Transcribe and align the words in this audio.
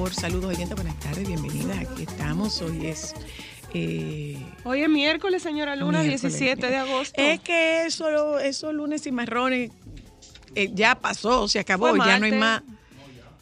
Favor, 0.00 0.14
saludos, 0.14 0.54
oyente, 0.56 0.74
buenas 0.74 0.98
tardes, 0.98 1.26
bienvenida. 1.28 1.78
Aquí 1.78 2.02
estamos, 2.04 2.62
hoy 2.62 2.86
es... 2.86 3.14
eh, 3.74 4.38
Hoy 4.64 4.80
es 4.82 4.88
miércoles, 4.88 5.42
señora 5.42 5.76
Luna, 5.76 6.00
miércoles. 6.02 6.22
17 6.22 6.66
de 6.68 6.76
agosto. 6.76 7.20
Es 7.20 7.40
que 7.40 7.84
eso, 7.84 8.38
esos 8.38 8.72
lunes 8.72 9.06
y 9.06 9.12
marrones 9.12 9.70
eh, 10.54 10.70
ya 10.72 10.94
pasó, 10.94 11.48
se 11.48 11.58
acabó, 11.58 11.94
ya 11.98 12.18
no 12.18 12.24
hay 12.24 12.32
más. 12.32 12.62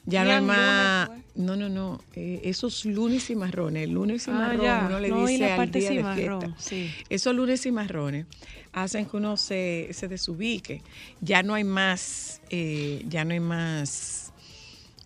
Ya 0.05 0.25
no 0.25 0.31
hay 0.33 0.41
más. 0.41 1.11
No, 1.37 1.55
no, 1.55 1.69
no. 1.69 2.01
eh, 2.17 2.41
esos 2.43 2.85
lunes 2.85 3.31
y 3.31 3.37
marrones, 3.37 3.89
lunes 3.89 4.27
y 4.27 4.31
Ah, 4.33 4.35
marrones, 4.35 4.63
ya. 4.63 4.85
uno 4.89 4.99
le 4.99 5.09
No, 5.11 5.27
dice 5.27 5.39
la 5.55 5.63
al 5.63 5.71
día 5.71 5.91
de 5.91 6.15
fiesta. 6.15 6.55
sí. 6.59 6.91
Esos 7.09 7.37
lunes 7.37 7.65
y 7.67 7.71
marrones 7.71 8.27
hacen 8.73 9.07
que 9.07 9.17
uno 9.17 9.37
se, 9.37 9.91
se 9.93 10.09
desubique. 10.09 10.83
Ya 11.21 11.45
no 11.45 11.55
hay 11.55 11.63
más, 11.63 12.41
eh, 12.51 13.05
ya 13.09 13.25
no 13.25 13.35
hay 13.35 13.39
más, 13.41 14.33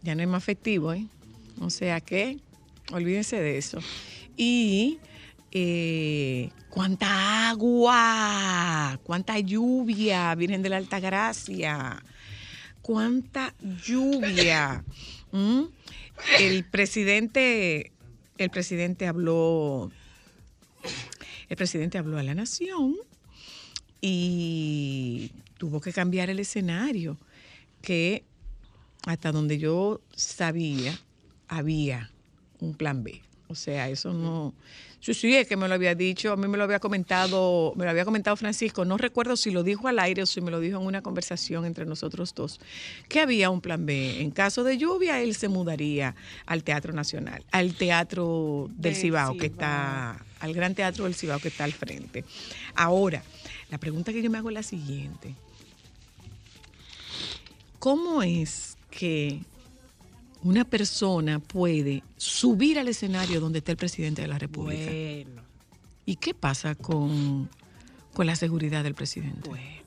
ya 0.03 0.15
no 0.15 0.23
hay 0.23 0.27
más 0.27 0.43
festivo, 0.43 0.95
¿eh? 0.95 1.05
O 1.61 1.71
sea 1.71 2.01
que, 2.01 2.39
olvídense 2.93 3.41
de 3.41 3.59
eso. 3.59 3.79
Y 4.37 4.99
eh, 5.53 6.51
cuánta 6.71 7.51
agua, 7.51 8.99
cuánta 9.03 9.39
lluvia, 9.39 10.35
Virgen 10.35 10.63
de 10.63 10.71
la 10.71 10.79
Alta 10.79 10.99
Gracia, 11.01 12.03
cuánta 12.81 13.55
lluvia. 13.85 14.85
¿Mm? 15.31 15.65
El 16.41 16.65
presidente, 16.65 17.93
el 18.39 18.51
presidente 18.51 19.07
habló, 19.07 19.91
el 21.49 21.57
presidente 21.57 21.99
habló 21.99 22.19
a 22.19 22.23
la 22.23 22.35
nación 22.35 22.97
y 24.01 25.33
tuvo 25.59 25.81
que 25.81 25.93
cambiar 25.93 26.31
el 26.31 26.41
escenario, 26.41 27.19
que 27.83 28.25
hasta 29.07 29.33
donde 29.33 29.59
yo 29.59 30.01
sabía 30.15 30.99
había 31.53 32.11
un 32.61 32.75
plan 32.75 33.05
B. 33.05 33.21
O 33.49 33.55
sea, 33.55 33.89
eso 33.91 34.13
no. 34.15 34.55
Sí, 35.01 35.15
sí, 35.15 35.37
es 35.37 35.47
que 35.47 35.57
me 35.57 35.69
lo 35.69 35.75
había 35.75 35.95
dicho, 35.95 36.33
a 36.33 36.37
mí 36.37 36.47
me 36.47 36.57
lo 36.57 36.65
había 36.65 36.79
comentado, 36.79 37.75
me 37.77 37.85
lo 37.85 37.91
había 37.91 38.05
comentado 38.05 38.37
Francisco, 38.37 38.85
no 38.85 38.97
recuerdo 38.97 39.37
si 39.37 39.51
lo 39.51 39.65
dijo 39.65 39.89
al 39.89 39.99
aire 39.99 40.23
o 40.23 40.27
si 40.27 40.41
me 40.41 40.53
lo 40.53 40.61
dijo 40.61 40.81
en 40.81 40.87
una 40.87 41.03
conversación 41.03 41.67
entre 41.67 41.85
nosotros 41.85 42.35
dos, 42.35 42.61
que 43.09 43.21
había 43.21 43.51
un 43.51 43.61
plan 43.61 43.85
B. 43.85 44.23
En 44.23 44.31
caso 44.31 44.63
de 44.63 44.79
lluvia, 44.79 45.21
él 45.21 45.35
se 45.35 45.49
mudaría 45.49 46.15
al 46.47 46.63
Teatro 46.63 46.93
Nacional, 46.93 47.45
al 47.51 47.75
Teatro 47.75 48.71
del 48.77 48.95
Cibao, 48.95 49.37
que 49.37 49.47
está, 49.47 50.25
al 50.39 50.55
Gran 50.55 50.77
Teatro 50.77 51.05
del 51.05 51.17
Cibao 51.17 51.41
que 51.41 51.49
está 51.49 51.65
al 51.65 51.73
frente. 51.73 52.25
Ahora, 52.77 53.25
la 53.71 53.79
pregunta 53.79 54.13
que 54.13 54.23
yo 54.23 54.31
me 54.31 54.39
hago 54.39 54.51
es 54.51 54.55
la 54.55 54.63
siguiente. 54.63 55.35
¿Cómo 57.81 58.23
es 58.23 58.79
que 58.89 59.41
una 60.43 60.65
persona 60.65 61.39
puede 61.39 62.03
subir 62.17 62.79
al 62.79 62.89
escenario 62.89 63.41
donde 63.41 63.59
está 63.59 63.73
el 63.73 63.79
presidente 63.79 64.23
de 64.23 64.29
la 64.29 64.39
República? 64.39 64.85
Bueno, 64.91 65.43
¿Y 66.05 66.17
qué 66.17 66.35
pasa 66.35 66.75
con, 66.75 67.49
con 68.13 68.27
la 68.27 68.35
seguridad 68.37 68.83
del 68.83 68.95
presidente? 68.95 69.49
bueno. 69.49 69.83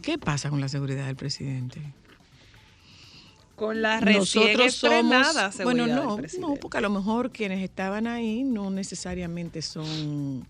¿Qué 0.00 0.16
pasa 0.16 0.48
con 0.48 0.60
la 0.60 0.68
seguridad 0.68 1.06
del 1.06 1.16
presidente? 1.16 1.80
Con 3.56 3.82
la 3.82 4.00
recién 4.00 4.60
estrenada 4.60 5.50
bueno, 5.64 5.84
seguridad 5.84 6.38
no, 6.40 6.48
no, 6.50 6.54
porque 6.54 6.78
a 6.78 6.80
lo 6.80 6.90
mejor 6.90 7.32
quienes 7.32 7.62
estaban 7.62 8.06
ahí 8.06 8.44
no 8.44 8.70
necesariamente 8.70 9.60
son 9.62 10.46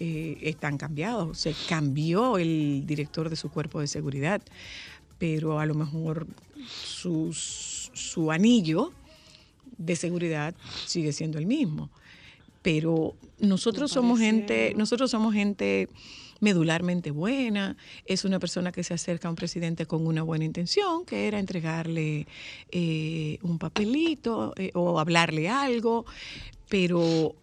eh, 0.00 0.38
están 0.40 0.78
cambiados. 0.78 1.38
Se 1.38 1.54
cambió 1.68 2.38
el 2.38 2.84
director 2.86 3.28
de 3.28 3.36
su 3.36 3.50
cuerpo 3.50 3.80
de 3.80 3.86
seguridad, 3.86 4.40
pero 5.18 5.60
a 5.60 5.66
lo 5.66 5.74
mejor 5.74 6.26
sus- 6.66 7.75
su 7.96 8.30
anillo 8.30 8.92
de 9.78 9.96
seguridad 9.96 10.54
sigue 10.86 11.12
siendo 11.12 11.38
el 11.38 11.46
mismo. 11.46 11.90
Pero 12.62 13.14
nosotros 13.38 13.92
somos 13.92 14.18
gente, 14.18 14.74
nosotros 14.76 15.10
somos 15.10 15.34
gente 15.34 15.88
medularmente 16.40 17.10
buena, 17.10 17.76
es 18.04 18.24
una 18.24 18.38
persona 18.38 18.72
que 18.72 18.82
se 18.82 18.94
acerca 18.94 19.28
a 19.28 19.30
un 19.30 19.36
presidente 19.36 19.86
con 19.86 20.06
una 20.06 20.22
buena 20.22 20.44
intención, 20.44 21.04
que 21.04 21.28
era 21.28 21.38
entregarle 21.38 22.26
eh, 22.70 23.38
un 23.42 23.58
papelito 23.58 24.52
eh, 24.56 24.70
o 24.74 25.00
hablarle 25.00 25.48
algo, 25.48 26.04
pero 26.68 27.34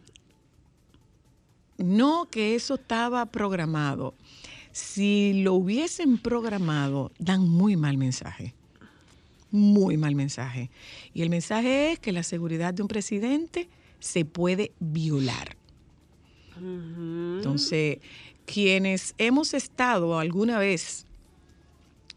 no 1.77 2.27
que 2.29 2.55
eso 2.55 2.75
estaba 2.75 3.25
programado. 3.25 4.13
Si 4.71 5.41
lo 5.43 5.53
hubiesen 5.53 6.17
programado, 6.17 7.11
dan 7.17 7.47
muy 7.47 7.75
mal 7.75 7.97
mensaje. 7.97 8.53
Muy 9.55 9.97
mal 9.97 10.15
mensaje. 10.15 10.71
Y 11.13 11.21
el 11.21 11.29
mensaje 11.29 11.91
es 11.91 11.99
que 11.99 12.11
la 12.11 12.23
seguridad 12.23 12.73
de 12.73 12.81
un 12.81 12.87
presidente 12.87 13.69
se 13.99 14.25
puede 14.25 14.71
violar. 14.79 15.55
Entonces, 16.57 17.99
quienes 18.45 19.13
hemos 19.19 19.53
estado 19.53 20.17
alguna 20.17 20.57
vez 20.57 21.05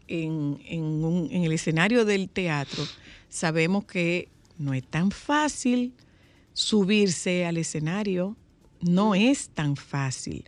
en, 0.07 0.59
en 0.65 0.81
un- 0.83 1.27
en 1.31 1.43
el 1.43 1.51
escenario 1.51 2.05
del 2.05 2.27
teatro, 2.27 2.83
sabemos 3.29 3.85
que 3.85 4.29
no 4.57 4.73
es 4.73 4.83
tan 4.83 5.11
fácil 5.11 5.93
subirse 6.53 7.45
al 7.45 7.57
escenario 7.57 8.35
No 8.81 9.15
es 9.15 9.49
tan 9.49 9.75
fácil, 9.75 10.45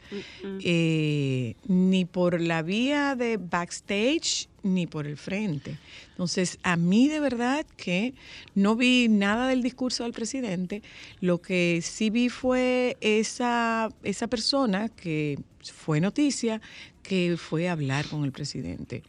eh, 0.64 1.56
ni 1.68 2.06
por 2.06 2.40
la 2.40 2.62
vía 2.62 3.16
de 3.16 3.38
backstage 3.38 4.48
ni 4.62 4.88
por 4.88 5.08
el 5.08 5.18
frente. 5.18 5.78
Entonces, 6.12 6.60
a 6.64 6.76
mí 6.76 7.08
de 7.08 7.20
verdad 7.20 7.66
que 7.78 8.14
no 8.56 8.76
vi 8.76 9.08
nada 9.10 9.48
del 9.48 9.64
discurso 9.64 10.04
del 10.04 10.14
presidente. 10.14 10.84
Lo 11.22 11.42
que 11.42 11.80
sí 11.82 12.10
vi 12.10 12.30
fue 12.30 12.98
esa, 13.02 13.90
esa 14.04 14.28
persona 14.28 14.90
que 14.90 15.40
fue 15.64 16.00
noticia, 16.00 16.62
que 17.02 17.36
fue 17.38 17.68
a 17.68 17.72
hablar 17.72 18.08
con 18.08 18.26
el 18.26 18.32
presidente. 18.32 19.04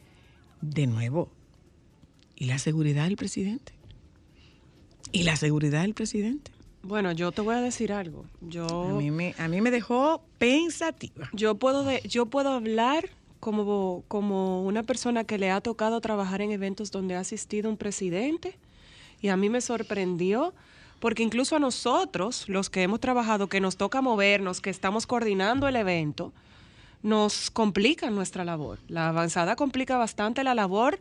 De 0.60 0.86
nuevo, 0.86 1.30
¿y 2.36 2.46
la 2.46 2.58
seguridad 2.58 3.04
del 3.04 3.16
presidente? 3.16 3.72
¿Y 5.12 5.24
la 5.24 5.36
seguridad 5.36 5.82
del 5.82 5.94
presidente? 5.94 6.52
Bueno, 6.82 7.12
yo 7.12 7.30
te 7.32 7.42
voy 7.42 7.54
a 7.54 7.60
decir 7.60 7.92
algo. 7.92 8.24
Yo, 8.40 8.66
A 8.66 8.92
mí 8.92 9.10
me, 9.10 9.34
a 9.38 9.48
mí 9.48 9.60
me 9.60 9.70
dejó 9.70 10.22
pensativa. 10.38 11.28
yo 11.32 11.54
puedo 11.56 11.84
de, 11.84 12.00
yo 12.08 12.26
puedo 12.26 12.50
hablar 12.50 13.10
como, 13.38 14.02
como 14.08 14.64
una 14.64 14.82
persona 14.82 15.24
que 15.24 15.38
le 15.38 15.50
ha 15.50 15.60
tocado 15.60 16.00
trabajar 16.00 16.40
en 16.42 16.52
eventos 16.52 16.90
donde 16.90 17.16
ha 17.16 17.20
asistido 17.20 17.68
un 17.70 17.76
presidente 17.76 18.58
y 19.20 19.28
a 19.28 19.36
mí 19.36 19.48
me 19.50 19.60
sorprendió 19.60 20.54
porque 21.00 21.22
incluso 21.22 21.56
a 21.56 21.58
nosotros, 21.58 22.46
los 22.48 22.68
que 22.68 22.82
hemos 22.82 23.00
trabajado, 23.00 23.48
que 23.48 23.60
nos 23.60 23.76
toca 23.76 24.02
movernos, 24.02 24.60
que 24.60 24.68
estamos 24.68 25.06
coordinando 25.06 25.66
el 25.66 25.76
evento, 25.76 26.32
nos 27.02 27.50
complica 27.50 28.10
nuestra 28.10 28.44
labor. 28.44 28.78
La 28.88 29.08
avanzada 29.08 29.56
complica 29.56 29.96
bastante 29.96 30.44
la 30.44 30.54
labor 30.54 31.00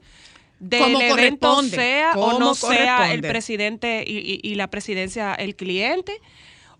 del 0.59 0.95
evento, 1.01 1.15
corresponde, 1.47 1.75
sea 1.77 2.11
o 2.15 2.39
no 2.39 2.53
sea 2.53 2.95
el 2.95 3.21
corresponde. 3.21 3.27
presidente 3.29 4.03
y, 4.07 4.17
y- 4.17 4.39
y 4.43 4.55
la 4.55 4.67
presidencia 4.69 5.33
el 5.33 5.55
cliente. 5.55 6.19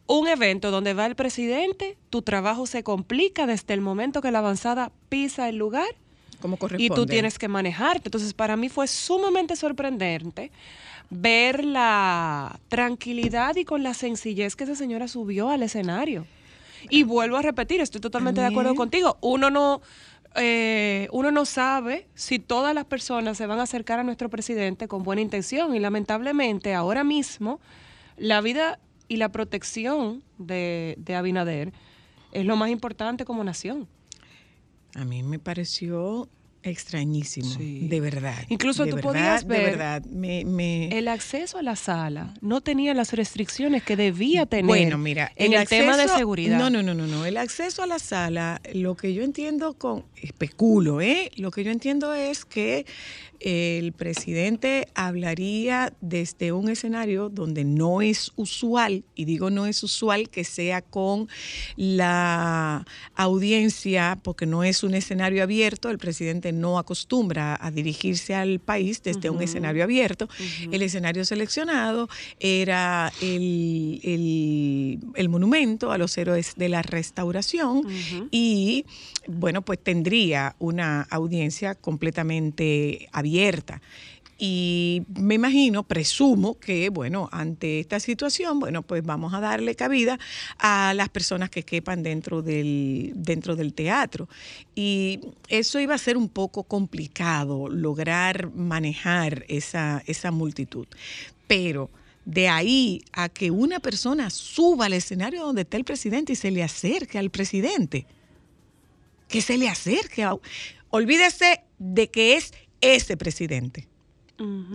Un 0.07 0.27
evento 0.27 0.71
donde 0.71 0.93
va 0.95 1.05
el 1.05 1.15
presidente, 1.15 1.95
tu 2.09 2.21
trabajo 2.23 2.65
se 2.65 2.81
complica 2.83 3.45
desde 3.45 3.73
el 3.75 3.81
momento 3.81 4.21
que 4.21 4.31
la 4.31 4.39
avanzada 4.39 4.91
pisa 5.07 5.47
el 5.49 5.57
lugar 5.57 5.85
Como 6.41 6.55
y 6.55 6.57
corresponde. 6.57 6.95
tú 6.95 7.05
tienes 7.05 7.37
que 7.37 7.47
manejarte. 7.47 8.07
Entonces, 8.07 8.33
para 8.33 8.55
mí 8.57 8.69
fue 8.69 8.87
sumamente 8.87 9.55
sorprendente 9.55 10.51
ver 11.11 11.63
la 11.63 12.59
tranquilidad 12.69 13.55
y 13.55 13.65
con 13.65 13.83
la 13.83 13.93
sencillez 13.93 14.55
que 14.55 14.63
esa 14.63 14.75
señora 14.75 15.07
subió 15.07 15.49
al 15.49 15.61
escenario. 15.63 16.25
Y 16.89 17.03
vuelvo 17.03 17.37
a 17.37 17.41
repetir, 17.41 17.81
estoy 17.81 17.99
totalmente 18.01 18.41
de 18.41 18.47
acuerdo 18.47 18.73
contigo. 18.73 19.17
Uno 19.21 19.49
no, 19.49 19.81
eh, 20.35 21.07
uno 21.11 21.31
no 21.31 21.45
sabe 21.45 22.07
si 22.13 22.39
todas 22.39 22.73
las 22.75 22.85
personas 22.85 23.37
se 23.37 23.47
van 23.47 23.59
a 23.59 23.63
acercar 23.63 23.99
a 23.99 24.03
nuestro 24.03 24.29
presidente 24.29 24.87
con 24.87 25.03
buena 25.03 25.21
intención. 25.21 25.75
Y 25.75 25.79
lamentablemente, 25.79 26.73
ahora 26.73 27.03
mismo, 27.03 27.59
la 28.17 28.41
vida 28.41 28.79
y 29.07 29.17
la 29.17 29.29
protección 29.29 30.23
de, 30.37 30.95
de 30.97 31.15
Abinader 31.15 31.73
es 32.31 32.45
lo 32.45 32.55
más 32.55 32.69
importante 32.69 33.25
como 33.25 33.43
nación. 33.43 33.87
A 34.95 35.05
mí 35.05 35.23
me 35.23 35.39
pareció 35.39 36.29
extrañísimo, 36.63 37.49
Sí. 37.49 37.87
de 37.87 37.99
verdad. 38.01 38.35
Incluso 38.49 38.83
de 38.85 38.89
tú 38.91 38.95
verdad, 38.97 39.09
podías 39.11 39.47
De 39.47 39.57
ver 39.57 39.65
verdad, 39.71 40.03
me... 40.05 40.43
me- 40.45 40.97
El 40.97 41.07
acceso 41.07 41.57
a 41.57 41.61
la 41.63 41.75
sala 41.75 42.33
no 42.41 42.61
tenía 42.61 42.93
las 42.93 43.13
restricciones 43.13 43.83
que 43.83 43.95
debía 43.95 44.45
tener 44.45 44.65
Bueno, 44.65 44.97
mira, 44.97 45.31
en 45.35 45.53
el, 45.53 45.67
tema 45.67 45.95
de 45.97 46.07
seguridad. 46.07 46.57
No, 46.57 46.69
no, 46.69 46.83
no, 46.83 46.93
no, 46.93 47.07
no. 47.07 47.25
El 47.25 47.37
acceso 47.37 47.83
a 47.83 47.87
la 47.87 47.99
sala, 47.99 48.61
lo 48.73 48.95
que 48.95 49.13
yo 49.13 49.23
entiendo 49.23 49.73
con, 49.73 50.05
especulo, 50.15 51.01
¿eh? 51.01 51.31
Lo 51.37 51.51
que 51.51 51.63
yo 51.63 51.71
entiendo 51.71 52.13
es 52.13 52.45
que 52.45 52.85
el 53.39 53.93
presidente 53.93 54.87
hablaría 54.95 55.93
desde 56.01 56.51
un 56.51 56.69
escenario 56.69 57.29
donde 57.29 57.63
no 57.63 58.01
es 58.01 58.31
usual, 58.35 59.03
y 59.15 59.25
digo 59.25 59.49
no 59.49 59.65
es 59.65 59.81
usual 59.83 60.29
que 60.29 60.43
sea 60.43 60.81
con 60.81 61.27
la 61.75 62.85
audiencia, 63.15 64.19
porque 64.23 64.45
no 64.45 64.63
es 64.63 64.83
un 64.83 64.93
escenario 64.93 65.43
abierto, 65.43 65.89
el 65.89 65.97
presidente 65.97 66.51
no 66.51 66.77
acostumbra 66.77 67.57
a 67.59 67.71
dirigirse 67.71 68.35
al 68.35 68.59
país 68.59 69.01
desde 69.03 69.29
un 69.29 69.41
escenario 69.41 69.83
abierto. 69.83 70.27
El 70.71 70.81
escenario 70.81 71.23
seleccionado 71.25 72.07
era 72.39 73.11
el, 73.21 73.99
el- 74.03 74.99
el 75.15 75.29
monumento 75.29 75.91
a 75.91 75.97
los 75.97 76.17
héroes 76.17 76.53
de 76.55 76.69
la 76.69 76.81
restauración 76.81 77.83
y 78.31 78.85
bueno, 79.27 79.61
pues 79.63 79.79
tendría 79.83 80.55
una 80.59 81.01
audiencia 81.09 81.75
completamente 81.75 83.07
abierta. 83.11 83.28
Y 84.41 85.03
me 85.19 85.35
imagino, 85.35 85.83
presumo 85.83 86.57
que, 86.59 86.87
bueno, 86.87 87.27
ante 87.33 87.81
esta 87.81 87.99
situación, 87.99 88.61
bueno, 88.61 88.83
pues 88.83 89.03
vamos 89.05 89.33
a 89.33 89.41
darle 89.41 89.75
cabida 89.75 90.17
a 90.57 90.93
las 90.95 91.09
personas 91.09 91.49
que 91.49 91.63
quepan 91.63 92.03
dentro 92.03 92.41
del, 92.41 93.11
dentro 93.15 93.57
del 93.57 93.73
teatro. 93.73 94.29
Y 94.75 95.19
eso 95.49 95.77
iba 95.81 95.93
a 95.93 95.97
ser 95.97 96.15
un 96.15 96.29
poco 96.29 96.63
complicado, 96.63 97.67
lograr 97.67 98.49
manejar 98.55 99.43
esa, 99.49 100.01
esa 100.07 100.31
multitud. 100.31 100.87
Pero 101.47 101.89
de 102.23 102.47
ahí 102.47 103.03
a 103.11 103.27
que 103.27 103.51
una 103.51 103.81
persona 103.81 104.29
suba 104.29 104.85
al 104.85 104.93
escenario 104.93 105.43
donde 105.43 105.63
está 105.63 105.75
el 105.75 105.83
presidente 105.83 106.31
y 106.31 106.35
se 106.37 106.51
le 106.51 106.63
acerque 106.63 107.17
al 107.17 107.29
presidente, 107.29 108.05
que 109.27 109.41
se 109.41 109.57
le 109.57 109.67
acerque. 109.67 110.23
a- 110.23 110.37
olvídese 110.91 111.61
de 111.77 112.09
que 112.09 112.35
es 112.37 112.53
ese 112.81 113.17
presidente. 113.17 113.87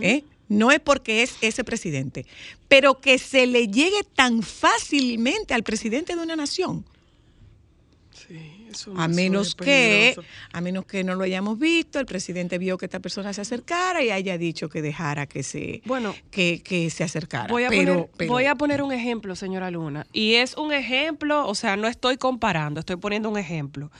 ¿eh? 0.01 0.23
No 0.47 0.71
es 0.71 0.79
porque 0.79 1.23
es 1.23 1.37
ese 1.41 1.63
presidente, 1.63 2.25
pero 2.67 3.01
que 3.01 3.17
se 3.17 3.47
le 3.47 3.67
llegue 3.67 4.03
tan 4.15 4.43
fácilmente 4.43 5.53
al 5.55 5.63
presidente 5.63 6.15
de 6.15 6.21
una 6.21 6.35
nación. 6.35 6.85
A 8.97 9.07
menos 9.07 9.55
que, 9.55 10.15
a 10.51 10.59
menos 10.61 10.85
que 10.85 11.03
no 11.03 11.15
lo 11.15 11.23
hayamos 11.23 11.57
visto, 11.59 11.99
el 11.99 12.05
presidente 12.05 12.57
vio 12.57 12.77
que 12.77 12.85
esta 12.85 12.99
persona 12.99 13.31
se 13.33 13.41
acercara 13.41 14.03
y 14.03 14.09
haya 14.09 14.37
dicho 14.37 14.67
que 14.69 14.81
dejara 14.81 15.27
que 15.27 15.43
se, 15.43 15.81
Bueno, 15.85 16.13
que, 16.31 16.61
que 16.63 16.89
se 16.89 17.03
acercara. 17.03 17.47
Voy 17.51 17.63
a, 17.63 17.69
pero, 17.69 17.93
poner, 17.93 18.09
pero- 18.17 18.31
voy 18.31 18.45
a 18.45 18.55
poner 18.55 18.81
un 18.81 18.91
ejemplo, 18.91 19.35
señora 19.35 19.69
Luna. 19.71 20.07
Y 20.11 20.35
es 20.35 20.57
un 20.57 20.73
ejemplo, 20.73 21.47
o 21.47 21.55
sea, 21.55 21.77
no 21.77 21.87
estoy 21.87 22.17
comparando, 22.17 22.79
estoy 22.79 22.95
poniendo 22.97 23.29
un 23.29 23.37
ejemplo. 23.37 23.91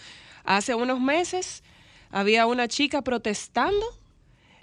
Hace 0.43 0.75
unos 0.75 0.99
meses 0.99 1.63
había 2.15 2.47
una 2.47 2.69
chica 2.69 3.01
protestando 3.01 3.85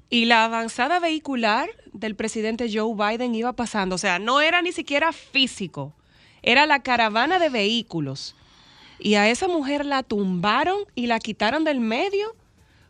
y 0.08 0.24
la 0.24 0.46
avanzada 0.46 1.00
vehicular 1.00 1.68
del 1.92 2.16
presidente 2.16 2.70
Joe 2.72 2.94
Biden 2.94 3.34
iba 3.34 3.52
pasando. 3.52 3.96
O 3.96 3.98
sea, 3.98 4.18
no 4.18 4.40
era 4.40 4.62
ni 4.62 4.72
siquiera 4.72 5.12
físico, 5.12 5.92
era 6.42 6.64
la 6.64 6.82
caravana 6.82 7.38
de 7.38 7.50
vehículos. 7.50 8.34
Y 8.98 9.16
a 9.16 9.28
esa 9.28 9.48
mujer 9.48 9.84
la 9.84 10.02
tumbaron 10.02 10.78
y 10.94 11.08
la 11.08 11.20
quitaron 11.20 11.62
del 11.62 11.80
medio 11.80 12.34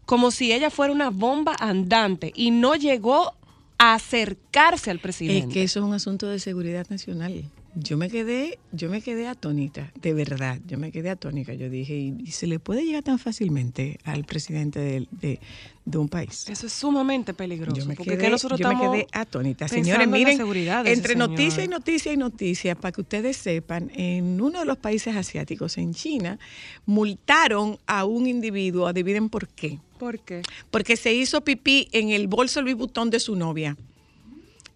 como 0.06 0.30
si 0.30 0.52
ella 0.52 0.70
fuera 0.70 0.92
una 0.92 1.10
bomba 1.10 1.56
andante 1.58 2.32
y 2.32 2.52
no 2.52 2.76
llegó 2.76 3.34
a 3.78 3.94
acercarse 3.94 4.92
al 4.92 5.00
presidente. 5.00 5.48
Es 5.48 5.52
que 5.52 5.62
eso 5.64 5.81
es 5.81 5.86
un 5.86 5.94
asunto 5.94 6.28
de 6.28 6.38
seguridad 6.38 6.86
nacional. 6.88 7.50
Yo 7.74 7.96
me 7.96 8.10
quedé, 8.10 8.58
yo 8.72 8.91
me 8.91 9.00
quedé 9.00 9.26
atónita, 9.26 9.93
de 9.98 10.12
verdad, 10.12 10.60
yo 10.67 10.76
me 10.76 10.93
quedé 10.93 11.08
atónica. 11.08 11.55
Yo 11.55 11.70
dije, 11.70 11.94
¿y, 11.96 12.14
y 12.22 12.31
se 12.32 12.46
le 12.46 12.58
puede 12.58 12.84
llegar 12.84 13.02
tan 13.02 13.19
fácilmente 13.19 13.98
al 14.05 14.24
presidente 14.24 14.79
de, 14.79 15.08
de- 15.10 15.41
de 15.86 15.98
un 15.98 16.08
país? 16.10 16.48
Eso 16.50 16.67
es 16.67 16.72
sumamente 16.74 17.32
peligroso. 17.32 17.74
Yo 17.81 17.86
me 17.86 17.94
porque 17.96 18.19
quedé, 18.19 18.29
nosotros 18.29 18.60
yo 18.60 18.69
me 18.69 18.79
quedé 18.79 19.06
atónita. 19.12 19.69
Señores, 19.69 20.06
miren, 20.06 20.36
seguridad 20.36 20.86
entre 20.86 21.17
noticia 21.17 21.64
y 21.64 21.69
noticia 21.69 22.12
y 22.12 22.17
noticia, 22.19 22.74
para 22.74 22.93
que 22.93 23.00
ustedes 23.00 23.38
sepan, 23.38 23.91
en 23.94 24.38
uno 24.38 24.58
de 24.60 24.67
los 24.67 24.76
países 24.76 25.17
asiáticos, 25.17 25.79
en 25.79 25.94
China, 25.94 26.38
multaron 26.84 27.79
a 27.86 28.05
un 28.05 28.26
individuo, 28.26 28.86
adivinen 28.86 29.31
por 29.31 29.48
qué. 29.48 29.79
¿Por 29.98 30.19
qué? 30.19 30.43
Porque 30.70 30.96
se 30.96 31.14
hizo 31.14 31.41
pipí 31.41 31.88
en 31.93 32.10
el 32.10 32.26
bolso 32.29 32.60
Louis 32.60 32.76
Vuitton 32.76 33.08
de 33.08 33.19
su 33.19 33.34
novia. 33.34 33.76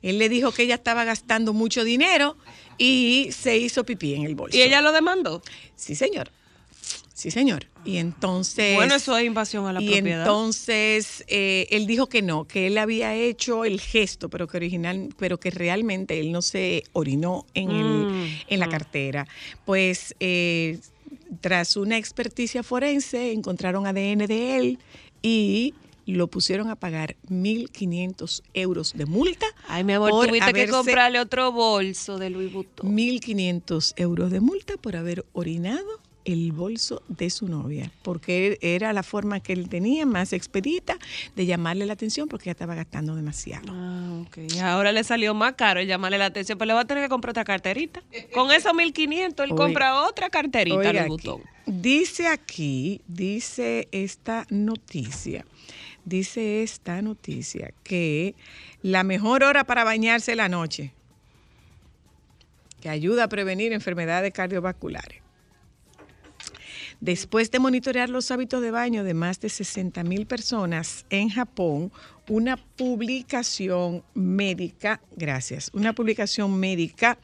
Él 0.03 0.19
le 0.19 0.29
dijo 0.29 0.53
que 0.53 0.62
ella 0.62 0.76
estaba 0.76 1.05
gastando 1.05 1.53
mucho 1.53 1.83
dinero 1.85 2.37
y 2.78 3.28
se 3.33 3.56
hizo 3.59 3.85
pipí 3.85 4.14
en 4.14 4.25
el 4.25 4.35
bolso. 4.35 4.56
¿Y 4.56 4.62
ella 4.62 4.80
lo 4.83 4.92
demandó? 4.92 5.42
Sí, 5.75 5.95
señor. 5.95 6.30
Sí, 7.14 7.30
señor. 7.30 7.66
Y 7.85 7.97
entonces... 7.97 8.75
bueno, 8.75 8.95
eso 8.97 9.16
es 9.16 9.25
invasión 9.25 9.66
a 9.66 9.73
la 9.73 9.80
y 9.80 9.87
propiedad. 9.87 10.21
entonces 10.26 11.25
eh, 11.28 11.66
él 11.71 11.87
dijo 11.87 12.09
que 12.09 12.21
no, 12.21 12.45
que 12.47 12.66
él 12.66 12.76
había 12.78 13.14
hecho 13.14 13.64
el 13.64 13.80
gesto, 13.80 14.28
pero 14.28 14.47
que 14.47 14.59
original, 14.59 15.09
pero 15.18 15.40
que 15.40 15.50
realmente 15.50 16.21
él 16.21 16.30
no 16.33 16.42
se 16.42 16.85
orinó 16.92 17.47
en, 17.54 17.71
el- 17.71 18.06
Mm, 18.06 18.26
en 18.49 18.61
la 18.61 18.68
cartera. 18.68 19.26
Pues 19.64 20.14
eh, 20.21 20.78
tras 21.40 21.76
una 21.76 21.97
experticia 21.97 22.62
forense 22.62 23.33
encontraron 23.33 23.87
ADN 23.87 24.26
de 24.26 24.56
él 24.56 24.78
y 25.23 25.75
lo 26.15 26.29
pusieron 26.29 26.71
a 26.71 26.77
pagar 26.77 27.17
1.500 27.29 28.43
euros 28.55 28.93
de 28.95 29.07
multa. 29.07 29.47
Ay, 29.69 29.85
mi 29.85 29.93
amor, 29.93 30.11
por 30.11 30.29
tuviste 30.29 30.53
que 30.53 30.69
comprarle 30.69 31.21
otro 31.21 31.53
bolso 31.53 32.19
de 32.19 32.31
Louis 32.31 32.53
Vuitton. 32.53 32.95
1.500 32.95 33.95
euros 33.97 34.31
de 34.31 34.41
multa 34.41 34.77
por 34.77 34.97
haber 34.97 35.25
orinado 35.33 36.01
el 36.27 36.53
bolso 36.53 37.03
de 37.09 37.31
su 37.31 37.49
novia, 37.49 37.91
porque 38.03 38.59
era 38.61 38.93
la 38.93 39.03
forma 39.03 39.41
que 39.41 39.53
él 39.53 39.69
tenía 39.69 40.05
más 40.05 40.33
expedita 40.33 40.99
de 41.37 41.47
llamarle 41.47 41.87
la 41.87 41.93
atención 41.93 42.29
porque 42.29 42.51
ella 42.51 42.53
estaba 42.53 42.75
gastando 42.75 43.15
demasiado. 43.15 43.67
Ah, 43.71 44.23
ok. 44.27 44.39
Y 44.55 44.59
ahora 44.59 44.91
le 44.93 45.05
salió 45.05 45.35
más 45.35 45.55
caro 45.55 45.81
llamarle 45.83 46.19
la 46.19 46.27
atención, 46.27 46.59
pero 46.59 46.67
le 46.67 46.75
va 46.75 46.81
a 46.81 46.85
tener 46.85 47.05
que 47.05 47.09
comprar 47.09 47.31
otra 47.31 47.45
carterita. 47.45 48.03
Con 48.35 48.51
esos 48.51 48.75
1500 48.75 49.45
él 49.45 49.53
Oiga. 49.53 49.65
compra 49.65 50.03
otra 50.03 50.29
carterita, 50.29 50.77
Oiga 50.77 51.07
Louis 51.07 51.23
aquí, 51.25 51.43
dice 51.67 52.27
aquí, 52.27 53.01
dice 53.07 53.89
esta 53.93 54.47
noticia, 54.51 55.47
dice 56.07 56.63
esta 56.63 57.03
noticia 57.03 57.75
que 57.83 58.35
la 58.81 59.05
mejor 59.05 59.45
hora 59.45 59.65
para 59.65 59.85
bañarse 59.85 60.31
es 60.31 60.37
la 60.39 60.49
noche, 60.49 60.93
que 62.81 62.89
ayuda 62.89 63.25
a 63.25 63.29
prevenir 63.29 63.75
enfermedades 63.75 64.33
cardiovasculares. 64.33 65.21
Después 67.01 67.51
de 67.51 67.59
monitorear 67.59 68.09
los 68.09 68.31
hábitos 68.31 68.63
de 68.63 68.71
baño 68.71 69.05
de 69.05 69.13
más 69.13 69.39
de 69.41 69.51
60 69.51 70.03
mil 70.05 70.27
personas 70.27 71.05
en 71.11 71.29
Japón, 71.29 71.93
una 72.29 72.57
publicación 72.57 74.03
médica, 74.15 75.03
gracias, 75.15 75.71
una 75.75 75.93
publicación 75.93 76.59
médica 76.59 77.19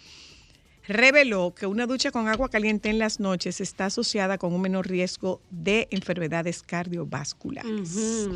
reveló 0.87 1.55
que 1.55 1.67
una 1.67 1.87
ducha 1.87 2.11
con 2.11 2.29
agua 2.29 2.49
caliente 2.49 2.91
en 2.91 2.99
las 2.99 3.21
noches 3.21 3.61
está 3.61 3.87
asociada 3.87 4.39
con 4.39 4.53
un 4.53 4.61
menor 4.61 4.89
riesgo 4.89 5.41
de 5.51 5.87
enfermedades 5.91 6.63
cardiovasculares. 6.63 8.29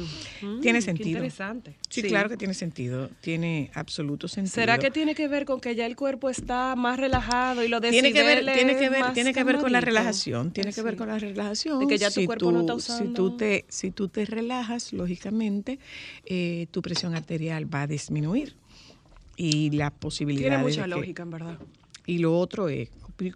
Tiene 0.62 0.80
sentido. 0.82 1.04
Qué 1.04 1.10
interesante. 1.10 1.76
Sí, 1.88 2.02
claro 2.02 2.28
que 2.28 2.36
tiene 2.36 2.54
sentido, 2.54 3.08
tiene 3.20 3.70
absoluto 3.74 4.28
sentido. 4.28 4.54
¿Será 4.54 4.78
que 4.78 4.90
tiene 4.90 5.14
que 5.14 5.28
ver 5.28 5.44
con 5.44 5.60
que 5.60 5.74
ya 5.74 5.86
el 5.86 5.96
cuerpo 5.96 6.30
está 6.30 6.76
más 6.76 6.98
relajado 6.98 7.64
y 7.64 7.68
lo 7.68 7.80
tiene 7.80 8.12
que 8.12 8.22
ver, 8.22 8.44
tiene 8.44 8.76
que 8.76 8.88
ver, 8.90 9.12
tiene 9.12 9.34
que 9.34 9.44
ver 9.44 9.58
con 9.58 9.72
la 9.72 9.80
relajación, 9.80 10.52
tiene 10.52 10.72
que 10.72 10.82
ver 10.82 10.94
Sí. 10.94 10.98
con 10.98 11.08
la 11.08 11.18
relajación. 11.18 11.80
De 11.80 11.86
que 11.86 11.98
ya 11.98 12.10
tu 12.10 12.24
cuerpo 12.26 12.52
no 12.52 12.60
está 12.60 12.78
Si 12.78 13.04
tú 13.04 13.24
usando. 13.24 13.36
te, 13.36 13.64
si 13.68 13.90
tú 13.90 14.08
te 14.08 14.24
relajas, 14.24 14.92
lógicamente, 14.92 15.78
eh, 16.24 16.66
tu 16.70 16.82
presión 16.82 17.14
arterial 17.14 17.72
va 17.72 17.82
a 17.82 17.86
disminuir 17.86 18.54
y 19.36 19.70
la 19.70 19.90
posibilidad 19.90 20.42
Tiene 20.48 20.56
de 20.58 20.62
mucha 20.62 20.82
que- 20.82 20.88
lógica, 20.88 21.22
en 21.24 21.30
verdad. 21.30 21.58
Y 22.06 22.18
lo 22.18 22.38
otro 22.38 22.68
es, 22.68 22.88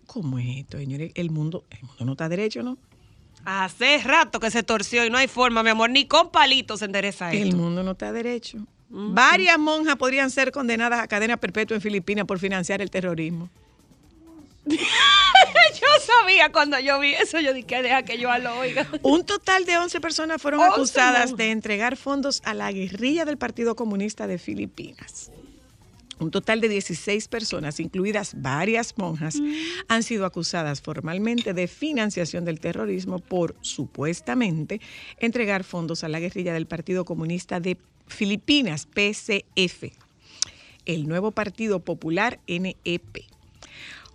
¿cómo 0.07 0.39
es 0.39 0.59
esto, 0.59 0.79
señores? 0.79 1.13
El 1.15 1.31
mundo, 1.31 1.65
el 1.71 1.83
mundo 1.83 2.05
no 2.05 2.13
está 2.13 2.29
derecho, 2.29 2.63
¿no? 2.63 2.79
Hace 3.45 3.99
rato 3.99 4.39
que 4.39 4.51
se 4.51 4.63
torció 4.63 5.05
y 5.05 5.11
no 5.11 5.17
hay 5.19 5.27
forma, 5.27 5.63
mi 5.63 5.71
amor, 5.71 5.91
ni 5.91 6.07
con 6.07 6.31
palitos 6.31 6.81
se 6.81 6.85
endereza 6.85 7.33
El 7.33 7.49
esto. 7.49 7.57
mundo 7.57 7.83
no 7.83 7.93
está 7.93 8.13
derecho. 8.13 8.59
Varias 8.91 9.59
monjas 9.59 9.97
podrían 9.97 10.31
ser 10.31 10.51
condenadas 10.53 11.01
a 11.01 11.07
cadena 11.09 11.37
perpetua 11.37 11.77
en 11.77 11.81
Filipinas 11.81 12.27
por 12.27 12.39
financiar 12.39 12.83
el 12.83 12.91
terrorismo. 12.91 13.49
Yo 14.67 15.87
sabía 16.05 16.53
cuando 16.53 16.79
yo 16.79 16.99
vi 17.01 17.15
eso, 17.15 17.41
yo 17.41 17.55
dije, 17.55 17.83
deja 17.83 18.03
que 18.03 18.19
yo 18.19 18.37
lo 18.39 18.59
oiga. 18.59 18.87
Un 19.03 19.25
total 19.25 19.65
de 19.65 19.79
11 19.79 20.01
personas 20.01 20.43
fueron 20.43 20.61
11 20.61 20.73
acusadas 20.73 21.21
monjas. 21.31 21.37
de 21.39 21.51
entregar 21.51 21.97
fondos 21.97 22.43
a 22.45 22.55
la 22.55 22.71
guerrilla 22.71 23.25
del 23.25 23.39
Partido 23.39 23.75
Comunista 23.75 24.27
de 24.27 24.39
Filipinas. 24.39 25.31
Un 26.21 26.31
total 26.31 26.61
de 26.61 26.69
16 26.69 27.29
personas, 27.29 27.81
incluidas 27.81 28.35
varias 28.37 28.99
monjas, 28.99 29.39
han 29.89 30.03
sido 30.03 30.27
acusadas 30.27 30.83
formalmente 30.83 31.55
de 31.55 31.67
financiación 31.67 32.45
del 32.45 32.61
terrorismo 32.61 33.19
por 33.21 33.57
supuestamente 33.63 34.83
entregar 35.19 35.65
fondos 35.65 36.05
a 36.05 36.09
la 36.09 36.21
guerrilla 36.21 36.53
del 36.53 36.67
Partido 36.67 37.07
Comunista 37.07 37.59
de 37.59 37.79
Filipinas, 38.07 38.87
PCF, 38.87 39.85
el 40.85 41.09
nuevo 41.09 41.31
Partido 41.31 41.81
Popular 41.81 42.41
NEP. 42.47 43.30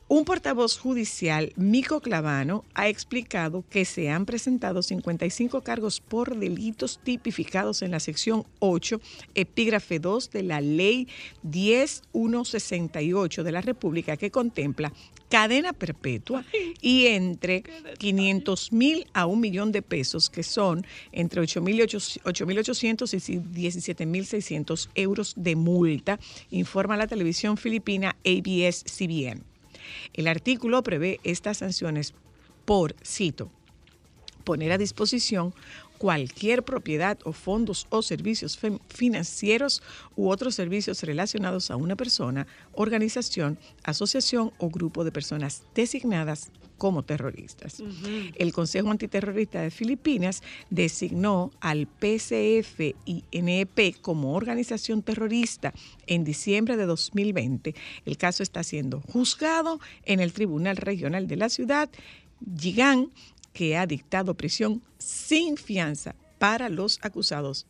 Un 0.07 0.23
portavoz 0.23 0.77
judicial, 0.77 1.51
Mico 1.55 1.99
Clavano, 1.99 2.63
ha 2.75 2.87
explicado 2.87 3.63
que 3.71 3.85
se 3.85 4.11
han 4.11 4.27
presentado 4.27 4.83
55 4.83 5.61
cargos 5.61 5.99
por 5.99 6.37
delitos 6.37 6.99
tipificados 7.03 7.81
en 7.81 7.89
la 7.89 7.99
sección 7.99 8.45
8, 8.59 9.01
epígrafe 9.33 9.97
2 9.97 10.29
de 10.29 10.43
la 10.43 10.61
ley 10.61 11.07
10168 11.41 13.43
de 13.43 13.51
la 13.51 13.61
República 13.61 14.15
que 14.15 14.29
contempla 14.29 14.93
cadena 15.27 15.73
perpetua 15.73 16.45
y 16.81 17.07
entre 17.07 17.63
500 17.97 18.73
mil 18.73 19.07
a 19.11 19.25
un 19.25 19.39
millón 19.39 19.71
de 19.71 19.81
pesos, 19.81 20.29
que 20.29 20.43
son 20.43 20.85
entre 21.13 21.41
8.800 21.41 23.11
y 23.11 23.17
17.600 23.39 24.89
euros 24.93 25.33
de 25.35 25.55
multa, 25.55 26.19
informa 26.51 26.95
la 26.95 27.07
televisión 27.07 27.57
filipina 27.57 28.15
ABS-CBN. 28.23 29.54
El 30.13 30.27
artículo 30.27 30.81
prevé 30.83 31.19
estas 31.23 31.57
sanciones 31.57 32.13
por, 32.65 32.95
cito, 33.03 33.51
poner 34.43 34.71
a 34.71 34.77
disposición 34.77 35.53
cualquier 35.97 36.63
propiedad 36.63 37.17
o 37.23 37.31
fondos 37.31 37.87
o 37.89 38.01
servicios 38.01 38.59
financieros 38.89 39.81
u 40.15 40.29
otros 40.29 40.55
servicios 40.55 41.03
relacionados 41.03 41.71
a 41.71 41.75
una 41.75 41.95
persona, 41.95 42.47
organización, 42.73 43.57
asociación 43.83 44.51
o 44.57 44.69
grupo 44.69 45.03
de 45.03 45.11
personas 45.11 45.63
designadas 45.73 46.51
como 46.77 47.03
terroristas. 47.03 47.81
El 48.35 48.53
Consejo 48.53 48.91
Antiterrorista 48.91 49.61
de 49.61 49.71
Filipinas 49.71 50.43
designó 50.69 51.51
al 51.61 51.87
PCF 51.87 52.79
y 53.05 53.23
NEP 53.31 53.99
como 54.01 54.33
organización 54.33 55.01
terrorista 55.01 55.73
en 56.07 56.23
diciembre 56.23 56.77
de 56.77 56.85
2020. 56.85 57.75
El 58.05 58.17
caso 58.17 58.43
está 58.43 58.63
siendo 58.63 59.01
juzgado 59.01 59.79
en 60.03 60.19
el 60.19 60.33
Tribunal 60.33 60.77
Regional 60.77 61.27
de 61.27 61.35
la 61.37 61.49
ciudad, 61.49 61.89
Yigan, 62.41 63.09
que 63.53 63.77
ha 63.77 63.87
dictado 63.87 64.33
prisión 64.33 64.81
sin 64.97 65.55
fianza 65.57 66.15
para 66.39 66.67
los 66.67 66.99
acusados, 67.01 67.67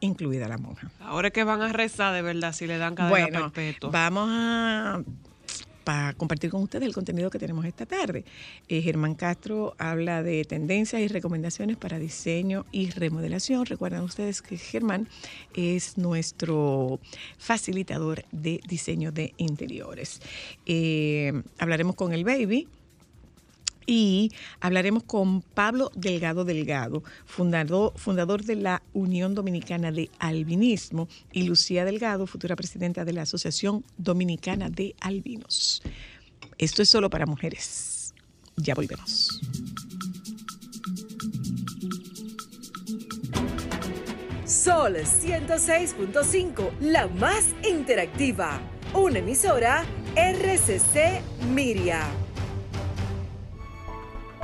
incluida 0.00 0.48
la 0.48 0.58
monja. 0.58 0.90
Ahora 1.00 1.30
que 1.30 1.44
van 1.44 1.62
a 1.62 1.72
rezar 1.72 2.12
de 2.12 2.22
verdad 2.22 2.52
si 2.52 2.66
le 2.66 2.78
dan 2.78 2.96
cadena 2.96 3.10
Bueno, 3.10 3.52
perpetua. 3.52 3.90
vamos 3.90 4.28
a 4.30 5.02
para 5.88 6.12
compartir 6.12 6.50
con 6.50 6.62
ustedes 6.62 6.84
el 6.86 6.92
contenido 6.92 7.30
que 7.30 7.38
tenemos 7.38 7.64
esta 7.64 7.86
tarde. 7.86 8.22
Eh, 8.68 8.82
Germán 8.82 9.14
Castro 9.14 9.74
habla 9.78 10.22
de 10.22 10.44
tendencias 10.44 11.00
y 11.00 11.08
recomendaciones 11.08 11.78
para 11.78 11.98
diseño 11.98 12.66
y 12.72 12.90
remodelación. 12.90 13.64
Recuerden 13.64 14.02
ustedes 14.02 14.42
que 14.42 14.58
Germán 14.58 15.08
es 15.54 15.96
nuestro 15.96 17.00
facilitador 17.38 18.26
de 18.32 18.60
diseño 18.68 19.12
de 19.12 19.32
interiores. 19.38 20.20
Eh, 20.66 21.32
hablaremos 21.58 21.96
con 21.96 22.12
el 22.12 22.22
baby. 22.22 22.68
Y 23.90 24.32
hablaremos 24.60 25.02
con 25.04 25.40
Pablo 25.40 25.90
Delgado 25.94 26.44
Delgado, 26.44 27.02
fundador, 27.24 27.94
fundador 27.96 28.44
de 28.44 28.56
la 28.56 28.82
Unión 28.92 29.34
Dominicana 29.34 29.90
de 29.90 30.10
Albinismo, 30.18 31.08
y 31.32 31.44
Lucía 31.44 31.86
Delgado, 31.86 32.26
futura 32.26 32.54
presidenta 32.54 33.06
de 33.06 33.14
la 33.14 33.22
Asociación 33.22 33.82
Dominicana 33.96 34.68
de 34.68 34.94
Albinos. 35.00 35.82
Esto 36.58 36.82
es 36.82 36.90
solo 36.90 37.08
para 37.08 37.24
mujeres. 37.24 38.12
Ya 38.56 38.74
volvemos. 38.74 39.40
Sol 44.44 44.96
106.5, 44.96 46.78
la 46.80 47.06
más 47.06 47.46
interactiva. 47.66 48.60
Una 48.92 49.20
emisora 49.20 49.86
RCC 50.14 51.22
Miria. 51.54 52.27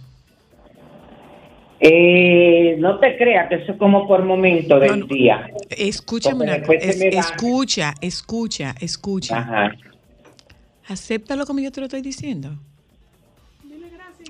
Eh, 1.79 2.77
no 2.79 2.99
te 3.01 3.19
creas 3.19 3.51
que 3.51 3.57
eso 3.57 3.73
es 3.73 3.79
como 3.79 4.09
por 4.09 4.25
momento 4.25 4.81
del 4.81 5.01
No, 5.01 5.07
no. 5.07 5.15
día. 5.15 5.51
Escúchame 5.69 6.45
una 6.45 6.63
cosa. 6.63 6.73
escucha, 6.79 7.93
escucha, 8.01 8.75
escucha. 8.81 9.39
Ajá. 9.41 9.73
Acéptalo 10.89 11.45
como 11.45 11.61
yo 11.61 11.71
te 11.71 11.81
lo 11.81 11.87
estoy 11.87 12.01
diciendo. 12.01 12.57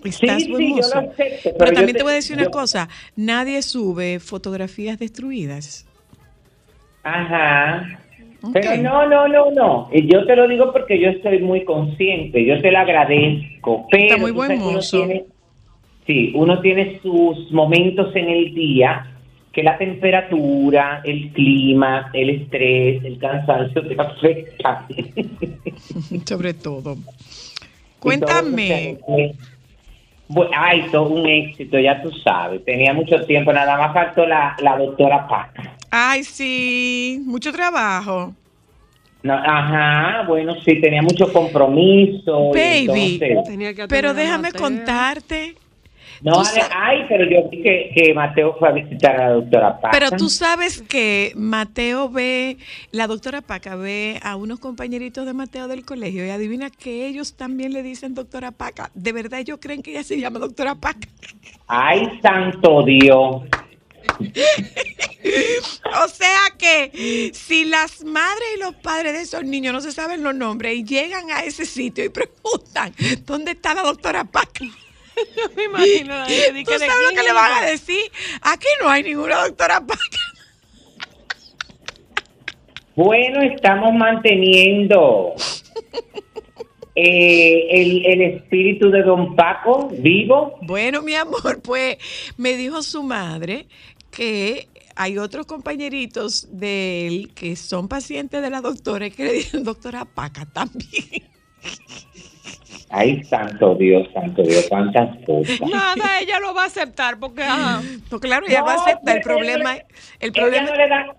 Estás 0.05 0.43
sí, 0.43 0.53
sí, 0.57 0.69
yo 0.71 0.77
mozo. 0.77 1.01
lo 1.03 1.11
acepto, 1.11 1.51
pero, 1.59 1.73
también 1.73 1.87
te- 1.93 1.95
te 1.99 2.03
voy 2.03 2.13
a 2.13 2.17
decir 2.17 2.35
una 2.37 2.45
yo- 2.45 2.51
cosa, 2.51 2.89
nadie 3.17 3.63
sube 3.63 4.21
fotografías 4.21 4.99
destruidas. 4.99 5.87
Ajá. 7.03 7.99
Pero 8.53 8.77
no, 8.83 9.07
no, 9.09 9.27
no, 9.29 9.51
no. 9.51 9.91
Yo 9.93 10.25
te 10.27 10.37
lo 10.37 10.47
digo 10.47 10.73
porque 10.73 11.01
yo 11.01 11.09
estoy 11.09 11.41
muy 11.41 11.65
consciente. 11.65 12.45
Yo 12.45 12.61
te 12.61 12.71
lo 12.71 12.79
agradezco. 12.79 13.87
Pero 13.91 14.05
Está 14.05 14.17
muy 14.19 14.31
buen 14.31 14.53
uno 14.61 14.73
mozo. 14.73 14.99
tiene- 14.99 15.25
sí, 16.07 16.33
uno 16.35 16.61
tiene 16.61 17.01
sus 17.03 17.51
momentos 17.51 18.15
en 18.15 18.29
el 18.29 18.55
día 18.55 19.13
que 19.53 19.63
la 19.63 19.79
temperatura, 19.79 21.01
el 21.05 21.31
clima, 21.33 22.11
el 22.13 22.31
estrés, 22.31 23.03
el 23.05 23.19
cansancio 23.19 23.83
te 23.89 23.97
afecta. 23.99 24.87
Sobre 26.27 26.55
todo 26.55 26.97
Cuéntame. 27.99 28.99
Eso 30.29 30.33
se- 30.35 30.41
Bu- 30.41 30.49
Ay, 30.57 30.87
todo 30.91 31.09
un 31.11 31.27
éxito, 31.27 31.79
ya 31.79 32.03
tú 32.03 32.11
sabes. 32.25 32.65
Tenía 32.65 32.93
mucho 32.93 33.25
tiempo, 33.27 33.53
nada 33.53 33.77
más 33.79 33.93
faltó 33.93 34.27
la, 34.27 34.57
la 34.61 34.77
doctora 34.77 35.27
Paca. 35.29 35.73
Ay, 35.91 36.25
sí, 36.25 37.21
mucho 37.25 37.53
trabajo. 37.53 38.35
No, 39.23 39.35
ajá, 39.35 40.25
bueno, 40.29 40.55
sí, 40.65 40.81
tenía 40.81 41.03
mucho 41.03 41.33
compromiso. 41.33 42.51
y 42.55 42.87
Baby, 42.87 43.19
entonces- 43.21 43.45
Tenía 43.49 43.75
que 43.75 43.89
pero 43.89 44.15
déjame 44.15 44.53
contarte. 44.53 45.57
No, 46.23 46.43
ay, 46.75 47.05
pero 47.09 47.25
yo 47.25 47.49
vi 47.49 47.63
que, 47.63 47.91
que 47.95 48.15
Mateo 48.15 48.57
fue 48.59 48.69
a 48.69 48.73
visitar 48.73 49.21
a 49.21 49.29
la 49.29 49.35
doctora 49.35 49.81
Paca. 49.81 49.99
Pero 49.99 50.11
tú 50.13 50.29
sabes 50.29 50.83
que 50.83 51.33
Mateo 51.37 52.09
ve, 52.09 52.57
la 52.91 53.07
doctora 53.07 53.43
Paca 53.43 53.77
ve 53.77 54.19
a 54.23 54.37
unos 54.37 54.59
compañeritos 54.59 55.27
de 55.27 55.35
Mateo 55.35 55.69
del 55.69 55.85
colegio 55.85 56.27
y 56.27 56.31
adivina 56.31 56.71
que 56.71 57.07
ellos 57.07 57.37
también 57.37 57.73
le 57.73 57.83
dicen 57.83 58.15
doctora 58.15 58.53
Paca. 58.53 58.91
De 58.95 59.13
verdad 59.13 59.41
ellos 59.41 59.59
creen 59.61 59.83
que 59.83 59.93
ella 59.93 60.05
se 60.05 60.19
llama 60.19 60.39
doctora 60.39 60.75
Paca. 60.75 61.09
Ay, 61.67 62.19
santo 62.23 62.83
Dios. 62.85 63.43
O 66.05 66.09
sea 66.09 66.39
que 66.57 67.33
si 67.35 67.65
las 67.65 68.05
madres 68.05 68.47
y 68.57 68.61
los 68.61 68.75
padres 68.77 69.13
de 69.15 69.23
esos 69.23 69.45
niños 69.45 69.73
no 69.73 69.81
se 69.81 69.93
saben 69.93 70.23
los 70.23 70.35
nombres 70.35 70.77
y 70.77 70.85
llegan 70.85 71.31
a 71.31 71.41
ese 71.41 71.65
sitio 71.65 72.05
y 72.05 72.09
preguntan 72.09 72.95
dónde 73.25 73.53
está 73.53 73.75
la 73.75 73.83
doctora 73.83 74.25
Paca, 74.25 74.65
Yo 75.37 75.43
me 75.57 75.65
imagino 75.65 76.17
la 76.17 76.27
gente 76.27 76.65
¿tú 76.65 76.71
que 76.71 76.79
sabes 76.79 76.95
lo 77.11 77.17
que 77.17 77.23
le 77.23 77.33
van 77.33 77.53
a 77.53 77.67
decir? 77.67 78.11
Aquí 78.43 78.67
no 78.83 78.89
hay 78.89 79.03
ninguna 79.03 79.45
doctora 79.47 79.81
Paca. 79.81 80.01
Bueno, 82.95 83.43
estamos 83.43 83.93
manteniendo 83.95 85.35
eh, 86.95 87.67
el, 87.71 88.07
el 88.07 88.23
espíritu 88.23 88.91
de 88.91 89.03
don 89.03 89.37
Paco 89.37 89.91
vivo. 89.91 90.59
Bueno, 90.63 91.03
mi 91.03 91.15
amor, 91.15 91.61
pues 91.63 91.99
me 92.39 92.57
dijo 92.57 92.83
su 92.83 93.03
madre 93.03 93.67
que 94.11 94.69
hay 94.97 95.19
otros 95.19 95.45
compañeritos 95.45 96.49
de 96.51 97.07
él 97.07 97.33
que 97.35 97.55
son 97.55 97.87
pacientes 97.87 98.41
de 98.41 98.49
la 98.49 98.63
doctora 98.63 99.07
y 99.07 99.11
que 99.11 99.25
le 99.25 99.33
dicen 99.33 99.63
doctora 99.63 100.07
Paca 100.07 100.47
también. 100.47 101.25
Ay, 102.91 103.23
santo 103.25 103.75
Dios, 103.75 104.09
santo 104.15 104.43
Dios, 104.43 104.67
cuántas 104.69 105.17
cosas. 105.25 105.61
Nada, 105.61 106.21
ella 106.21 106.39
lo 106.41 106.55
va 106.55 106.65
a 106.65 106.67
aceptar 106.67 107.19
porque 107.19 107.43
ajá. 107.43 107.83
No, 108.11 108.21
claro, 108.21 108.47
ella 108.49 108.63
va 108.63 108.73
a 108.75 108.77
aceptar. 108.77 109.17
El 109.17 109.23
problema, 109.23 109.75
ella- 109.75 109.87
el 110.21 110.29
Ella 110.31 110.33
problema, 110.43 110.67
no 110.71 110.77
le 110.77 110.89
da, 110.89 111.17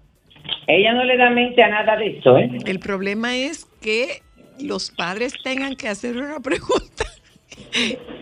ella 0.67 0.93
no 0.93 1.03
le 1.03 1.17
da 1.17 1.29
mente 1.29 1.61
a 1.61 1.67
nada 1.69 1.97
de 1.97 2.17
eso, 2.19 2.37
¿eh? 2.37 2.49
el 2.65 2.79
problema 2.79 3.35
es 3.35 3.65
que 3.81 4.21
los 4.61 4.91
padres 4.91 5.33
tengan 5.43 5.75
que 5.75 5.87
hacer 5.89 6.15
una 6.17 6.39
pregunta 6.41 7.05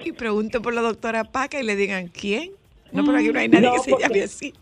y 0.04 0.12
pregunten 0.12 0.62
por 0.62 0.74
la 0.74 0.82
doctora 0.82 1.24
Paca 1.24 1.60
y 1.60 1.64
le 1.64 1.76
digan 1.76 2.08
quién. 2.08 2.52
No, 2.92 3.04
pero 3.06 3.18
aquí 3.18 3.30
no 3.32 3.40
hay 3.40 3.50
nadie 3.50 3.68
No, 3.68 3.74
que 3.74 3.80
se 3.80 3.90
porque- 3.92 4.04
llame 4.08 4.24
así. 4.24 4.54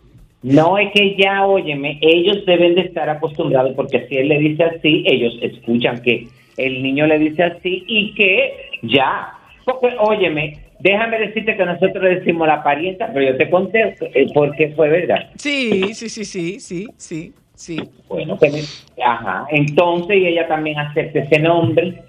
No, 0.42 0.76
es 0.76 0.92
que 0.92 1.16
ya, 1.16 1.46
óyeme, 1.46 1.98
ellos 2.02 2.44
deben 2.44 2.74
de 2.74 2.82
estar 2.82 3.08
acostumbrados 3.08 3.72
porque 3.74 4.06
si 4.08 4.16
él 4.16 4.28
le 4.28 4.38
dice 4.40 4.62
así, 4.64 5.02
ellos 5.06 5.32
escuchan 5.40 6.02
que 6.02 6.28
el 6.58 6.82
niño 6.82 7.06
le 7.06 7.18
dice 7.18 7.44
así 7.44 7.82
y 7.88 8.12
que 8.14 8.73
ya, 8.88 9.32
porque, 9.64 9.88
óyeme, 9.98 10.58
déjame 10.80 11.18
decirte 11.18 11.56
que 11.56 11.64
nosotros 11.64 12.02
decimos 12.02 12.46
la 12.46 12.62
parienta, 12.62 13.10
pero 13.12 13.30
yo 13.32 13.36
te 13.36 13.48
conté 13.50 13.96
eh, 14.00 14.26
por 14.34 14.54
qué 14.56 14.72
fue 14.76 14.88
verdad. 14.88 15.30
Sí, 15.36 15.94
sí, 15.94 16.08
sí, 16.08 16.24
sí, 16.24 16.60
sí, 16.60 16.88
sí, 16.96 17.32
sí. 17.54 17.80
Bueno, 18.08 18.38
me- 18.40 19.02
ajá, 19.04 19.46
entonces 19.50 20.16
y 20.16 20.26
ella 20.26 20.46
también 20.46 20.78
acepta 20.78 21.20
ese 21.20 21.38
nombre. 21.38 22.02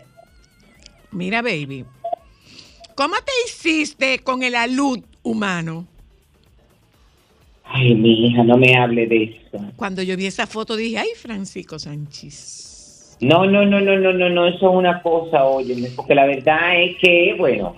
Mira, 1.12 1.42
baby, 1.42 1.86
¿cómo 2.96 3.16
te 3.16 3.32
hiciste 3.46 4.20
con 4.20 4.44
el 4.44 4.56
alud 4.56 5.00
humano? 5.24 5.88
Ay, 7.64 7.96
mi 7.96 8.28
hija, 8.28 8.44
no 8.44 8.58
me 8.58 8.76
hable 8.76 9.08
de 9.08 9.24
eso. 9.24 9.60
Cuando 9.76 10.02
yo 10.04 10.16
vi 10.16 10.28
esa 10.28 10.46
foto 10.46 10.76
dije, 10.76 11.00
ay, 11.00 11.10
Francisco 11.18 11.80
Sánchez. 11.80 12.75
No, 13.22 13.46
no, 13.46 13.66
no, 13.66 13.80
no, 13.80 13.98
no, 13.98 14.14
no, 14.14 14.30
no, 14.30 14.48
eso 14.48 14.70
es 14.70 14.76
una 14.76 15.02
cosa, 15.02 15.46
óyeme, 15.46 15.88
porque 15.96 16.16
la 16.16 16.26
verdad 16.26 16.82
es 16.82 16.98
que, 16.98 17.36
bueno, 17.38 17.76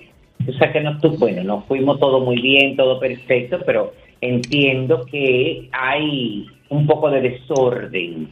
o 0.48 0.52
sea 0.54 0.72
que 0.72 0.82
no, 0.82 0.98
bueno, 1.18 1.44
nos 1.44 1.66
fuimos 1.66 2.00
todo 2.00 2.20
muy 2.22 2.42
bien, 2.42 2.76
todo 2.76 3.00
perfecto, 3.00 3.60
pero 3.66 3.94
entiendo 4.22 5.06
que 5.06 5.70
hay 5.72 6.48
un 6.70 6.88
poco 6.88 7.10
de 7.12 7.22
desorden, 7.22 8.30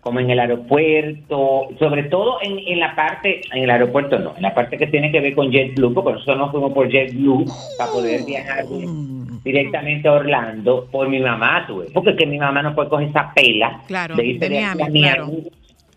como 0.00 0.18
en 0.18 0.30
el 0.30 0.40
aeropuerto, 0.40 1.68
sobre 1.78 2.04
todo 2.04 2.38
en, 2.42 2.58
en 2.58 2.80
la 2.80 2.94
parte, 2.96 3.42
en 3.52 3.64
el 3.64 3.70
aeropuerto 3.70 4.18
no, 4.18 4.34
en 4.34 4.42
la 4.42 4.54
parte 4.54 4.78
que 4.78 4.86
tiene 4.86 5.12
que 5.12 5.20
ver 5.20 5.34
con 5.34 5.50
JetBlue, 5.50 5.92
porque 5.92 6.12
nosotros 6.12 6.38
nos 6.38 6.50
fuimos 6.50 6.72
por 6.72 6.88
JetBlue 6.88 7.44
para 7.76 7.92
poder 7.92 8.24
viajar 8.24 8.64
directamente 9.44 10.08
a 10.08 10.12
Orlando 10.12 10.88
por 10.90 11.08
mi 11.08 11.20
mamá, 11.20 11.64
tuve, 11.66 11.86
porque 11.92 12.10
es 12.10 12.16
que 12.16 12.26
mi 12.26 12.38
mamá 12.38 12.62
no 12.62 12.74
puede 12.74 12.88
coger 12.88 13.08
esa 13.08 13.32
pela 13.34 13.82
Claro, 13.86 14.16
de 14.16 14.26
irse 14.26 14.48
de 14.48 14.56
de 14.56 14.64
aquí 14.64 14.78
Miami, 14.78 15.04
a 15.04 15.14
claro. 15.14 15.32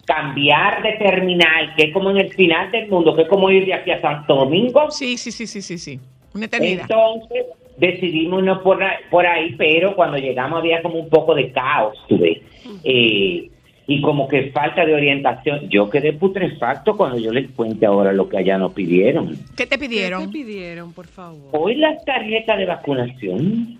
Cambiar 0.05 0.83
de 0.83 0.93
terminal, 0.93 1.73
que 1.77 1.83
es 1.85 1.93
como 1.93 2.11
en 2.11 2.17
el 2.17 2.33
final 2.33 2.69
del 2.71 2.89
mundo, 2.89 3.15
que 3.15 3.21
es 3.21 3.27
como 3.29 3.49
ir 3.49 3.65
de 3.65 3.73
aquí 3.73 3.91
a 3.91 4.01
Santo 4.01 4.35
Domingo. 4.35 4.91
Sí, 4.91 5.17
sí, 5.17 5.31
sí, 5.31 5.47
sí, 5.47 5.61
sí, 5.61 5.77
sí. 5.77 5.99
Una 6.33 6.45
eternidad. 6.45 6.81
Entonces 6.89 7.45
decidimos 7.77 8.39
irnos 8.39 8.61
por, 8.61 8.83
ahí- 8.83 8.97
por 9.09 9.25
ahí, 9.25 9.55
pero 9.57 9.95
cuando 9.95 10.17
llegamos 10.17 10.59
había 10.59 10.81
como 10.81 10.95
un 10.99 11.09
poco 11.09 11.33
de 11.33 11.51
caos, 11.51 11.97
tú 12.09 12.17
ves. 12.17 12.39
Eh, 12.83 13.49
y 13.87 14.01
como 14.01 14.27
que 14.27 14.51
falta 14.51 14.85
de 14.85 14.93
orientación. 14.93 15.69
Yo 15.69 15.89
quedé 15.89 16.13
putrefacto 16.13 16.95
cuando 16.97 17.17
yo 17.17 17.31
les 17.31 17.49
cuente 17.51 17.85
ahora 17.85 18.11
lo 18.13 18.27
que 18.29 18.37
allá 18.37 18.57
nos 18.57 18.73
pidieron. 18.73 19.37
¿Qué 19.55 19.65
te 19.65 19.77
¿Qué 19.77 19.87
pidieron? 19.87 20.25
te 20.27 20.33
pidieron, 20.33 20.93
por 20.93 21.07
favor? 21.07 21.49
Hoy 21.53 21.75
las 21.75 22.03
tarjetas 22.03 22.57
de 22.57 22.65
vacunación, 22.65 23.79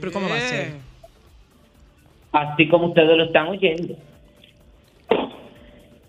¿Pero 0.00 0.12
cómo 0.12 0.28
va 0.30 0.36
a 0.36 0.40
ser? 0.40 0.72
así 2.32 2.68
como 2.68 2.86
ustedes 2.88 3.16
lo 3.18 3.24
están 3.24 3.48
oyendo. 3.48 3.94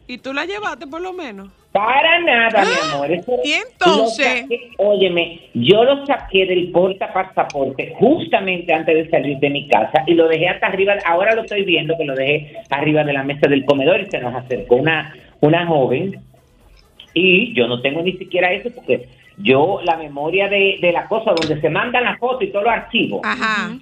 ¿Y 0.08 0.18
tú 0.18 0.34
la 0.34 0.46
llevaste 0.46 0.86
por 0.88 1.02
lo 1.02 1.14
menos? 1.14 1.50
Para 1.72 2.20
nada, 2.20 2.64
mi 2.64 2.92
amor. 2.94 3.12
Eso- 3.12 3.40
¿Y 3.44 3.54
entonces? 3.54 4.44
saqué- 4.46 4.70
óyeme, 4.78 5.40
yo 5.56 5.84
lo 5.84 6.06
saqué 6.06 6.46
del 6.46 6.72
porta 6.72 7.12
pasaporte 7.12 7.94
justamente 7.98 8.72
antes 8.74 8.96
de 8.96 9.10
salir 9.10 9.38
de 9.40 9.50
mi 9.50 9.68
casa 9.68 10.04
y 10.06 10.14
lo 10.14 10.28
dejé 10.28 10.50
hasta 10.50 10.68
arriba. 10.68 10.94
Ahora 11.06 11.34
lo 11.34 11.42
estoy 11.44 11.64
viendo 11.64 11.98
que 11.98 12.06
lo 12.06 12.16
dejé 12.16 12.58
arriba 12.70 13.04
de 13.04 13.14
la 13.14 13.24
mesa 13.24 13.48
del 13.50 13.66
comedor 13.66 14.02
y 14.02 14.06
se 14.06 14.20
nos 14.20 14.36
acercó 14.36 14.76
una, 14.76 15.16
una 15.42 15.66
joven 15.66 16.20
y 17.14 17.54
yo 17.54 17.68
no 17.68 17.82
tengo 17.82 18.02
ni 18.02 18.14
siquiera 18.14 18.52
eso 18.52 18.70
porque 18.76 19.08
yo 19.38 19.80
la 19.84 19.98
memoria 19.98 20.48
de, 20.48 20.78
de 20.80 20.92
la 20.92 21.08
cosa 21.08 21.32
donde 21.40 21.60
se 21.60 21.70
mandan 21.70 22.04
las 22.04 22.20
fotos 22.20 22.44
y 22.44 22.48
todos 22.52 22.66
los 22.66 22.74
archivos, 22.74 23.22
Ajá. 23.24 23.76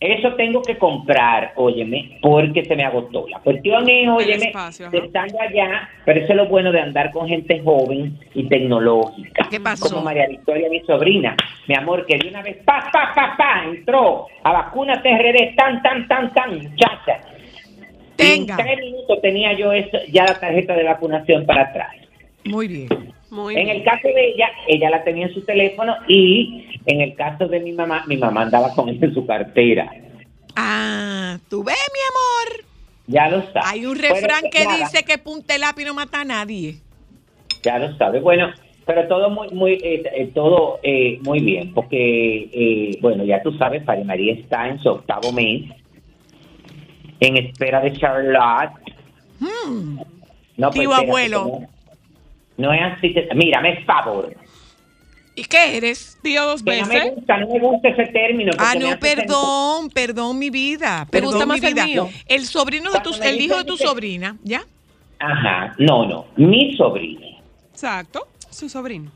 Eso 0.00 0.34
tengo 0.34 0.60
que 0.62 0.76
comprar, 0.76 1.52
óyeme, 1.56 2.18
porque 2.20 2.64
se 2.64 2.76
me 2.76 2.84
agotó. 2.84 3.26
La 3.28 3.38
cuestión 3.40 3.88
es, 3.88 4.08
óyeme, 4.08 4.46
espacio, 4.46 4.90
estando 4.92 5.40
allá, 5.40 5.88
pero 6.04 6.20
eso 6.20 6.32
es 6.32 6.36
lo 6.36 6.46
bueno 6.46 6.72
de 6.72 6.80
andar 6.80 7.10
con 7.10 7.26
gente 7.28 7.60
joven 7.60 8.18
y 8.34 8.48
tecnológica. 8.48 9.48
¿Qué 9.50 9.60
pasó? 9.60 9.88
Como 9.88 10.04
María 10.04 10.26
Victoria, 10.26 10.68
mi 10.68 10.80
sobrina. 10.80 11.36
Mi 11.68 11.74
amor, 11.74 12.04
que 12.06 12.18
de 12.18 12.28
una 12.28 12.42
vez, 12.42 12.56
pa, 12.64 12.90
pa, 12.92 13.12
pa, 13.14 13.34
pa, 13.36 13.64
entró 13.64 14.26
a 14.42 14.52
vacuna 14.52 15.00
TRD, 15.02 15.54
tan, 15.56 15.82
tan, 15.82 16.06
tan, 16.06 16.34
tan, 16.34 16.58
muchacha. 16.58 17.20
Tenga. 18.16 18.56
En 18.58 18.64
tres 18.64 18.78
minutos 18.80 19.22
tenía 19.22 19.54
yo 19.54 19.72
eso, 19.72 19.98
ya 20.12 20.24
la 20.24 20.38
tarjeta 20.38 20.74
de 20.74 20.84
vacunación 20.84 21.46
para 21.46 21.62
atrás. 21.62 21.94
Muy 22.44 22.68
bien. 22.68 23.13
Muy 23.34 23.56
En 23.56 23.64
bien. 23.64 23.78
el 23.78 23.82
caso 23.84 24.06
de 24.06 24.28
ella, 24.28 24.48
ella 24.68 24.90
la 24.90 25.02
tenía 25.02 25.26
en 25.26 25.34
su 25.34 25.44
teléfono 25.44 25.96
y 26.06 26.68
en 26.86 27.00
el 27.00 27.16
caso 27.16 27.48
de 27.48 27.58
mi 27.58 27.72
mamá, 27.72 28.04
mi 28.06 28.16
mamá 28.16 28.42
andaba 28.42 28.72
con 28.76 28.88
él 28.88 28.96
en 29.02 29.12
su 29.12 29.26
cartera. 29.26 29.90
Ah, 30.54 31.36
tú 31.50 31.64
ves, 31.64 31.74
mi 31.92 31.98
amor. 32.54 32.64
Ya 33.08 33.28
lo 33.28 33.42
sabes. 33.52 33.64
Hay 33.72 33.86
un 33.86 33.98
refrán 33.98 34.44
que 34.52 34.64
nada, 34.64 34.78
dice 34.78 35.02
que 35.02 35.18
punte 35.18 35.58
lápiz 35.58 35.84
no 35.84 35.94
mata 35.94 36.20
a 36.20 36.24
nadie. 36.24 36.76
Ya 37.64 37.80
lo 37.80 37.96
sabes. 37.96 38.22
Bueno, 38.22 38.52
pero 38.86 39.08
todo 39.08 39.28
muy, 39.30 39.48
muy, 39.48 39.72
eh, 39.82 40.04
eh, 40.14 40.30
todo 40.32 40.78
eh, 40.84 41.18
muy 41.22 41.40
bien, 41.40 41.74
porque, 41.74 42.50
eh, 42.52 42.98
bueno, 43.00 43.24
ya 43.24 43.42
tú 43.42 43.50
sabes, 43.58 43.84
María 43.84 44.04
María 44.04 44.34
está 44.34 44.68
en 44.68 44.78
su 44.78 44.90
octavo 44.90 45.32
mes, 45.32 45.64
en 47.18 47.36
espera 47.36 47.80
de 47.80 47.94
Charlotte. 47.94 48.70
No, 50.56 50.70
Tío 50.70 50.82
espérate, 50.82 51.08
abuelo. 51.08 51.73
No, 52.56 52.72
es 52.72 52.80
así 52.82 53.12
que, 53.12 53.28
mírame, 53.34 53.84
favor. 53.84 54.34
¿Y 55.36 55.42
qué 55.44 55.76
eres? 55.76 56.16
Tío 56.22 56.44
dos 56.44 56.62
Que 56.62 56.80
no 56.80 56.86
me 56.86 56.94
veces. 56.94 57.14
gusta, 57.16 57.36
no 57.38 57.48
me 57.48 57.58
gusta 57.58 57.88
ese 57.88 58.06
término. 58.12 58.52
Ah, 58.58 58.72
me 58.74 58.80
no, 58.80 58.86
sentir- 58.90 59.00
perdón, 59.16 59.90
perdón, 59.90 60.38
mi 60.38 60.50
vida. 60.50 61.04
¿Te 61.06 61.10
Perdón, 61.18 61.30
gusta 61.32 61.46
mi 61.46 61.48
más 61.48 61.62
el 61.64 61.74
vida. 61.74 61.84
mío? 61.86 62.08
El 62.26 62.44
sobrino 62.46 62.92
de 62.92 63.00
tu, 63.00 63.10
me 63.18 63.28
el 63.30 63.40
hijo 63.40 63.56
de 63.56 63.64
tu 63.64 63.76
sobrina, 63.76 64.36
¿ya? 64.44 64.62
Ajá, 65.18 65.74
no, 65.78 66.06
no, 66.06 66.26
mi 66.36 66.76
sobrino. 66.76 67.26
Exacto, 67.72 68.28
su 68.50 68.68
sobrino. 68.68 69.10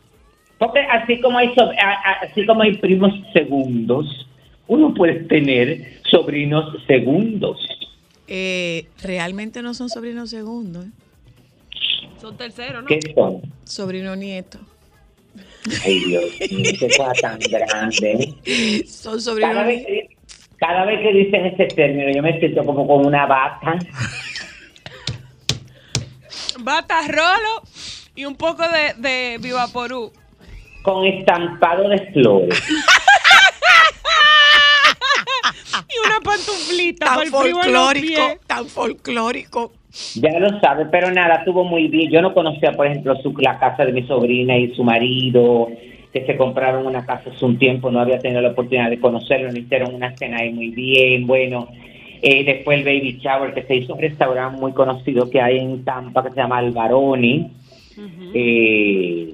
Porque 0.58 0.80
así 0.80 1.20
como 1.20 1.38
hay 1.38 1.52
a- 1.80 2.12
así 2.24 2.44
como 2.46 2.62
hay 2.62 2.76
primos 2.78 3.12
segundos, 3.32 4.26
uno 4.66 4.92
puede 4.94 5.20
tener 5.24 6.00
sobrinos 6.10 6.64
segundos. 6.88 7.64
Eh, 8.26 8.88
realmente 9.02 9.62
no 9.62 9.72
son 9.72 9.88
sobrinos 9.88 10.30
segundos, 10.30 10.86
¿eh? 10.86 10.90
Son 12.20 12.36
terceros, 12.36 12.82
¿no? 12.82 12.88
¿Qué 12.88 13.00
son? 13.14 13.40
sobrino 13.64 14.16
nieto. 14.16 14.58
Ay, 15.84 16.00
Dios 16.04 16.24
mío, 16.50 16.70
qué 16.78 16.88
cosa 16.96 17.12
tan 17.20 17.38
grande. 17.38 18.34
Son 18.88 19.12
Cada 19.12 19.20
sobrinos 19.20 19.66
vez, 19.66 19.86
que, 19.86 20.16
cada 20.58 20.84
vez 20.86 21.00
que 21.00 21.12
dicen 21.12 21.46
ese 21.46 21.66
término, 21.66 22.10
yo 22.14 22.22
me 22.22 22.38
siento 22.40 22.64
como 22.64 22.86
con 22.86 23.06
una 23.06 23.26
vaca. 23.26 23.78
Bata 26.60 27.02
rolo 27.08 27.62
y 28.16 28.24
un 28.24 28.34
poco 28.36 28.64
de, 28.64 28.94
de 28.96 29.38
Vivaporú. 29.38 30.12
con 30.82 31.04
estampado 31.06 31.88
de 31.88 31.98
flores. 32.12 32.62
Y 35.90 36.06
una 36.06 36.20
pantuflita 36.20 37.06
para 37.06 37.16
Tan 37.16 37.26
el 37.26 37.32
frío 37.32 37.46
en 37.64 37.72
los 37.72 37.82
folclórico, 37.84 38.06
pies. 38.28 38.38
tan 38.46 38.66
folclórico. 38.66 39.72
Ya 40.16 40.38
lo 40.38 40.60
sabe, 40.60 40.86
pero 40.86 41.10
nada, 41.10 41.42
tuvo 41.44 41.64
muy 41.64 41.88
bien. 41.88 42.10
Yo 42.10 42.20
no 42.20 42.34
conocía, 42.34 42.72
por 42.72 42.86
ejemplo, 42.86 43.16
su, 43.22 43.34
la 43.38 43.58
casa 43.58 43.84
de 43.84 43.92
mi 43.92 44.02
sobrina 44.02 44.56
y 44.56 44.74
su 44.74 44.84
marido, 44.84 45.68
que 46.12 46.26
se 46.26 46.36
compraron 46.36 46.86
una 46.86 47.06
casa 47.06 47.30
hace 47.30 47.44
un 47.44 47.58
tiempo, 47.58 47.90
no 47.90 48.00
había 48.00 48.18
tenido 48.18 48.40
la 48.40 48.50
oportunidad 48.50 48.90
de 48.90 49.00
conocerlo, 49.00 49.50
no 49.50 49.58
hicieron 49.58 49.94
una 49.94 50.16
cena 50.16 50.38
ahí 50.40 50.52
muy 50.52 50.70
bien, 50.70 51.26
bueno. 51.26 51.68
Eh, 52.20 52.44
después 52.44 52.78
el 52.78 52.84
baby 52.84 53.18
shower, 53.22 53.54
que 53.54 53.62
se 53.62 53.76
hizo 53.76 53.94
un 53.94 54.00
restaurante 54.00 54.60
muy 54.60 54.72
conocido 54.72 55.30
que 55.30 55.40
hay 55.40 55.58
en 55.58 55.84
Tampa, 55.84 56.22
que 56.22 56.30
se 56.30 56.36
llama 56.36 56.58
Alvaroni. 56.58 57.52
Eh, 58.34 59.32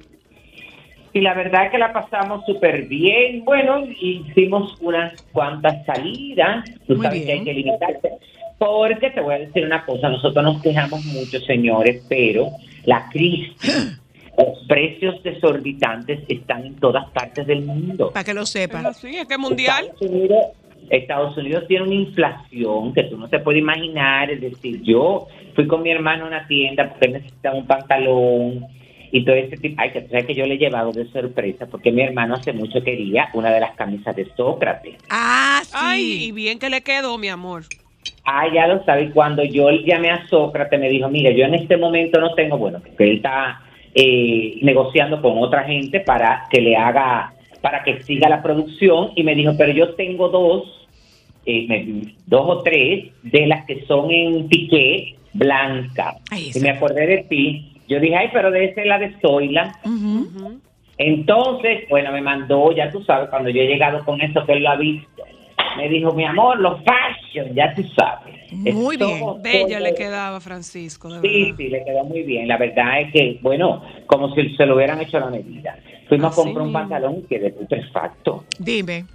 y 1.13 1.21
la 1.21 1.33
verdad 1.33 1.65
es 1.65 1.71
que 1.71 1.77
la 1.77 1.93
pasamos 1.93 2.45
súper 2.45 2.87
bien. 2.87 3.43
Bueno, 3.45 3.85
hicimos 4.01 4.75
unas 4.81 5.19
cuantas 5.31 5.85
salidas. 5.85 6.65
Tú 6.87 6.95
Muy 6.95 7.05
sabes 7.05 7.21
que 7.21 7.25
bien. 7.25 7.39
hay 7.39 7.45
que 7.45 7.53
limitarse. 7.53 8.11
Porque 8.57 9.09
te 9.09 9.21
voy 9.21 9.35
a 9.35 9.39
decir 9.39 9.65
una 9.65 9.85
cosa, 9.85 10.09
nosotros 10.09 10.43
nos 10.43 10.61
quejamos 10.61 11.03
mucho, 11.05 11.39
señores, 11.41 12.05
pero 12.07 12.51
la 12.85 13.09
crisis, 13.09 13.53
los 14.37 14.65
precios 14.67 15.21
desorbitantes 15.23 16.19
están 16.29 16.65
en 16.65 16.75
todas 16.75 17.09
partes 17.09 17.45
del 17.45 17.63
mundo. 17.63 18.11
Para 18.11 18.23
que 18.23 18.33
lo 18.33 18.45
sepan. 18.45 18.85
así, 18.85 19.15
es 19.17 19.27
que 19.27 19.37
mundial. 19.37 19.85
Estados 19.85 20.01
Unidos, 20.01 20.45
Estados 20.89 21.37
Unidos 21.37 21.63
tiene 21.67 21.83
una 21.83 21.95
inflación 21.95 22.93
que 22.93 23.03
tú 23.03 23.17
no 23.17 23.27
te 23.27 23.39
puedes 23.39 23.61
imaginar. 23.61 24.31
Es 24.31 24.41
decir, 24.41 24.81
yo 24.83 25.27
fui 25.55 25.67
con 25.67 25.81
mi 25.81 25.91
hermano 25.91 26.25
a 26.25 26.27
una 26.27 26.47
tienda 26.47 26.89
porque 26.89 27.07
él 27.07 27.13
necesitaba 27.13 27.55
un 27.55 27.67
pantalón 27.67 28.67
y 29.11 29.25
todo 29.25 29.35
ese 29.35 29.57
tipo. 29.57 29.81
Ay, 29.81 29.91
que 29.91 30.07
sabes 30.07 30.25
que 30.25 30.35
yo 30.35 30.45
le 30.45 30.55
he 30.55 30.57
llevado 30.57 30.91
de 30.91 31.05
sorpresa 31.11 31.65
porque 31.65 31.91
mi 31.91 32.03
hermano 32.03 32.35
hace 32.35 32.53
mucho 32.53 32.83
quería 32.83 33.29
una 33.33 33.51
de 33.51 33.59
las 33.59 33.75
camisas 33.75 34.15
de 34.15 34.27
Sócrates. 34.35 34.95
Ah, 35.09 35.61
sí. 35.63 35.71
Ay, 35.73 36.23
y 36.25 36.31
bien 36.31 36.59
que 36.59 36.69
le 36.69 36.81
quedó, 36.81 37.17
mi 37.17 37.29
amor. 37.29 37.63
Ah, 38.25 38.47
ya 38.51 38.67
lo 38.67 38.83
sabe. 38.85 39.11
Cuando 39.11 39.43
yo 39.43 39.69
llamé 39.71 40.09
a 40.09 40.25
Sócrates, 40.27 40.79
me 40.79 40.89
dijo, 40.89 41.07
mira, 41.09 41.31
yo 41.31 41.45
en 41.45 41.53
este 41.53 41.77
momento 41.77 42.19
no 42.19 42.33
tengo, 42.33 42.57
bueno, 42.57 42.79
porque 42.83 43.03
él 43.03 43.17
está 43.17 43.61
eh, 43.93 44.57
negociando 44.61 45.21
con 45.21 45.37
otra 45.37 45.63
gente 45.63 45.99
para 45.99 46.43
que 46.49 46.59
le 46.59 46.75
haga, 46.75 47.33
para 47.61 47.83
que 47.83 48.01
siga 48.03 48.27
la 48.27 48.41
producción. 48.41 49.11
Y 49.15 49.23
me 49.23 49.35
dijo, 49.35 49.53
pero 49.57 49.71
yo 49.71 49.93
tengo 49.93 50.29
dos, 50.29 50.87
eh, 51.45 51.65
me- 51.69 52.13
dos 52.25 52.43
o 52.47 52.61
tres 52.63 53.11
de 53.21 53.45
las 53.47 53.65
que 53.65 53.85
son 53.85 54.09
en 54.11 54.47
piqué 54.47 55.15
blanca. 55.33 56.15
Ay, 56.31 56.49
y 56.55 56.59
me 56.59 56.71
acordé 56.71 57.05
de 57.05 57.17
ti. 57.29 57.73
Yo 57.87 57.99
dije, 57.99 58.15
ay, 58.15 58.29
pero 58.33 58.49
de 58.49 58.65
esa 58.65 58.81
es 58.81 58.87
la 58.87 58.97
de 58.97 59.13
Zoila. 59.21 59.75
Entonces, 60.97 61.83
bueno, 61.89 62.11
me 62.11 62.21
mandó, 62.21 62.71
ya 62.71 62.89
tú 62.91 63.03
sabes, 63.03 63.29
cuando 63.29 63.49
yo 63.49 63.61
he 63.61 63.67
llegado 63.67 64.03
con 64.05 64.21
eso 64.21 64.45
que 64.45 64.53
él 64.53 64.63
lo 64.63 64.69
ha 64.69 64.75
visto, 64.77 65.23
me 65.77 65.89
dijo, 65.89 66.13
mi 66.13 66.25
amor, 66.25 66.59
los 66.59 66.79
fashion, 66.83 67.53
ya 67.55 67.73
tú 67.75 67.83
sabes. 67.97 68.35
Muy 68.51 68.97
bien. 68.97 69.19
todo- 69.19 69.39
Bella 69.41 69.79
le 69.79 69.93
quedaba 69.93 70.37
a 70.37 70.39
Francisco, 70.41 71.09
de 71.13 71.21
Sí, 71.21 71.41
verdad. 71.43 71.57
sí, 71.57 71.67
le 71.69 71.83
quedó 71.83 72.03
muy 72.05 72.23
bien. 72.23 72.47
La 72.47 72.57
verdad 72.57 73.01
es 73.01 73.11
que, 73.11 73.39
bueno, 73.41 73.81
como 74.07 74.33
si 74.35 74.55
se 74.55 74.65
lo 74.65 74.75
hubieran 74.75 75.01
hecho 75.01 75.17
a 75.17 75.21
la 75.21 75.29
medida. 75.29 75.77
Fuimos 76.07 76.31
Así 76.31 76.41
a 76.41 76.43
comprar 76.43 76.65
un 76.67 76.73
pantalón 76.73 77.27
que 77.27 77.39
de 77.39 77.49
putrefacto, 77.51 78.45
Dime. 78.59 79.05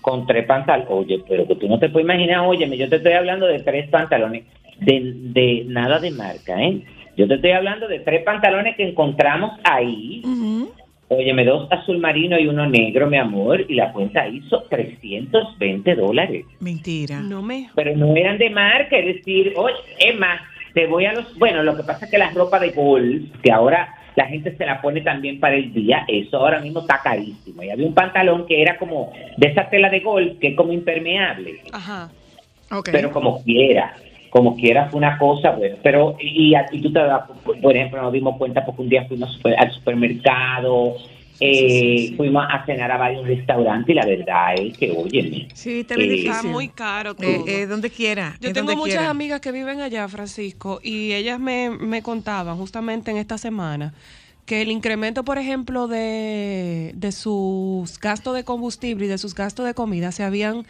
con 0.00 0.26
tres 0.26 0.44
pantalones. 0.46 0.88
Oye, 0.90 1.22
pero 1.28 1.46
que 1.46 1.56
tú 1.56 1.68
no 1.68 1.78
te 1.78 1.88
puedes 1.88 2.04
imaginar, 2.04 2.40
óyeme, 2.46 2.76
yo 2.76 2.88
te 2.88 2.96
estoy 2.96 3.12
hablando 3.14 3.46
de 3.46 3.60
tres 3.60 3.88
pantalones, 3.88 4.44
de, 4.80 5.00
de 5.14 5.64
nada 5.66 5.98
de 5.98 6.10
marca, 6.10 6.60
¿eh? 6.62 6.82
Yo 7.16 7.26
te 7.26 7.34
estoy 7.34 7.50
hablando 7.50 7.88
de 7.88 7.98
tres 8.00 8.22
pantalones 8.22 8.76
que 8.76 8.88
encontramos 8.88 9.58
ahí. 9.64 10.22
Ujú. 10.24 10.70
Óyeme, 11.08 11.44
dos 11.44 11.66
azul 11.72 11.98
marino 11.98 12.38
y 12.38 12.46
uno 12.46 12.66
negro, 12.68 13.08
mi 13.08 13.16
amor, 13.16 13.64
y 13.66 13.74
la 13.74 13.92
cuenta 13.92 14.28
hizo 14.28 14.62
320 14.68 15.94
dólares. 15.94 16.44
Mentira. 16.60 17.20
No 17.20 17.40
me. 17.40 17.70
Pero 17.74 17.96
no 17.96 18.14
eran 18.14 18.36
de 18.36 18.50
marca, 18.50 18.98
es 18.98 19.16
decir, 19.16 19.54
oye, 19.56 20.12
más, 20.18 20.40
te 20.74 20.86
voy 20.86 21.06
a 21.06 21.14
los... 21.14 21.38
Bueno, 21.38 21.62
lo 21.62 21.76
que 21.76 21.82
pasa 21.82 22.04
es 22.04 22.10
que 22.10 22.18
la 22.18 22.30
ropa 22.30 22.58
de 22.60 22.70
golf, 22.70 23.22
que 23.42 23.50
ahora 23.50 23.94
la 24.16 24.26
gente 24.26 24.54
se 24.56 24.66
la 24.66 24.82
pone 24.82 25.00
también 25.00 25.40
para 25.40 25.54
el 25.54 25.72
día, 25.72 26.04
eso 26.08 26.38
ahora 26.38 26.60
mismo 26.60 26.80
está 26.80 27.00
carísimo. 27.02 27.62
Y 27.62 27.70
había 27.70 27.86
un 27.86 27.94
pantalón 27.94 28.46
que 28.46 28.60
era 28.60 28.76
como 28.76 29.12
de 29.36 29.48
esa 29.48 29.70
tela 29.70 29.88
de 29.88 30.00
golf, 30.00 30.38
que 30.40 30.48
es 30.48 30.56
como 30.56 30.72
impermeable, 30.72 31.60
Ajá. 31.72 32.10
Ok. 32.70 32.90
pero 32.92 33.12
como 33.12 33.42
quiera. 33.44 33.94
Como 34.30 34.56
quiera 34.56 34.88
fue 34.90 34.98
una 34.98 35.18
cosa, 35.18 35.52
bueno, 35.52 35.76
pero 35.82 36.16
y, 36.20 36.54
y 36.72 36.80
tú 36.82 36.92
te 36.92 37.00
das, 37.00 37.22
por 37.44 37.76
ejemplo, 37.76 38.02
nos 38.02 38.12
dimos 38.12 38.36
cuenta 38.36 38.64
porque 38.64 38.82
un 38.82 38.88
día 38.88 39.04
fuimos 39.06 39.40
al 39.56 39.72
supermercado, 39.72 40.94
eh, 41.40 41.54
sí, 41.54 42.08
sí. 42.08 42.14
fuimos 42.16 42.44
a 42.50 42.64
cenar 42.66 42.90
a 42.90 42.96
varios 42.98 43.26
restaurantes 43.26 43.88
y 43.90 43.94
la 43.94 44.04
verdad 44.04 44.54
es 44.58 44.76
que, 44.76 44.90
óyeme, 44.90 45.48
sí, 45.54 45.84
te 45.84 45.94
Eh, 45.94 46.14
Está 46.14 46.32
difícil. 46.32 46.50
muy 46.50 46.68
caro 46.68 47.14
todo. 47.14 47.26
Eh, 47.26 47.44
eh, 47.62 47.66
donde 47.66 47.90
quiera. 47.90 48.34
Yo 48.40 48.50
eh, 48.50 48.52
tengo 48.52 48.66
donde 48.66 48.76
muchas 48.80 48.96
quiera. 48.96 49.10
amigas 49.10 49.40
que 49.40 49.52
viven 49.52 49.80
allá, 49.80 50.08
Francisco, 50.08 50.80
y 50.82 51.12
ellas 51.12 51.38
me, 51.38 51.70
me 51.70 52.02
contaban 52.02 52.56
justamente 52.58 53.10
en 53.10 53.16
esta 53.18 53.38
semana 53.38 53.94
que 54.46 54.62
el 54.62 54.70
incremento, 54.70 55.24
por 55.24 55.38
ejemplo, 55.38 55.88
de, 55.88 56.92
de 56.94 57.12
sus 57.12 57.98
gastos 58.00 58.34
de 58.34 58.44
combustible 58.44 59.04
y 59.04 59.08
de 59.08 59.18
sus 59.18 59.34
gastos 59.34 59.66
de 59.66 59.74
comida 59.74 60.10
se 60.10 60.24
habían 60.24 60.64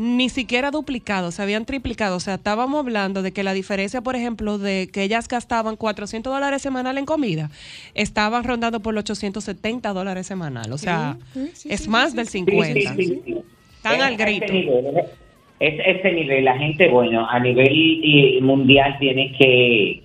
ni 0.00 0.28
siquiera 0.28 0.70
duplicado, 0.70 1.32
se 1.32 1.42
habían 1.42 1.64
triplicado. 1.64 2.16
O 2.16 2.20
sea, 2.20 2.34
estábamos 2.34 2.78
hablando 2.78 3.20
de 3.22 3.32
que 3.32 3.42
la 3.42 3.52
diferencia, 3.52 4.00
por 4.00 4.14
ejemplo, 4.14 4.56
de 4.56 4.88
que 4.92 5.02
ellas 5.02 5.26
gastaban 5.26 5.74
400 5.74 6.32
dólares 6.32 6.62
semanal 6.62 6.98
en 6.98 7.04
comida, 7.04 7.50
estaban 7.94 8.44
rondando 8.44 8.80
por 8.80 8.94
los 8.94 9.02
870 9.02 9.92
dólares 9.92 10.26
semanal. 10.26 10.72
O 10.72 10.78
sea, 10.78 11.16
es 11.68 11.88
más 11.88 12.14
del 12.14 12.28
50. 12.28 12.74
Sí, 12.80 12.86
sí, 12.96 13.04
sí, 13.04 13.22
sí. 13.26 13.36
Están 13.76 13.96
Es 13.96 14.02
al 14.02 14.16
grito. 14.16 14.52
nivel, 14.52 14.86
Es 15.60 15.74
ese 15.98 16.12
nivel. 16.12 16.44
La 16.44 16.56
gente, 16.56 16.88
bueno, 16.88 17.28
a 17.28 17.40
nivel 17.40 17.68
y- 17.72 18.40
mundial 18.40 18.96
tiene 19.00 19.32
que 19.36 20.04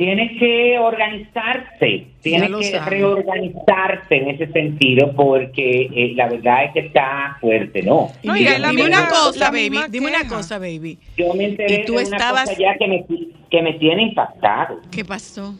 tiene 0.00 0.34
que 0.38 0.78
organizarse, 0.78 2.06
tiene 2.22 2.48
lo 2.48 2.60
que 2.60 2.70
sabe. 2.70 2.88
reorganizarse 2.88 4.16
en 4.16 4.30
ese 4.30 4.50
sentido 4.50 5.12
porque 5.14 5.90
eh, 5.94 6.12
la 6.16 6.26
verdad 6.26 6.64
es 6.64 6.72
que 6.72 6.80
está 6.80 7.36
fuerte, 7.38 7.82
¿no? 7.82 8.08
No, 8.22 8.34
y 8.34 8.46
dime 8.46 8.84
una 8.86 9.08
cosa, 9.08 9.50
baby. 9.50 9.78
Dime 9.90 10.06
una 10.08 10.26
cosa, 10.26 10.58
baby. 10.58 10.98
Yo 11.18 11.34
me 11.34 11.44
enteré 11.44 11.82
Y 11.82 11.84
tú 11.84 11.96
de 11.96 12.06
una 12.06 12.16
estabas- 12.16 12.48
cosa 12.48 12.58
ya 12.58 12.76
que 12.78 12.88
me, 12.88 13.04
que 13.50 13.60
me 13.62 13.74
tiene 13.74 14.04
impactado. 14.04 14.80
¿Qué 14.90 15.04
pasó? 15.04 15.54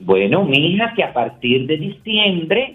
Bueno, 0.00 0.44
mija, 0.44 0.92
que 0.96 1.04
a 1.04 1.12
partir 1.12 1.68
de 1.68 1.76
diciembre 1.76 2.74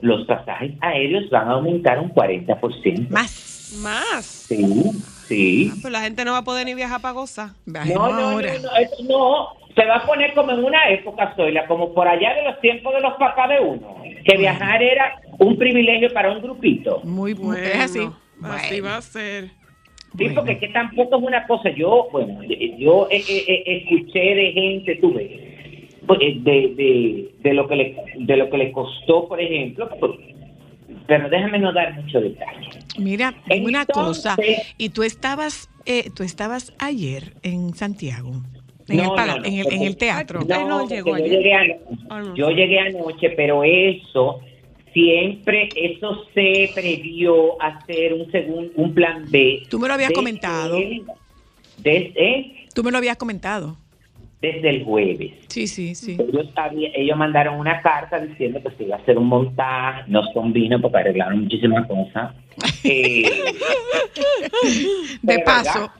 los 0.00 0.26
pasajes 0.26 0.72
aéreos 0.80 1.30
van 1.30 1.46
a 1.46 1.52
aumentar 1.52 2.00
un 2.00 2.10
40%. 2.12 3.08
Más. 3.08 3.78
Más. 3.84 4.24
Sí, 4.48 4.82
sí. 5.28 5.72
Pues 5.80 5.92
la 5.92 6.00
gente 6.00 6.24
no 6.24 6.32
va 6.32 6.38
a 6.38 6.44
poder 6.44 6.64
ni 6.66 6.74
viajar 6.74 7.00
para 7.00 7.14
gozar. 7.14 7.50
No, 7.66 7.84
no, 7.84 8.08
no, 8.12 8.28
ahora. 8.30 8.52
no, 8.62 8.76
eso 8.76 9.02
no, 9.08 9.48
se 9.74 9.84
va 9.84 9.96
a 9.96 10.06
poner 10.06 10.34
como 10.34 10.52
en 10.52 10.64
una 10.64 10.88
época, 10.90 11.32
Zoila, 11.36 11.66
como 11.66 11.92
por 11.94 12.08
allá 12.08 12.34
de 12.34 12.44
los 12.44 12.60
tiempos 12.60 12.94
de 12.94 13.00
los 13.00 13.14
papás 13.14 13.48
de 13.48 13.60
uno, 13.60 13.96
que 14.24 14.36
viajar 14.36 14.82
era 14.82 15.20
un 15.38 15.56
privilegio 15.56 16.12
para 16.12 16.32
un 16.32 16.42
grupito. 16.42 17.00
Muy, 17.04 17.34
muy 17.34 17.56
es 17.58 17.76
así. 17.78 18.08
Así 18.42 18.80
Bueno. 18.80 18.84
va 18.86 18.96
a 18.96 19.02
ser. 19.02 19.44
Sí, 20.16 20.24
Bueno. 20.24 20.34
porque 20.36 20.52
es 20.52 20.58
que 20.58 20.68
tampoco 20.68 21.18
es 21.18 21.22
una 21.22 21.46
cosa, 21.46 21.70
yo, 21.70 22.08
bueno, 22.10 22.40
yo 22.78 23.06
eh, 23.10 23.22
eh, 23.28 23.44
eh, 23.46 23.62
escuché 23.84 24.18
de 24.34 24.52
gente, 24.52 24.96
tuve, 24.96 25.88
pues, 26.06 26.18
de, 26.20 26.34
de, 26.74 27.30
de 27.40 27.52
lo 27.54 27.68
que 27.68 27.76
le, 27.76 27.96
de 28.16 28.36
lo 28.38 28.48
que 28.48 28.56
le 28.58 28.72
costó, 28.72 29.28
por 29.28 29.38
ejemplo, 29.40 29.88
pues, 30.00 30.12
pero 31.08 31.28
déjame 31.28 31.58
no 31.58 31.72
dar 31.72 31.94
mucho 31.94 32.20
detalle. 32.20 32.68
Mira, 32.98 33.34
dime 33.48 33.66
una 33.66 33.86
cosa. 33.86 34.36
Entonces- 34.38 34.74
Y 34.78 34.90
tú 34.90 35.02
estabas, 35.02 35.68
eh, 35.86 36.10
tú 36.14 36.22
estabas 36.22 36.72
ayer 36.78 37.32
en 37.42 37.74
Santiago, 37.74 38.42
en, 38.88 38.96
No, 38.98 39.02
el, 39.04 39.10
pala- 39.16 39.34
no, 39.36 39.40
no, 39.40 39.44
en, 39.46 39.54
el, 39.54 39.72
en 39.72 39.82
el 39.82 39.96
teatro. 39.96 40.40
No 40.46 40.86
llegó 40.86 41.10
yo 41.10 41.14
ayer. 41.16 41.30
llegué, 41.30 41.54
ano- 41.54 41.74
Ah, 42.10 42.22
yo 42.36 42.50
llegué 42.50 42.78
anoche, 42.78 43.30
pero 43.30 43.64
eso 43.64 44.40
siempre 44.92 45.68
eso 45.76 46.24
se 46.34 46.70
previó 46.74 47.60
hacer 47.62 48.12
un 48.12 48.30
segundo, 48.30 48.70
un 48.76 48.92
plan 48.94 49.24
B. 49.30 49.62
Tú 49.70 49.78
me 49.78 49.88
lo 49.88 49.94
habías 49.94 50.08
desde 50.10 50.14
comentado. 50.14 50.78
desde, 51.78 52.66
Tú 52.74 52.82
me 52.84 52.90
lo 52.90 52.98
habías 52.98 53.16
comentado. 53.16 53.76
Desde 54.40 54.70
el 54.70 54.84
jueves. 54.84 55.32
Sí, 55.48 55.66
sí, 55.66 55.94
sí. 55.94 56.16
Ellos, 56.18 56.46
sabía- 56.54 56.90
ellos 56.94 57.16
mandaron 57.16 57.58
una 57.58 57.80
carta 57.82 58.20
diciendo 58.20 58.60
que 58.62 58.70
se 58.76 58.84
iba 58.84 58.96
a 58.96 58.98
hacer 59.00 59.18
un 59.18 59.26
montaje, 59.26 60.04
nos 60.06 60.28
convino 60.32 60.80
porque 60.80 60.98
arreglaron 60.98 61.42
muchísimas 61.42 61.86
cosas. 61.86 62.34
Eh, 62.84 63.22
De 65.22 65.38
paso. 65.40 65.80
verdad. 65.80 65.94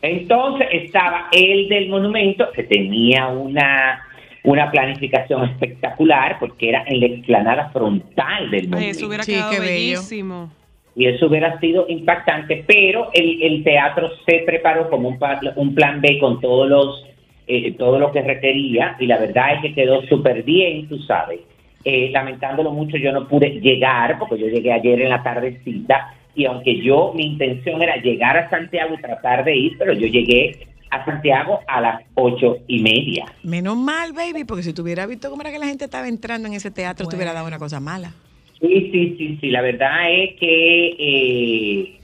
Entonces 0.00 0.68
estaba 0.72 1.28
el 1.32 1.68
del 1.68 1.88
monumento 1.88 2.46
que 2.52 2.62
tenía 2.62 3.26
una, 3.28 4.00
una 4.44 4.70
planificación 4.70 5.44
espectacular 5.48 6.38
porque 6.38 6.68
era 6.68 6.84
en 6.86 7.00
la 7.00 7.06
explanada 7.06 7.70
frontal 7.70 8.50
del 8.50 8.60
Ay, 8.60 8.68
monumento. 8.68 8.96
eso 8.98 9.06
hubiera 9.08 9.24
Sí, 9.24 9.32
quedado 9.32 9.60
bellísimo. 9.60 10.50
Y 10.94 11.06
eso 11.06 11.26
hubiera 11.26 11.58
sido 11.60 11.86
impactante, 11.88 12.64
pero 12.66 13.10
el, 13.14 13.42
el 13.42 13.64
teatro 13.64 14.10
se 14.26 14.40
preparó 14.46 14.88
como 14.90 15.08
un 15.08 15.74
plan 15.74 16.00
B 16.00 16.18
con 16.18 16.40
todos 16.40 16.68
los 16.68 17.04
eh, 17.48 17.74
todo 17.78 17.98
lo 17.98 18.12
que 18.12 18.20
requería 18.22 18.96
y 19.00 19.06
la 19.06 19.18
verdad 19.18 19.54
es 19.54 19.62
que 19.62 19.74
quedó 19.74 20.02
súper 20.02 20.42
bien, 20.42 20.86
tú 20.88 20.98
sabes. 20.98 21.40
Eh, 21.84 22.10
lamentándolo 22.12 22.72
mucho, 22.72 22.96
yo 22.98 23.10
no 23.12 23.26
pude 23.26 23.60
llegar 23.60 24.18
porque 24.18 24.38
yo 24.38 24.48
llegué 24.48 24.72
ayer 24.72 25.00
en 25.00 25.08
la 25.08 25.22
tardecita 25.22 26.14
y 26.34 26.44
aunque 26.44 26.80
yo 26.80 27.12
mi 27.14 27.24
intención 27.24 27.80
era 27.82 27.96
llegar 27.96 28.36
a 28.36 28.50
Santiago 28.50 28.94
y 28.94 29.02
tratar 29.02 29.44
de 29.44 29.56
ir, 29.56 29.72
pero 29.78 29.94
yo 29.94 30.06
llegué 30.06 30.66
a 30.90 31.04
Santiago 31.04 31.60
a 31.66 31.80
las 31.80 32.02
ocho 32.14 32.58
y 32.66 32.82
media. 32.82 33.26
Menos 33.42 33.76
mal, 33.76 34.12
baby, 34.12 34.44
porque 34.44 34.62
si 34.62 34.72
tuviera 34.72 35.06
visto 35.06 35.30
cómo 35.30 35.42
era 35.42 35.50
que 35.50 35.58
la 35.58 35.66
gente 35.66 35.84
estaba 35.84 36.08
entrando 36.08 36.48
en 36.48 36.54
ese 36.54 36.70
teatro, 36.70 37.06
te 37.06 37.16
hubiera 37.16 37.32
dado 37.32 37.46
una 37.46 37.58
cosa 37.58 37.80
mala. 37.80 38.12
Sí, 38.60 38.90
sí, 38.92 39.14
sí, 39.16 39.38
sí. 39.40 39.50
La 39.50 39.62
verdad 39.62 40.10
es 40.10 40.34
que 40.38 40.96
eh, 40.98 41.97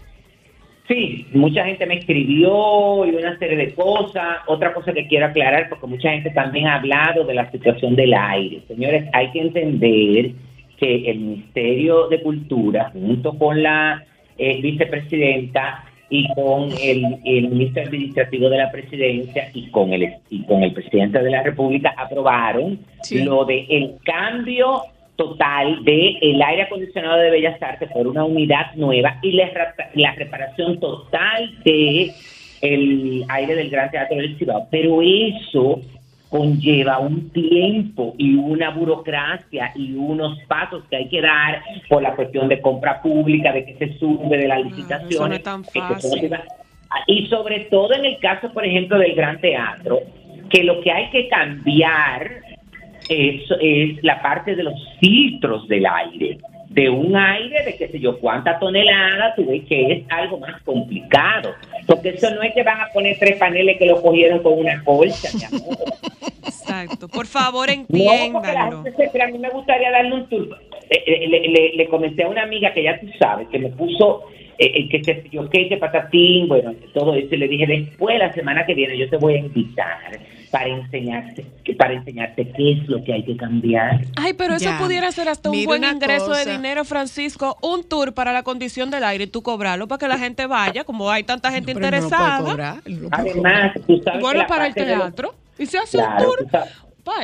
sí, 0.88 1.26
mucha 1.32 1.64
gente 1.64 1.86
me 1.86 1.98
escribió 1.98 3.04
y 3.06 3.10
una 3.10 3.38
serie 3.38 3.56
de 3.56 3.74
cosas. 3.74 4.38
Otra 4.46 4.72
cosa 4.74 4.92
que 4.92 5.06
quiero 5.06 5.26
aclarar, 5.26 5.68
porque 5.68 5.86
mucha 5.86 6.10
gente 6.10 6.30
también 6.30 6.66
ha 6.66 6.76
hablado 6.76 7.24
de 7.24 7.34
la 7.34 7.50
situación 7.50 7.96
del 7.96 8.14
aire. 8.14 8.60
Señores, 8.68 9.08
hay 9.12 9.30
que 9.30 9.40
entender 9.40 10.32
que 10.78 11.10
el 11.10 11.18
Ministerio 11.20 12.08
de 12.08 12.20
Cultura, 12.20 12.90
junto 12.92 13.36
con 13.38 13.62
la 13.62 14.02
eh, 14.36 14.60
vicepresidenta 14.60 15.84
y 16.10 16.28
con 16.34 16.70
el, 16.82 17.18
el 17.24 17.48
ministro 17.48 17.82
administrativo 17.82 18.48
de 18.50 18.58
la 18.58 18.70
presidencia 18.70 19.48
y 19.54 19.68
con 19.70 19.92
el 19.92 20.12
y 20.28 20.42
con 20.44 20.62
el 20.62 20.72
presidente 20.72 21.20
de 21.22 21.30
la 21.30 21.42
República 21.42 21.94
aprobaron 21.96 22.78
Sí. 23.02 23.22
lo 23.24 23.44
de 23.44 23.66
el 23.70 23.94
cambio 24.04 24.82
total 25.16 25.84
de 25.84 26.18
el 26.20 26.42
aire 26.42 26.62
acondicionado 26.62 27.18
de 27.18 27.30
Bellas 27.30 27.62
Artes 27.62 27.90
por 27.92 28.06
una 28.06 28.24
unidad 28.24 28.74
nueva 28.74 29.18
y 29.22 29.32
la, 29.32 30.12
reparación 30.16 30.80
total 30.80 31.62
de 31.64 32.10
el 32.60 33.24
aire 33.28 33.54
del 33.54 33.70
Gran 33.70 33.90
Teatro 33.90 34.16
del 34.16 34.36
Cibao. 34.38 34.66
Pero 34.70 35.00
eso 35.02 35.80
conlleva 36.30 36.98
un 36.98 37.30
tiempo 37.30 38.14
y 38.18 38.34
una 38.34 38.70
burocracia 38.70 39.70
y 39.76 39.94
unos 39.94 40.36
pasos 40.48 40.82
que 40.90 40.96
hay 40.96 41.08
que 41.08 41.20
dar 41.20 41.62
por 41.88 42.02
la 42.02 42.16
cuestión 42.16 42.48
de 42.48 42.60
compra 42.60 43.00
pública, 43.00 43.52
de 43.52 43.64
que 43.64 43.74
se 43.74 43.98
sube 43.98 44.36
de 44.36 44.48
la 44.48 44.58
licitación. 44.58 45.10
eso 45.10 45.28
no 45.28 45.34
es 45.34 45.42
tan 45.42 45.62
fácil. 45.64 46.32
Y 47.06 47.26
sobre 47.26 47.60
todo 47.70 47.94
en 47.94 48.04
el 48.04 48.18
caso, 48.18 48.52
por 48.52 48.64
ejemplo, 48.64 48.98
del 48.98 49.14
Gran 49.14 49.40
Teatro, 49.40 50.00
que 50.50 50.64
lo 50.64 50.80
que 50.80 50.90
hay 50.90 51.10
que 51.10 51.28
cambiar 51.28 52.43
es, 53.08 53.42
es 53.60 54.02
la 54.02 54.20
parte 54.22 54.54
de 54.56 54.62
los 54.62 54.74
filtros 55.00 55.66
del 55.68 55.86
aire. 55.86 56.38
De 56.68 56.88
un 56.90 57.14
aire 57.14 57.62
de 57.64 57.76
qué 57.76 57.86
sé 57.88 58.00
yo 58.00 58.18
cuánta 58.18 58.58
tonelada, 58.58 59.32
tú 59.36 59.46
ves 59.46 59.62
que 59.68 59.92
es 59.92 60.02
algo 60.10 60.38
más 60.38 60.60
complicado. 60.62 61.50
Porque 61.86 62.08
eso 62.10 62.30
no 62.34 62.42
es 62.42 62.52
que 62.52 62.62
van 62.64 62.80
a 62.80 62.88
poner 62.92 63.16
tres 63.18 63.36
paneles 63.36 63.78
que 63.78 63.86
lo 63.86 64.02
cogieron 64.02 64.42
con 64.42 64.58
una 64.58 64.82
colcha, 64.82 65.28
mi 65.38 65.44
amor. 65.44 65.76
Exacto. 66.44 67.06
Por 67.08 67.26
favor, 67.26 67.68
No, 67.68 67.72
entiéndanlo. 67.74 68.82
se 68.84 69.08
cree, 69.10 69.22
a 69.22 69.28
mí 69.28 69.38
me 69.38 69.50
gustaría 69.50 69.90
darle 69.90 70.14
un 70.14 70.28
tour. 70.28 70.58
Eh, 70.90 71.02
eh, 71.06 71.28
le, 71.28 71.48
le- 71.48 71.72
le 71.74 71.86
comenté 71.88 72.24
a 72.24 72.28
una 72.28 72.42
amiga 72.42 72.72
que 72.72 72.82
ya 72.82 72.98
tú 73.00 73.06
sabes, 73.18 73.46
que 73.48 73.58
me 73.58 73.68
puso 73.70 74.24
eh, 74.58 74.72
eh, 74.74 74.88
que 74.88 75.02
se 75.04 75.24
yo 75.30 75.48
qué, 75.50 75.68
que 75.68 75.76
patatín, 75.76 76.48
bueno, 76.48 76.74
todo 76.92 77.14
eso, 77.14 77.34
y 77.34 77.38
le 77.38 77.48
dije, 77.48 77.66
después 77.66 78.18
la 78.18 78.32
semana 78.32 78.64
que 78.66 78.74
viene 78.74 78.96
yo 78.98 79.08
te 79.08 79.16
voy 79.16 79.34
a 79.34 79.38
invitar 79.38 80.18
para 80.50 80.68
enseñarte, 80.68 81.44
que- 81.64 81.74
para 81.74 81.94
enseñarte 81.94 82.48
qué 82.52 82.72
es 82.72 82.88
lo 82.88 83.02
que 83.02 83.12
hay 83.12 83.24
que 83.24 83.36
cambiar. 83.36 84.00
Ay, 84.16 84.34
pero 84.34 84.54
eso 84.54 84.66
Ya. 84.70 84.78
pudiera 84.78 85.10
ser 85.10 85.28
hasta 85.28 85.50
un 85.50 85.56
Mira 85.56 85.66
buen 85.66 85.84
ingreso 85.84 86.26
cosa. 86.26 86.44
de 86.44 86.52
dinero, 86.52 86.84
Francisco. 86.84 87.56
Un 87.60 87.82
tour 87.88 88.14
para 88.14 88.32
la 88.32 88.44
condición 88.44 88.90
del 88.90 89.02
aire 89.04 89.24
y 89.24 89.26
tú 89.26 89.42
cobrarlo 89.42 89.88
para 89.88 89.98
que 89.98 90.08
la 90.08 90.18
gente 90.18 90.46
vaya, 90.46 90.84
como 90.84 91.10
hay 91.10 91.24
tanta 91.24 91.50
gente 91.50 91.74
no 91.74 91.80
interesada. 91.80 92.38
cobrar, 92.44 92.76
no. 92.86 93.08
Además, 93.10 93.72
tú 93.86 93.98
sabes 94.04 94.18
que 94.18 94.22
bueno, 94.24 94.40
la 94.42 94.46
para 94.46 94.66
el 94.66 94.74
los- 94.76 94.84
teatro. 94.86 95.34
Y 95.58 95.66
se 95.66 95.78
hace 95.78 95.98
Claro, 95.98 96.12
un 96.30 96.36
tour 96.36 96.46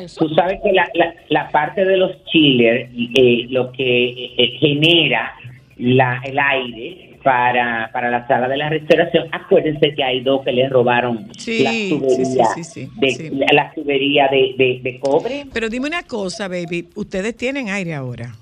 eso. 0.02 0.26
Tú 0.26 0.34
sabes 0.34 0.58
que 0.62 0.72
la, 0.72 0.86
la, 0.94 1.14
la 1.30 1.48
parte 1.50 1.84
de 1.84 1.96
los 1.96 2.12
chillers, 2.26 2.90
eh, 3.16 3.46
lo 3.48 3.72
que 3.72 4.08
eh, 4.36 4.56
genera 4.60 5.32
la, 5.78 6.20
el 6.24 6.38
aire 6.38 7.09
para, 7.22 7.90
para 7.92 8.10
la 8.10 8.26
sala 8.26 8.48
de 8.48 8.56
la 8.56 8.68
restauración, 8.68 9.28
acuérdense 9.32 9.94
que 9.94 10.02
hay 10.02 10.20
dos 10.20 10.42
que 10.44 10.52
le 10.52 10.68
robaron 10.68 11.28
Sí, 11.36 11.62
la 11.62 11.70
tubería, 11.98 12.44
sí, 12.54 12.64
sí, 12.64 12.86
sí, 12.86 12.90
de. 12.96 13.30
La, 13.36 13.46
la 13.52 13.72
tubería 13.72 14.28
de, 14.28 14.54
de, 14.56 14.80
de 14.82 15.00
cobre. 15.00 15.46
Pero 15.52 15.68
dime 15.68 15.86
una 15.88 16.02
cosa, 16.02 16.48
baby. 16.48 16.88
Ustedes 16.94 17.36
tienen 17.36 17.68
aire 17.68 17.94
ahora. 17.94 18.32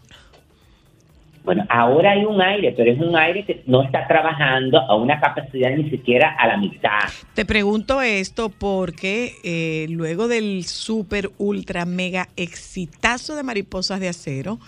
Bueno, 1.49 1.65
ahora 1.71 2.11
hay 2.11 2.27
un 2.27 2.43
aire, 2.43 2.75
pero 2.77 2.93
es 2.93 3.01
un 3.01 3.17
aire 3.17 3.43
que 3.47 3.63
no 3.65 3.83
está 3.83 4.07
trabajando 4.07 4.79
a 4.81 4.95
una 4.97 5.19
capacidad 5.19 5.71
ni 5.71 5.89
siquiera 5.89 6.37
a 6.39 6.47
la 6.47 6.59
mitad. 6.59 7.09
Te 7.33 7.47
pregunto 7.47 8.03
esto 8.03 8.51
porque 8.51 9.33
eh, 9.43 9.87
luego 9.89 10.29
del 10.29 10.65
super, 10.65 11.31
ultra, 11.39 11.87
mega 11.87 12.29
exitazo 12.37 13.35
de 13.35 13.45
Mariposas 13.45 13.99
de 13.99 14.11
Acero, 14.11 14.59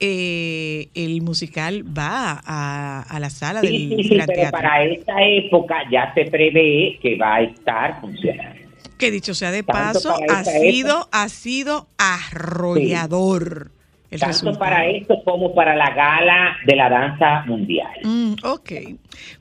eh, 0.00 0.88
el 0.94 1.22
musical 1.22 1.84
va 1.86 2.40
a, 2.44 3.02
a 3.02 3.20
la 3.20 3.30
sala 3.30 3.60
Sí, 3.60 3.88
del 3.88 3.98
sí, 3.98 4.08
sí, 4.08 4.14
Gran 4.16 4.26
pero 4.26 4.40
Teatro. 4.40 4.60
para 4.60 4.84
esta 4.84 5.14
época 5.22 5.76
ya 5.90 6.12
se 6.14 6.24
prevé 6.26 6.98
que 7.00 7.16
va 7.16 7.36
a 7.36 7.42
estar 7.42 8.00
funcionando. 8.00 8.60
Que 8.98 9.10
dicho 9.10 9.34
sea 9.34 9.50
de 9.50 9.62
Tanto 9.62 9.94
paso, 10.00 10.16
ha 10.30 10.44
sido, 10.44 11.08
ha 11.10 11.28
sido 11.28 11.88
arrollador 11.98 13.70
el 14.10 14.20
Tanto 14.20 14.32
resultado. 14.32 14.58
para 14.60 14.86
esto 14.86 15.22
como 15.24 15.54
para 15.54 15.74
la 15.74 15.90
gala 15.90 16.56
de 16.64 16.76
la 16.76 16.88
danza 16.88 17.44
mundial. 17.46 17.90
Mm, 18.04 18.34
ok. 18.44 18.70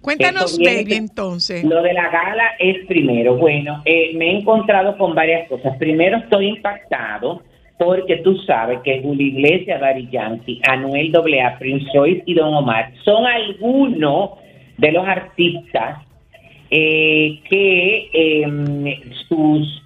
Cuéntanos, 0.02 0.58
baby, 0.58 0.96
entonces. 0.96 1.64
Lo 1.64 1.82
de 1.84 1.94
la 1.94 2.10
gala 2.10 2.44
es 2.58 2.86
primero, 2.88 3.36
bueno, 3.36 3.82
eh, 3.86 4.14
me 4.16 4.32
he 4.32 4.40
encontrado 4.40 4.98
con 4.98 5.14
varias 5.14 5.48
cosas. 5.48 5.78
Primero 5.78 6.18
estoy 6.18 6.48
impactado 6.48 7.44
porque 7.86 8.18
tú 8.18 8.38
sabes 8.46 8.80
que 8.84 9.02
Julio 9.02 9.28
Iglesias, 9.28 9.80
Daddy 9.82 10.08
Yankee, 10.12 10.62
Anuel 10.70 11.12
AA, 11.16 11.58
Prince 11.60 11.86
Royce 11.94 12.24
y 12.26 12.34
Don 12.34 12.54
Omar 12.54 12.94
son 13.04 13.26
algunos 13.26 14.32
de 14.78 14.92
los 14.92 15.06
artistas 15.08 16.00
eh, 16.70 17.40
que 17.50 18.10
eh, 18.14 19.00
sus, 19.28 19.82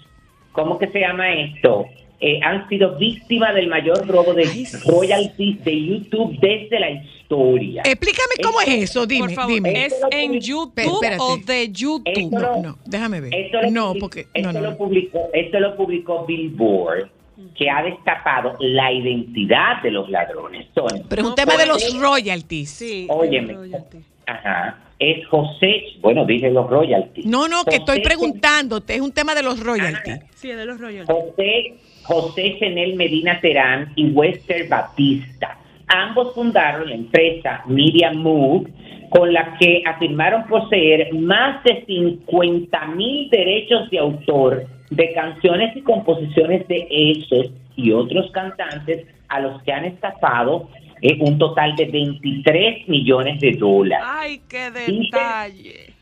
¿cómo 0.53 0.77
que 0.79 0.87
se 0.87 0.99
llama 1.01 1.33
esto? 1.33 1.85
Eh, 2.19 2.39
han 2.43 2.67
sido 2.67 2.97
víctimas 2.97 3.53
del 3.53 3.67
mayor 3.67 4.07
robo 4.07 4.33
de 4.33 4.45
royalties 4.87 5.63
de 5.63 5.85
YouTube 5.85 6.35
desde 6.39 6.79
la 6.79 6.89
historia. 6.89 7.83
Explícame 7.85 8.33
cómo 8.41 8.59
es 8.61 8.69
eso, 8.89 9.05
dime, 9.05 9.27
Por 9.27 9.31
favor, 9.33 9.53
dime. 9.53 9.85
¿es 9.85 10.01
en 10.09 10.39
YouTube 10.39 10.73
Espérate. 10.77 11.17
o 11.21 11.37
de 11.37 11.69
YouTube? 11.71 12.01
Esto 12.07 12.39
No, 12.39 12.61
no, 12.63 12.77
déjame 12.85 13.21
ver. 13.21 13.35
Esto 13.35 13.61
lo 13.61 13.69
No, 13.69 13.93
public- 13.93 13.99
porque 13.99 14.25
esto 14.33 14.51
no, 14.51 14.59
no. 14.61 14.69
lo 14.71 14.77
publicó, 14.77 15.29
esto 15.33 15.59
lo 15.59 15.75
publicó 15.75 16.25
Billboard, 16.25 17.09
que 17.55 17.69
ha 17.69 17.83
destapado 17.83 18.55
la 18.59 18.91
identidad 18.91 19.81
de 19.83 19.91
los 19.91 20.09
ladrones. 20.09 20.67
Son, 20.73 20.87
Pero 21.07 21.21
es 21.21 21.27
un 21.27 21.35
tema 21.35 21.57
de 21.57 21.65
los 21.65 21.99
royalties. 21.99 22.69
Sí. 22.69 23.07
óyeme, 23.09 23.53
royalty. 23.53 23.97
ajá, 24.25 24.77
es 24.99 25.27
José, 25.27 25.83
bueno, 26.01 26.25
dije 26.25 26.49
los 26.49 26.69
royalties. 26.69 27.25
No, 27.25 27.47
no, 27.47 27.63
que 27.63 27.75
estoy 27.75 28.01
preguntándote, 28.01 28.95
es 28.95 29.01
un 29.01 29.11
tema 29.11 29.35
de 29.35 29.43
los 29.43 29.63
royalties. 29.63 30.19
Sí, 30.35 30.47
de 30.47 30.65
los 30.65 30.79
royalties. 30.79 31.15
José, 31.15 31.75
José 32.03 32.57
Chanel 32.59 32.95
Medina 32.95 33.39
Terán 33.39 33.91
y 33.95 34.11
Wester 34.11 34.67
Batista. 34.67 35.57
Ambos 35.87 36.33
fundaron 36.33 36.89
la 36.89 36.95
empresa 36.95 37.63
Media 37.67 38.11
Move, 38.11 38.71
con 39.09 39.31
la 39.31 39.55
que 39.57 39.83
afirmaron 39.85 40.45
poseer 40.47 41.13
más 41.13 41.63
de 41.63 41.85
50 41.85 42.85
mil 42.87 43.29
derechos 43.29 43.89
de 43.89 43.99
autor 43.99 44.67
de 44.89 45.13
canciones 45.13 45.75
y 45.75 45.81
composiciones 45.81 46.67
de 46.67 46.87
esos 46.89 47.51
y 47.75 47.91
otros 47.91 48.31
cantantes 48.31 49.05
a 49.29 49.39
los 49.39 49.61
que 49.63 49.71
han 49.71 49.85
estafado 49.85 50.69
eh, 51.01 51.17
un 51.19 51.37
total 51.37 51.75
de 51.75 51.85
23 51.85 52.87
millones 52.87 53.39
de 53.39 53.51
dólares. 53.51 54.05
Ay, 54.07 54.41
qué 54.49 54.71
detalle. 54.71 55.93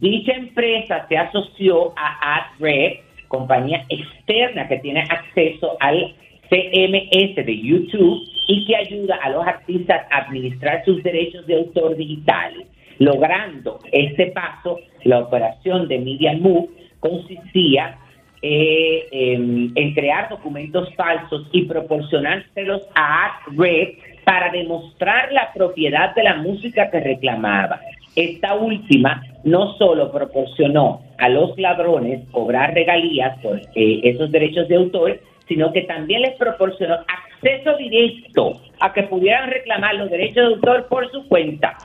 Dicha 0.00 0.32
empresa 0.32 1.06
se 1.08 1.16
asoció 1.16 1.92
a 1.96 2.36
AdRep, 2.36 3.00
compañía 3.28 3.84
externa 3.88 4.68
que 4.68 4.78
tiene 4.78 5.00
acceso 5.00 5.76
al 5.80 6.14
CMS 6.50 7.44
de 7.44 7.60
YouTube 7.60 8.22
y 8.46 8.64
que 8.66 8.76
ayuda 8.76 9.16
a 9.22 9.30
los 9.30 9.44
artistas 9.44 10.06
a 10.12 10.18
administrar 10.18 10.84
sus 10.84 11.02
derechos 11.02 11.46
de 11.46 11.56
autor 11.56 11.96
digitales. 11.96 12.68
Logrando 12.98 13.80
este 13.90 14.26
paso, 14.26 14.78
la 15.04 15.20
operación 15.20 15.88
de 15.88 15.98
Media 15.98 16.34
Move 16.34 16.68
consistía 17.00 17.98
eh, 18.48 19.08
en, 19.10 19.72
en 19.74 19.92
crear 19.92 20.28
documentos 20.28 20.94
falsos 20.94 21.48
y 21.50 21.62
proporcionárselos 21.62 22.82
a 22.94 23.32
AdRed 23.48 23.94
para 24.24 24.52
demostrar 24.52 25.32
la 25.32 25.52
propiedad 25.52 26.14
de 26.14 26.22
la 26.22 26.36
música 26.36 26.88
que 26.88 27.00
reclamaba. 27.00 27.80
Esta 28.14 28.54
última 28.54 29.20
no 29.42 29.74
solo 29.78 30.12
proporcionó 30.12 31.02
a 31.18 31.28
los 31.28 31.58
ladrones 31.58 32.22
cobrar 32.30 32.72
regalías 32.72 33.36
por 33.40 33.58
eh, 33.74 34.00
esos 34.04 34.30
derechos 34.30 34.68
de 34.68 34.76
autor, 34.76 35.20
sino 35.48 35.72
que 35.72 35.82
también 35.82 36.22
les 36.22 36.36
proporcionó 36.36 36.94
acceso 36.94 37.76
directo 37.76 38.60
a 38.78 38.92
que 38.92 39.02
pudieran 39.02 39.50
reclamar 39.50 39.96
los 39.96 40.08
derechos 40.08 40.36
de 40.36 40.54
autor 40.54 40.86
por 40.86 41.10
su 41.10 41.26
cuenta. 41.26 41.76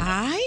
Ay, 0.00 0.42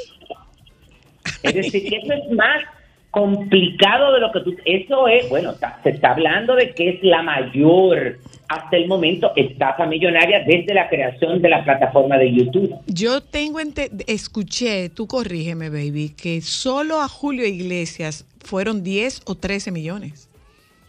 Es 1.44 1.54
decir, 1.54 1.90
que 1.90 1.98
eso 1.98 2.14
es 2.14 2.32
más 2.32 2.64
complicado 3.12 4.14
de 4.14 4.20
lo 4.20 4.32
que 4.32 4.40
tú... 4.42 4.56
Eso 4.66 5.08
es, 5.08 5.30
bueno, 5.30 5.52
está- 5.52 5.80
se 5.84 5.90
está 5.90 6.12
hablando 6.12 6.56
de 6.56 6.72
que 6.72 6.90
es 6.90 7.04
la 7.04 7.22
mayor 7.22 8.20
hasta 8.48 8.78
el 8.78 8.88
momento 8.88 9.32
estafa 9.36 9.86
millonaria 9.86 10.40
desde 10.46 10.74
la 10.74 10.90
creación 10.90 11.42
de 11.42 11.50
la 11.50 11.64
plataforma 11.64 12.18
de 12.18 12.34
YouTube. 12.34 12.76
yo 12.88 13.22
tengo, 13.22 13.60
ente- 13.60 13.90
escuché, 14.08 14.90
tú 14.90 15.06
corrígeme, 15.08 15.70
baby, 15.70 16.10
que 16.20 16.42
solo 16.42 17.00
a 17.02 17.08
Julio 17.08 17.46
Iglesias 17.46 18.26
fueron 18.40 18.84
10 18.84 19.22
o 19.28 19.36
13 19.36 19.72
millones. 19.72 20.30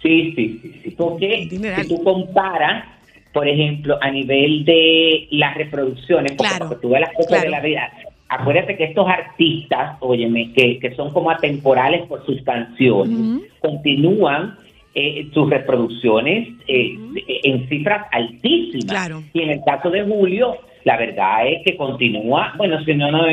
Sí, 0.02 0.32
sí, 0.34 0.60
sí, 0.62 0.80
sí, 0.84 0.90
porque 0.96 1.46
Dineral. 1.50 1.82
si 1.82 1.88
tú 1.94 2.02
comparas, 2.02 2.86
por 3.34 3.46
ejemplo, 3.46 3.98
a 4.00 4.10
nivel 4.10 4.64
de 4.64 5.28
las 5.32 5.54
reproducciones, 5.54 6.32
porque 6.32 6.54
Claro, 6.56 6.78
tú 6.80 6.88
ves 6.88 7.00
las 7.02 7.12
cosas 7.12 7.26
claro. 7.28 7.44
de 7.44 7.50
la 7.50 7.60
vida, 7.60 7.92
acuérdate 8.30 8.76
que 8.76 8.84
estos 8.84 9.06
artistas, 9.06 9.96
óyeme, 10.00 10.52
que, 10.54 10.78
que 10.78 10.94
son 10.94 11.12
como 11.12 11.30
atemporales 11.30 12.06
por 12.06 12.24
sus 12.24 12.40
canciones, 12.42 13.42
continúan 13.60 14.56
eh, 14.94 15.28
sus 15.34 15.50
reproducciones 15.50 16.48
eh, 16.66 16.96
en 17.44 17.68
cifras 17.68 18.06
altísimas. 18.12 18.86
Claro. 18.86 19.22
Y 19.32 19.42
en 19.42 19.50
el 19.50 19.60
caso 19.64 19.90
de 19.90 20.02
Julio, 20.04 20.56
la 20.84 20.96
verdad 20.96 21.46
es 21.46 21.62
que 21.64 21.76
continúa, 21.76 22.54
bueno, 22.56 22.82
si 22.84 22.94
no, 22.94 23.10
no 23.10 23.24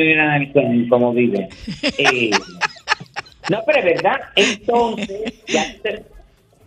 con- 0.52 0.88
cómo 0.88 1.12
vive. 1.12 1.48
Eh, 1.98 2.30
no, 3.50 3.60
pero 3.66 3.78
es 3.78 3.84
verdad. 3.86 4.20
Entonces, 4.36 5.42
ya 5.46 5.64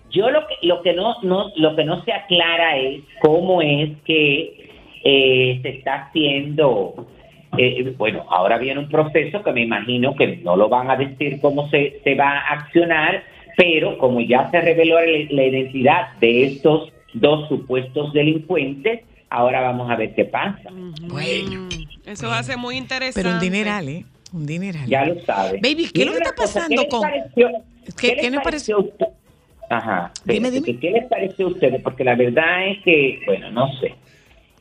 yo 0.09 0.29
lo 0.29 0.45
que 0.47 0.55
lo 0.67 0.81
que 0.81 0.93
no, 0.93 1.15
no 1.21 1.51
lo 1.55 1.75
que 1.75 1.85
no 1.85 2.03
se 2.03 2.11
aclara 2.11 2.75
es 2.77 3.01
cómo 3.21 3.61
es 3.61 3.91
que 4.03 4.67
eh, 5.03 5.59
se 5.61 5.69
está 5.69 6.05
haciendo. 6.07 7.07
Eh, 7.57 7.93
bueno, 7.97 8.25
ahora 8.29 8.57
viene 8.57 8.79
un 8.79 8.89
proceso 8.89 9.43
que 9.43 9.51
me 9.51 9.61
imagino 9.61 10.15
que 10.15 10.37
no 10.37 10.55
lo 10.55 10.69
van 10.69 10.89
a 10.89 10.95
decir 10.95 11.39
cómo 11.41 11.69
se, 11.69 11.99
se 12.03 12.15
va 12.15 12.39
a 12.39 12.53
accionar, 12.53 13.23
pero 13.57 13.97
como 13.97 14.21
ya 14.21 14.49
se 14.51 14.61
reveló 14.61 14.95
la, 14.99 15.05
la 15.29 15.43
identidad 15.45 16.13
de 16.19 16.45
estos 16.45 16.91
dos 17.13 17.47
supuestos 17.49 18.13
delincuentes, 18.13 19.01
ahora 19.29 19.61
vamos 19.61 19.89
a 19.91 19.95
ver 19.95 20.13
qué 20.15 20.25
pasa. 20.25 20.69
Bueno. 21.09 21.67
Eso 22.05 22.27
va 22.27 22.39
a 22.39 22.43
ser 22.43 22.57
muy 22.57 22.77
interesante. 22.77 23.21
Pero 23.27 23.35
un 23.35 23.41
dineral, 23.41 23.87
¿eh? 23.89 24.05
Un 24.33 24.45
dineral. 24.45 24.87
Ya 24.87 25.05
lo 25.05 25.19
sabe. 25.21 25.59
Baby, 25.61 25.89
¿qué 25.93 26.01
es 26.01 26.07
lo 26.07 26.13
está 26.13 26.33
cosa, 26.33 26.61
pasando 26.61 26.81
¿qué 26.81 26.87
les 26.87 26.89
con- 26.89 27.01
pareció- 27.01 27.49
¿Qué- 27.85 27.93
¿Qué, 28.09 28.15
qué 28.15 28.21
les 28.23 28.31
nos 28.31 28.43
pareció 28.43 28.77
a 28.77 28.79
usted? 28.79 29.05
Ajá. 29.69 30.11
Dime, 30.25 30.51
dime. 30.51 30.65
que 30.65 30.79
¿Qué 30.79 30.91
les 30.91 31.05
pareció 31.05 31.47
a 31.47 31.49
ustedes? 31.49 31.81
Porque 31.81 32.03
la 32.03 32.15
verdad 32.15 32.67
es 32.67 32.81
que, 32.83 33.19
bueno, 33.25 33.51
no 33.51 33.71
sé. 33.79 33.93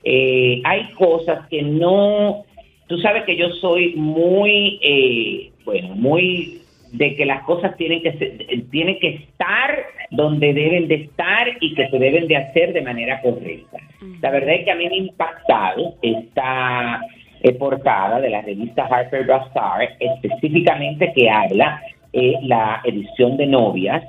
Eh, 0.04 0.60
hay 0.64 0.90
cosas 0.92 1.46
que 1.48 1.62
no. 1.62 2.44
Tú 2.90 2.98
sabes 2.98 3.22
que 3.22 3.36
yo 3.36 3.48
soy 3.60 3.94
muy, 3.94 4.80
eh, 4.82 5.52
bueno, 5.64 5.94
muy 5.94 6.60
de 6.90 7.14
que 7.14 7.24
las 7.24 7.44
cosas 7.44 7.76
tienen 7.76 8.02
que 8.02 8.14
ser- 8.14 8.42
eh, 8.48 8.64
tienen 8.68 8.98
que 8.98 9.10
estar 9.10 9.78
donde 10.10 10.52
deben 10.52 10.88
de 10.88 10.96
estar 10.96 11.46
y 11.60 11.72
que 11.76 11.88
se 11.88 11.98
deben 12.00 12.26
de 12.26 12.36
hacer 12.36 12.72
de 12.72 12.82
manera 12.82 13.20
correcta. 13.22 13.78
La 14.20 14.30
verdad 14.32 14.56
es 14.56 14.64
que 14.64 14.72
a 14.72 14.74
mí 14.74 14.88
me 14.88 14.94
ha 14.94 14.98
impactado 14.98 15.94
esta 16.02 17.00
eh, 17.42 17.52
portada 17.52 18.20
de 18.20 18.28
la 18.28 18.42
revista 18.42 18.86
Harper 18.86 19.24
Bazaar, 19.24 19.96
específicamente 20.00 21.12
que 21.14 21.30
habla 21.30 21.80
eh, 22.12 22.34
la 22.42 22.80
edición 22.84 23.36
de 23.36 23.46
novias, 23.46 24.02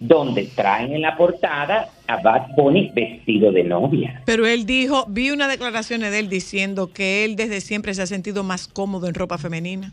donde 0.00 0.48
traen 0.56 0.94
en 0.94 1.02
la 1.02 1.16
portada 1.16 1.90
a 2.08 2.20
Bad 2.22 2.54
Bunny 2.56 2.90
vestido 2.94 3.52
de 3.52 3.64
novia. 3.64 4.22
Pero 4.26 4.46
él 4.46 4.66
dijo, 4.66 5.06
vi 5.08 5.30
una 5.30 5.48
declaración 5.48 6.00
de 6.00 6.18
él 6.18 6.28
diciendo 6.28 6.90
que 6.92 7.24
él 7.24 7.36
desde 7.36 7.60
siempre 7.60 7.94
se 7.94 8.02
ha 8.02 8.06
sentido 8.06 8.42
más 8.44 8.68
cómodo 8.68 9.08
en 9.08 9.14
ropa 9.14 9.38
femenina. 9.38 9.92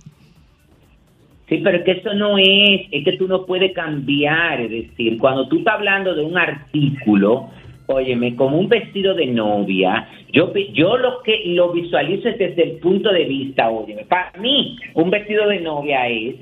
Sí, 1.49 1.57
pero 1.63 1.77
es 1.77 1.83
que 1.83 1.91
eso 1.91 2.13
no 2.13 2.37
es, 2.37 2.87
es 2.91 3.03
que 3.03 3.17
tú 3.17 3.27
no 3.27 3.45
puedes 3.45 3.73
cambiar, 3.73 4.61
es 4.61 4.71
decir, 4.71 5.17
cuando 5.17 5.47
tú 5.47 5.59
estás 5.59 5.75
hablando 5.75 6.15
de 6.15 6.23
un 6.23 6.37
artículo, 6.37 7.49
óyeme, 7.87 8.35
como 8.35 8.57
un 8.57 8.69
vestido 8.69 9.13
de 9.13 9.27
novia, 9.27 10.07
yo, 10.31 10.53
yo 10.73 10.97
lo 10.97 11.21
que 11.21 11.43
lo 11.47 11.71
visualizo 11.73 12.29
es 12.29 12.37
desde 12.37 12.63
el 12.63 12.71
punto 12.77 13.11
de 13.11 13.25
vista, 13.25 13.69
óyeme, 13.69 14.05
para 14.05 14.31
mí 14.39 14.77
un 14.93 15.09
vestido 15.09 15.47
de 15.47 15.59
novia 15.59 16.07
es 16.07 16.35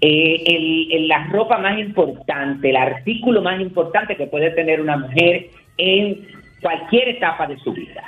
eh, 0.00 0.42
el, 0.46 0.92
el- 0.92 1.08
la 1.08 1.24
ropa 1.28 1.58
más 1.58 1.78
importante, 1.78 2.70
el 2.70 2.76
artículo 2.76 3.42
más 3.42 3.60
importante 3.60 4.16
que 4.16 4.26
puede 4.26 4.50
tener 4.50 4.80
una 4.80 4.96
mujer 4.96 5.48
en 5.76 6.26
cualquier 6.60 7.08
etapa 7.10 7.46
de 7.46 7.58
su 7.58 7.72
vida. 7.72 8.04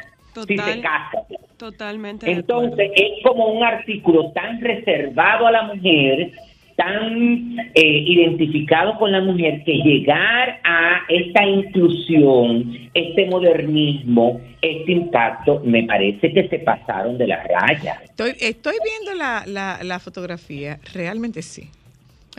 Si 0.46 0.56
se 0.56 0.80
casa. 0.80 1.22
Totalmente. 1.56 2.30
Entonces 2.30 2.90
es 2.94 3.22
como 3.24 3.46
un 3.48 3.62
artículo 3.64 4.30
tan 4.32 4.60
reservado 4.60 5.46
a 5.46 5.50
la 5.52 5.62
mujer, 5.64 6.30
tan 6.76 7.58
eh, 7.74 8.04
identificado 8.06 8.96
con 8.98 9.12
la 9.12 9.20
mujer, 9.20 9.62
que 9.64 9.74
llegar 9.74 10.60
a 10.64 11.00
esta 11.08 11.44
inclusión, 11.44 12.88
este 12.94 13.26
modernismo, 13.26 14.40
este 14.62 14.92
impacto, 14.92 15.60
me 15.64 15.82
parece 15.84 16.32
que 16.32 16.48
se 16.48 16.58
pasaron 16.60 17.18
de 17.18 17.26
la 17.26 17.42
raya. 17.44 18.00
Estoy, 18.04 18.32
estoy 18.40 18.76
viendo 18.84 19.14
la, 19.18 19.42
la- 19.46 19.80
la 19.82 19.98
fotografía, 19.98 20.78
realmente 20.94 21.42
sí. 21.42 21.68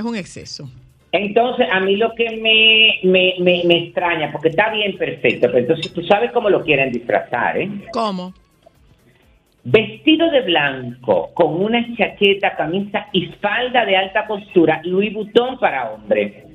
Es 0.01 0.05
un 0.07 0.15
exceso. 0.15 0.67
Entonces, 1.11 1.67
a 1.71 1.79
mí 1.79 1.95
lo 1.95 2.13
que 2.15 2.37
me, 2.37 2.99
me, 3.03 3.35
me, 3.39 3.63
me 3.65 3.83
extraña, 3.85 4.31
porque 4.31 4.49
está 4.49 4.71
bien 4.71 4.97
perfecto, 4.97 5.47
pero 5.47 5.59
entonces 5.59 5.93
tú 5.93 6.01
sabes 6.03 6.31
cómo 6.31 6.49
lo 6.49 6.63
quieren 6.63 6.91
disfrazar, 6.91 7.57
¿eh? 7.57 7.69
¿Cómo? 7.93 8.33
Vestido 9.63 10.31
de 10.31 10.41
blanco, 10.41 11.29
con 11.35 11.61
una 11.61 11.85
chaqueta, 11.95 12.55
camisa 12.55 13.09
y 13.13 13.27
falda 13.39 13.85
de 13.85 13.95
alta 13.95 14.25
costura, 14.25 14.81
Louis 14.85 15.13
Vuitton 15.13 15.59
para 15.59 15.91
hombre. 15.91 16.45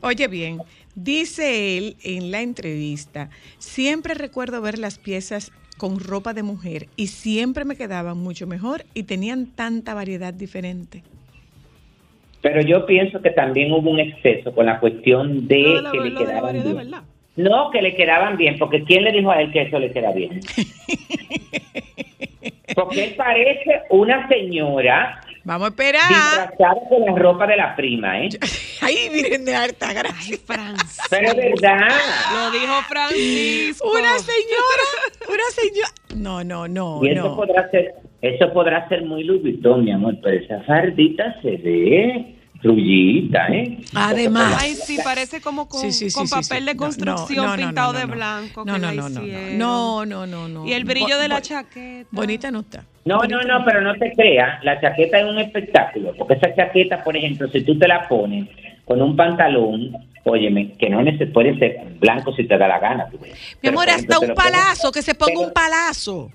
Oye 0.00 0.26
bien, 0.26 0.58
dice 0.96 1.78
él 1.78 1.96
en 2.02 2.32
la 2.32 2.40
entrevista, 2.40 3.30
siempre 3.58 4.14
recuerdo 4.14 4.60
ver 4.60 4.78
las 4.78 4.98
piezas 4.98 5.52
con 5.76 6.00
ropa 6.00 6.34
de 6.34 6.42
mujer 6.42 6.88
y 6.96 7.08
siempre 7.08 7.64
me 7.64 7.76
quedaban 7.76 8.18
mucho 8.18 8.48
mejor 8.48 8.84
y 8.94 9.04
tenían 9.04 9.46
tanta 9.46 9.94
variedad 9.94 10.34
diferente. 10.34 11.04
Pero 12.52 12.62
yo 12.62 12.86
pienso 12.86 13.20
que 13.20 13.30
también 13.30 13.70
hubo 13.72 13.90
un 13.90 14.00
exceso 14.00 14.54
con 14.54 14.66
la 14.66 14.80
cuestión 14.80 15.46
de 15.46 15.58
Lo 15.62 15.74
de 15.74 15.82
la- 15.82 15.90
que 15.92 16.00
le 16.00 16.14
quedaban 16.14 16.52
bien. 16.62 16.76
¿verdad? 16.76 17.02
No, 17.36 17.70
que 17.70 17.82
le 17.82 17.94
quedaban 17.94 18.36
bien, 18.36 18.58
porque 18.58 18.82
¿quién 18.84 19.04
le 19.04 19.12
dijo 19.12 19.30
a 19.30 19.40
él 19.42 19.52
que 19.52 19.62
eso 19.62 19.78
le 19.78 19.92
queda 19.92 20.12
bien? 20.12 20.40
Porque 22.74 23.04
él 23.04 23.14
parece 23.16 23.82
una 23.90 24.28
señora 24.28 25.20
Vamos 25.44 25.66
a 25.66 25.70
esperar. 25.70 26.02
disfrazada 26.08 26.80
con 26.88 27.04
la 27.06 27.14
ropa 27.16 27.46
de 27.46 27.56
la 27.56 27.74
prima, 27.74 28.20
¿eh? 28.22 28.28
Ay, 28.82 29.08
miren 29.12 29.44
de 29.44 29.54
harta 29.54 29.88
Ay, 29.88 29.94
gracia. 29.96 30.36
Francis. 30.44 30.98
Pero 31.10 31.28
es 31.30 31.36
verdad. 31.36 31.88
Lo 32.34 32.50
dijo 32.50 32.74
Francisco. 32.88 33.90
Una 33.90 34.18
señora, 34.18 34.86
una 35.28 35.44
señora. 35.50 35.88
No, 36.16 36.44
no, 36.44 36.68
no, 36.68 37.00
Y 37.04 37.08
eso 37.10 37.22
no. 37.30 37.36
podrá 37.36 37.68
ser, 37.70 37.94
eso 38.20 38.52
podrá 38.52 38.86
ser 38.88 39.02
muy 39.02 39.24
Louis 39.24 39.42
Vuitton, 39.42 39.84
mi 39.84 39.90
amor, 39.90 40.16
pero 40.22 40.38
esa 40.38 40.60
fardita 40.64 41.34
se 41.40 41.56
ve 41.56 42.34
rullita, 42.62 43.46
¿eh? 43.48 43.78
Además. 43.94 44.56
Ay, 44.60 44.74
sí, 44.74 44.98
parece 45.02 45.40
como 45.40 45.68
con, 45.68 45.80
Sí, 45.80 45.92
sí, 45.92 46.10
sí, 46.10 46.14
con 46.16 46.26
sí, 46.26 46.34
papel 46.34 46.58
sí. 46.60 46.64
de 46.66 46.76
construcción 46.76 47.44
no, 47.44 47.50
no, 47.50 47.56
no, 47.56 47.66
pintado 47.66 47.92
no, 47.92 47.98
de 47.98 48.06
no. 48.06 48.14
blanco. 48.14 48.64
No, 48.64 48.74
que 48.74 48.80
no, 48.80 48.86
la 48.86 48.94
no, 48.94 49.08
no, 49.08 50.06
no. 50.06 50.26
No, 50.26 50.48
no. 50.48 50.66
Y 50.66 50.72
el 50.72 50.84
brillo 50.84 51.16
Bo- 51.16 51.22
de 51.22 51.28
la 51.28 51.34
bo- 51.36 51.40
chaqueta. 51.40 52.08
Bonita 52.10 52.50
no 52.50 52.60
está. 52.60 52.84
No, 53.04 53.18
no, 53.28 53.40
no, 53.42 53.64
pero 53.64 53.80
no 53.80 53.94
te 53.94 54.12
creas, 54.12 54.62
la 54.64 54.80
chaqueta 54.80 55.18
es 55.20 55.24
un 55.24 55.38
espectáculo, 55.38 56.12
porque 56.18 56.34
esa 56.34 56.54
chaqueta, 56.54 57.02
por 57.02 57.16
ejemplo, 57.16 57.48
si 57.48 57.62
tú 57.62 57.78
te 57.78 57.88
la 57.88 58.06
pones 58.06 58.46
con 58.84 59.00
un 59.00 59.16
pantalón, 59.16 59.92
óyeme, 60.24 60.72
que 60.72 60.90
no 60.90 61.00
neces- 61.00 61.32
puede 61.32 61.58
ser 61.58 61.78
blanco 62.00 62.34
si 62.34 62.44
te 62.46 62.58
da 62.58 62.68
la 62.68 62.78
gana. 62.78 63.08
tú 63.10 63.18
ves. 63.18 63.32
Mi 63.32 63.36
Pero, 63.62 63.72
amor, 63.78 63.88
ejemplo, 63.88 64.14
hasta 64.16 64.26
un 64.26 64.34
palazo, 64.34 64.92
que 64.92 65.00
se 65.02 65.14
ponga 65.14 65.32
pero- 65.34 65.46
un 65.46 65.52
palazo. 65.54 66.30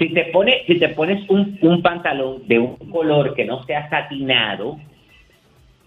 Si 0.00 0.12
te 0.12 0.24
pones, 0.32 0.54
si 0.66 0.78
te 0.80 0.88
pones 0.90 1.28
un, 1.30 1.56
un 1.62 1.80
pantalón 1.80 2.46
de 2.48 2.58
un 2.58 2.76
color 2.90 3.34
que 3.34 3.44
no 3.44 3.64
sea 3.66 3.88
satinado, 3.88 4.78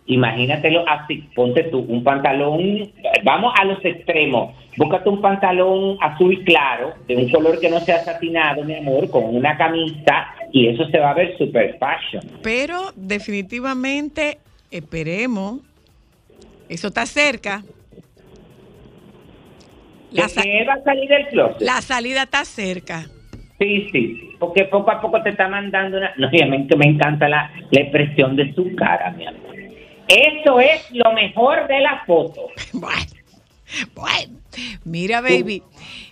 Imagínatelo 0.05 0.83
así, 0.87 1.29
ponte 1.33 1.63
tú 1.63 1.79
un 1.79 2.03
pantalón, 2.03 2.91
vamos 3.23 3.53
a 3.57 3.63
los 3.63 3.83
extremos, 3.85 4.53
búscate 4.75 5.07
un 5.07 5.21
pantalón 5.21 5.95
azul 6.01 6.43
claro, 6.43 6.93
de 7.07 7.15
un 7.15 7.29
color 7.29 7.57
que 7.61 7.69
no 7.69 7.79
sea 7.79 8.03
satinado, 8.03 8.65
mi 8.65 8.75
amor, 8.75 9.09
con 9.09 9.23
una 9.33 9.55
camisa 9.57 10.27
y 10.51 10.67
eso 10.67 10.85
se 10.89 10.99
va 10.99 11.11
a 11.11 11.13
ver 11.13 11.37
super 11.37 11.77
fashion. 11.79 12.21
Pero 12.41 12.91
definitivamente 12.95 14.39
esperemos. 14.71 15.61
Eso 16.67 16.87
está 16.87 17.05
cerca. 17.05 17.63
La, 20.11 20.23
¿De 20.23 20.29
sa- 20.29 20.41
qué 20.41 20.65
va 20.65 20.73
a 20.73 20.83
salir 20.83 21.09
del 21.09 21.27
closet? 21.27 21.61
la 21.61 21.81
salida 21.81 22.23
está 22.23 22.43
cerca. 22.45 23.05
Sí, 23.59 23.87
sí, 23.91 24.17
sí, 24.19 24.29
porque 24.39 24.65
poco 24.65 24.91
a 24.91 24.99
poco 24.99 25.21
te 25.21 25.29
está 25.29 25.47
mandando 25.47 25.97
una... 25.97 26.11
No, 26.17 26.27
obviamente 26.27 26.75
me 26.75 26.85
encanta 26.87 27.29
la, 27.29 27.49
la 27.71 27.81
expresión 27.81 28.35
de 28.35 28.53
su 28.53 28.75
cara, 28.75 29.11
mi 29.11 29.25
amor. 29.25 29.41
Eso 30.07 30.59
es 30.59 30.81
lo 30.91 31.13
mejor 31.13 31.67
de 31.67 31.79
la 31.79 32.03
foto. 32.05 32.47
Bueno, 32.73 33.05
bueno. 33.95 34.39
Mira, 34.83 35.21
baby. 35.21 35.63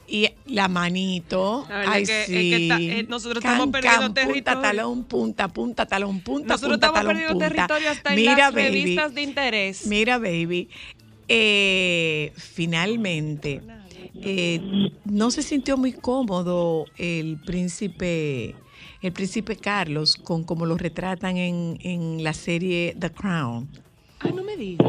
Y 0.07 0.27
la 0.47 0.67
manito. 0.67 1.65
La 1.69 1.91
Ay, 1.91 2.03
es 2.03 2.09
que- 2.09 2.19
es 2.21 2.25
sí. 2.27 2.33
que 2.49 2.55
está- 2.63 2.79
eh, 2.81 3.05
nosotros 3.07 3.43
estamos 3.43 3.67
perdiendo 3.67 4.01
Punta, 4.07 4.21
territorio. 4.25 4.61
talón, 4.61 5.03
punta, 5.03 5.47
punta, 5.47 5.85
talón, 5.85 6.19
punta, 6.21 6.53
Nosotros 6.55 6.73
punta, 6.79 6.87
estamos 6.87 7.07
perdiendo 7.07 7.33
punta. 7.33 7.47
territorio 7.49 7.89
hasta 7.91 8.09
en 8.09 8.15
Mira, 8.15 8.37
las 8.37 8.53
baby. 8.53 8.63
revistas 8.67 9.13
de 9.13 9.21
interés. 9.21 9.87
Mira, 9.87 10.17
baby. 10.17 10.69
eh, 11.33 12.33
finalmente, 12.35 13.61
eh, 14.21 14.59
no 15.05 15.31
se 15.31 15.43
sintió 15.43 15.77
muy 15.77 15.93
cómodo 15.93 16.85
el 16.97 17.39
príncipe, 17.45 18.55
el 19.01 19.11
príncipe 19.13 19.55
Carlos 19.55 20.15
con 20.15 20.43
como 20.43 20.65
lo 20.65 20.77
retratan 20.77 21.37
en, 21.37 21.77
en 21.81 22.23
la 22.23 22.33
serie 22.33 22.95
The 22.99 23.11
Crown. 23.11 23.67
Ay, 24.19 24.31
no 24.33 24.43
me 24.43 24.55
digas. 24.57 24.87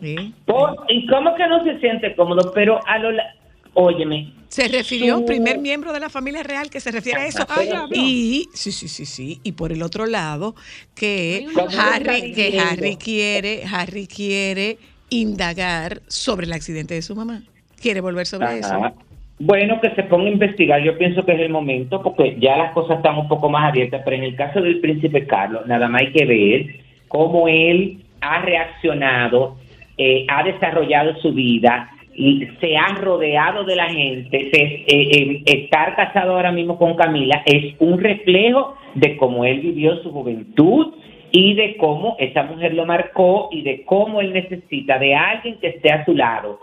¿Y 0.00 1.06
cómo 1.08 1.34
que 1.34 1.46
no 1.48 1.64
se 1.64 1.78
siente 1.80 2.14
cómodo? 2.14 2.52
Pero 2.54 2.80
a 2.86 2.98
lo... 2.98 3.10
la- 3.12 3.34
Óyeme, 3.74 4.32
Se 4.48 4.66
refirió 4.66 5.14
a 5.14 5.16
un 5.18 5.22
Su- 5.22 5.26
primer 5.26 5.58
miembro 5.58 5.92
de 5.92 6.00
la 6.00 6.08
familia 6.08 6.42
real 6.42 6.68
que 6.68 6.80
se 6.80 6.90
refiere 6.90 7.20
a 7.20 7.26
eso. 7.26 7.46
Veo. 7.56 7.86
y 7.92 8.48
sí, 8.52 8.72
sí, 8.72 8.88
sí, 8.88 9.06
sí. 9.06 9.40
Y 9.44 9.52
por 9.52 9.70
el 9.70 9.82
otro 9.82 10.06
lado, 10.06 10.56
que 10.96 11.46
¿Cómo 11.54 11.68
lo 11.70 11.80
Harry, 11.80 12.32
que? 12.32 12.58
Harry 12.58 12.96
quiere, 12.96 13.62
Harry 13.70 14.08
quiere 14.08 14.78
indagar 15.10 16.02
sobre 16.08 16.46
el 16.46 16.52
accidente 16.54 16.94
de 16.94 17.02
su 17.02 17.14
mamá. 17.14 17.42
Quiere 17.80 18.00
volver 18.00 18.26
sobre 18.26 18.58
eso. 18.58 18.74
Bueno, 19.40 19.80
que 19.80 19.90
se 19.90 20.02
ponga 20.02 20.26
a 20.28 20.32
investigar, 20.32 20.82
yo 20.82 20.98
pienso 20.98 21.24
que 21.24 21.32
es 21.32 21.40
el 21.40 21.50
momento, 21.50 22.02
porque 22.02 22.36
ya 22.40 22.56
las 22.56 22.72
cosas 22.72 22.96
están 22.96 23.18
un 23.18 23.28
poco 23.28 23.48
más 23.48 23.68
abiertas, 23.68 24.02
pero 24.04 24.16
en 24.16 24.24
el 24.24 24.34
caso 24.34 24.60
del 24.60 24.80
príncipe 24.80 25.26
Carlos, 25.26 25.64
nada 25.66 25.88
más 25.88 26.02
hay 26.02 26.12
que 26.12 26.24
ver 26.26 26.66
cómo 27.06 27.46
él 27.46 27.98
ha 28.20 28.40
reaccionado, 28.40 29.56
eh, 29.96 30.24
ha 30.28 30.42
desarrollado 30.42 31.14
su 31.22 31.32
vida, 31.32 31.88
y 32.14 32.48
se 32.60 32.76
ha 32.76 32.88
rodeado 33.00 33.62
de 33.62 33.76
la 33.76 33.88
gente, 33.90 34.50
se- 34.52 34.84
eh, 34.86 34.86
eh, 34.88 35.42
estar 35.46 35.94
casado 35.94 36.32
ahora 36.32 36.50
mismo 36.50 36.76
con 36.76 36.96
Camila 36.96 37.42
es 37.46 37.76
un 37.78 38.00
reflejo 38.00 38.74
de 38.96 39.16
cómo 39.16 39.44
él 39.44 39.60
vivió 39.60 40.02
su 40.02 40.10
juventud 40.10 40.94
y 41.30 41.54
de 41.54 41.76
cómo 41.76 42.16
esa 42.18 42.42
mujer 42.42 42.74
lo 42.74 42.86
marcó 42.86 43.50
y 43.52 43.62
de 43.62 43.84
cómo 43.84 44.20
él 44.20 44.32
necesita 44.32 44.98
de 44.98 45.14
alguien 45.14 45.58
que 45.60 45.68
esté 45.68 45.92
a 45.92 46.04
su 46.04 46.16
lado 46.16 46.58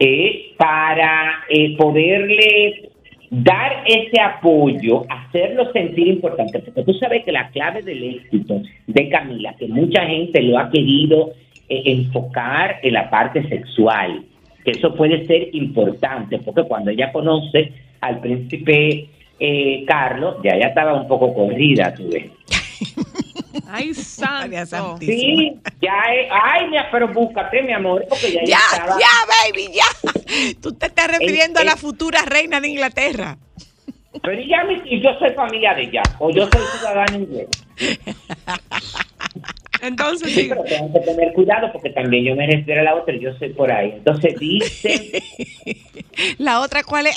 eh, 0.00 0.54
para 0.56 1.44
eh, 1.48 1.76
poderle 1.76 2.90
dar 3.30 3.84
ese 3.86 4.20
apoyo, 4.20 5.04
hacerlo 5.08 5.70
sentir 5.72 6.08
importante, 6.08 6.58
porque 6.58 6.82
tú 6.82 6.94
sabes 6.94 7.24
que 7.24 7.30
la 7.30 7.48
clave 7.50 7.82
del 7.82 8.02
éxito 8.02 8.62
de 8.86 9.08
Camila, 9.08 9.54
que 9.56 9.68
mucha 9.68 10.04
gente 10.06 10.42
lo 10.42 10.58
ha 10.58 10.70
querido 10.70 11.32
eh, 11.68 11.82
enfocar 11.84 12.80
en 12.82 12.94
la 12.94 13.08
parte 13.08 13.46
sexual, 13.48 14.24
que 14.64 14.72
eso 14.72 14.94
puede 14.94 15.26
ser 15.26 15.54
importante, 15.54 16.38
porque 16.38 16.64
cuando 16.64 16.90
ella 16.90 17.12
conoce 17.12 17.72
al 18.00 18.20
príncipe 18.20 19.06
eh, 19.38 19.84
Carlos, 19.86 20.36
ya 20.42 20.52
ella 20.52 20.68
estaba 20.68 21.00
un 21.00 21.06
poco 21.06 21.32
corrida, 21.32 21.94
tú 21.94 22.08
ves. 22.10 22.30
Ay, 23.68 23.94
santo. 23.94 24.66
Santísima. 24.66 25.22
Sí, 25.22 25.60
ya 25.82 25.94
es, 26.14 26.28
ay, 26.30 26.68
mira, 26.68 26.88
pero 26.90 27.08
búscate, 27.08 27.62
mi 27.62 27.72
amor, 27.72 28.04
porque 28.08 28.32
ya, 28.32 28.40
Ya, 28.44 28.58
estaba... 28.72 28.98
ya, 28.98 29.06
baby, 29.44 29.70
ya. 29.72 30.54
Tú 30.60 30.72
te 30.74 30.86
estás 30.86 31.08
refiriendo 31.08 31.60
a 31.60 31.64
la 31.64 31.72
eh. 31.72 31.76
futura 31.76 32.22
reina 32.22 32.60
de 32.60 32.68
Inglaterra. 32.68 33.38
Pero 34.22 34.42
ya 34.42 34.64
mi- 34.64 34.82
y 34.86 35.00
yo 35.00 35.10
soy 35.18 35.30
familia 35.34 35.72
de 35.74 35.82
ella, 35.84 36.02
o 36.18 36.30
yo 36.30 36.48
soy 36.52 36.60
ciudadano 36.78 37.16
inglés. 37.16 37.48
Entonces, 39.82 40.30
Sí, 40.32 40.42
sí. 40.42 40.46
pero 40.48 40.62
tengo 40.64 40.92
que 40.92 41.00
tener 41.00 41.32
cuidado 41.32 41.72
porque 41.72 41.90
también 41.90 42.24
yo 42.24 42.36
me 42.36 42.46
refiero 42.46 42.80
a 42.82 42.84
la 42.84 42.94
otra 42.96 43.14
y 43.14 43.20
yo 43.20 43.32
soy 43.38 43.48
por 43.50 43.72
ahí. 43.72 43.92
Entonces 43.92 44.38
dice, 44.38 45.22
La 46.38 46.60
otra, 46.60 46.82
¿cuál 46.82 47.06
es? 47.06 47.16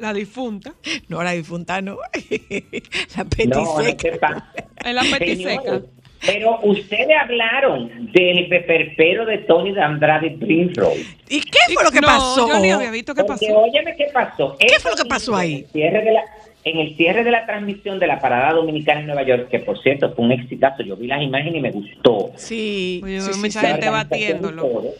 La 0.00 0.12
difunta. 0.12 0.74
No, 1.08 1.22
la 1.22 1.32
difunta 1.32 1.80
no. 1.80 1.96
La 3.16 3.24
no, 3.24 3.64
no 3.64 3.76
petiseca. 3.84 4.52
En 4.84 4.94
la 4.94 5.02
petiseca. 5.02 5.60
Señores, 5.62 5.82
Pero 6.24 6.58
ustedes 6.62 7.16
hablaron 7.20 8.10
del 8.12 8.48
peperpero 8.48 9.24
de 9.26 9.38
Tony 9.38 9.72
de 9.72 9.80
Andrade 9.82 10.28
y 10.28 10.30
Prince 10.36 10.80
Royce. 10.80 11.06
¿Y 11.28 11.40
qué 11.40 11.58
fue 11.74 11.84
lo 11.84 11.90
que 11.90 12.00
No, 12.00 12.06
pasó? 12.08 12.48
Yo 12.48 12.58
ni 12.58 12.70
había 12.70 12.90
visto 12.90 13.14
qué 13.14 13.22
Porque, 13.24 13.46
pasó. 13.46 13.58
óyeme, 13.60 13.94
¿qué 13.96 14.06
pasó? 14.12 14.56
¿Qué 14.58 14.66
Eso 14.66 14.80
fue 14.80 14.90
lo 14.92 14.96
que 14.96 15.04
pasó 15.08 15.36
ahí? 15.36 15.54
En 15.54 15.58
el, 15.64 15.70
cierre 15.72 16.02
de 16.04 16.12
la, 16.12 16.24
en 16.64 16.78
el 16.78 16.96
cierre 16.96 17.24
de 17.24 17.30
la 17.30 17.46
transmisión 17.46 17.98
de 17.98 18.06
la 18.06 18.20
parada 18.20 18.52
dominicana 18.54 19.00
en 19.00 19.06
Nueva 19.06 19.22
York, 19.24 19.48
que 19.50 19.60
por 19.60 19.80
cierto 19.82 20.12
fue 20.14 20.24
un 20.24 20.32
exitazo, 20.32 20.82
yo 20.82 20.96
vi 20.96 21.06
las 21.06 21.22
imágenes 21.22 21.56
y 21.56 21.60
me 21.60 21.70
gustó. 21.70 22.30
Sí, 22.36 23.00
Oye, 23.04 23.20
sí, 23.20 23.38
mucha 23.38 23.60
sí. 23.60 23.66
gente 23.66 23.88
batiéndolo. 23.88 24.94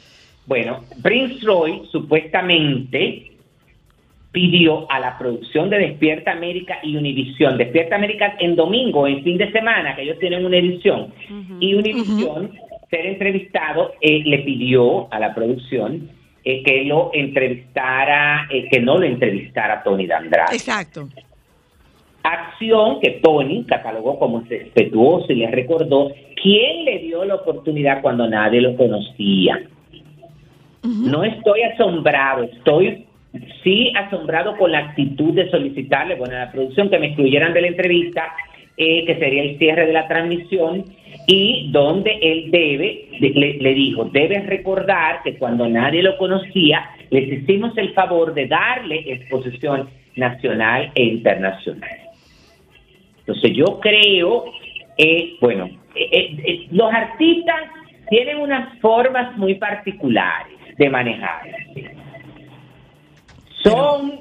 Bueno, 0.47 0.85
Prince 1.03 1.45
Roy 1.45 1.83
supuestamente 1.91 3.33
pidió 4.33 4.91
a 4.91 5.01
la 5.01 5.17
producción 5.19 5.71
de 5.71 5.79
Despierta 5.79 6.33
América 6.33 6.79
y 6.83 6.97
Univisión, 6.97 7.57
Despierta 7.57 7.97
América 7.97 8.37
en 8.39 8.55
domingo, 8.55 9.07
en 9.07 9.23
fin 9.23 9.39
de 9.39 9.51
semana, 9.51 9.97
que 9.97 10.03
ellos 10.03 10.19
tienen 10.19 10.45
una 10.45 10.59
edición, 10.59 11.13
y 11.59 11.75
Univisión, 11.75 12.53
ser 12.91 13.07
entrevistado, 13.07 13.93
eh, 14.01 14.23
le 14.25 14.39
pidió 14.41 15.13
a 15.13 15.19
la 15.19 15.35
producción 15.35 16.11
eh, 16.45 16.63
que 16.63 16.85
lo 16.85 17.11
entrevistara, 17.13 18.47
eh, 18.51 18.69
que 18.71 18.81
no 18.81 18.99
lo 18.99 19.07
entrevistara 19.07 19.83
Tony 19.83 20.07
Dandrade. 20.07 20.55
Exacto. 20.55 21.09
Acción 22.23 23.01
que 23.01 23.21
Tony 23.23 23.65
catalogó 23.65 24.19
como 24.19 24.41
respetuoso 24.49 25.33
y 25.33 25.37
le 25.37 25.51
recordó 25.51 26.13
quién 26.41 26.85
le 26.85 26.99
dio 26.99 27.25
la 27.25 27.37
oportunidad 27.37 28.03
cuando 28.03 28.29
nadie 28.29 28.61
lo 28.61 28.77
conocía. 28.77 29.61
No 30.83 31.25
estoy 31.25 31.63
asombrado, 31.63 32.45
estoy 32.45 33.06
sí 33.63 33.93
asombrado 33.97 34.57
con 34.57 34.73
la 34.73 34.79
actitud 34.79 35.35
de 35.35 35.51
solicitarle, 35.51 36.15
bueno, 36.17 36.37
a 36.37 36.41
la 36.47 36.53
producción 36.53 36.91
que 36.91 36.99
me 36.99 37.07
excluyeran 37.09 37.53
de 37.53 37.61
la 37.63 37.67
entrevista, 37.69 38.33
eh, 38.77 39.05
que 39.07 39.17
sería 39.17 39.43
el 39.43 39.59
cierre 39.59 39.87
de 39.87 39.93
la 39.93 40.07
transmisión, 40.07 40.85
y 41.27 41.71
donde 41.73 42.19
él 42.21 42.51
debe, 42.51 43.09
de- 43.21 43.57
le, 43.61 43.75
dijo, 43.75 44.05
debes 44.05 44.47
recordar 44.47 45.23
que 45.25 45.37
cuando 45.37 45.69
nadie 45.69 46.03
lo 46.03 46.17
conocía, 46.19 46.91
les 47.11 47.27
hicimos 47.33 47.77
el 47.79 47.93
favor 47.95 48.35
de 48.35 48.47
darle 48.47 49.03
exposición 49.07 49.89
nacional 50.17 50.91
e 50.95 51.03
internacional. 51.05 51.91
Entonces 53.21 53.53
yo 53.55 53.81
creo, 53.81 54.45
eh, 54.99 55.35
bueno, 55.41 55.69
eh, 55.95 56.67
los 56.71 56.93
artistas 56.93 57.57
tienen 58.09 58.39
unas 58.39 58.79
formas 58.81 59.37
muy 59.37 59.55
particulares 59.57 60.57
de 60.79 60.91
manejar. 60.91 61.43
Son, 63.71 64.13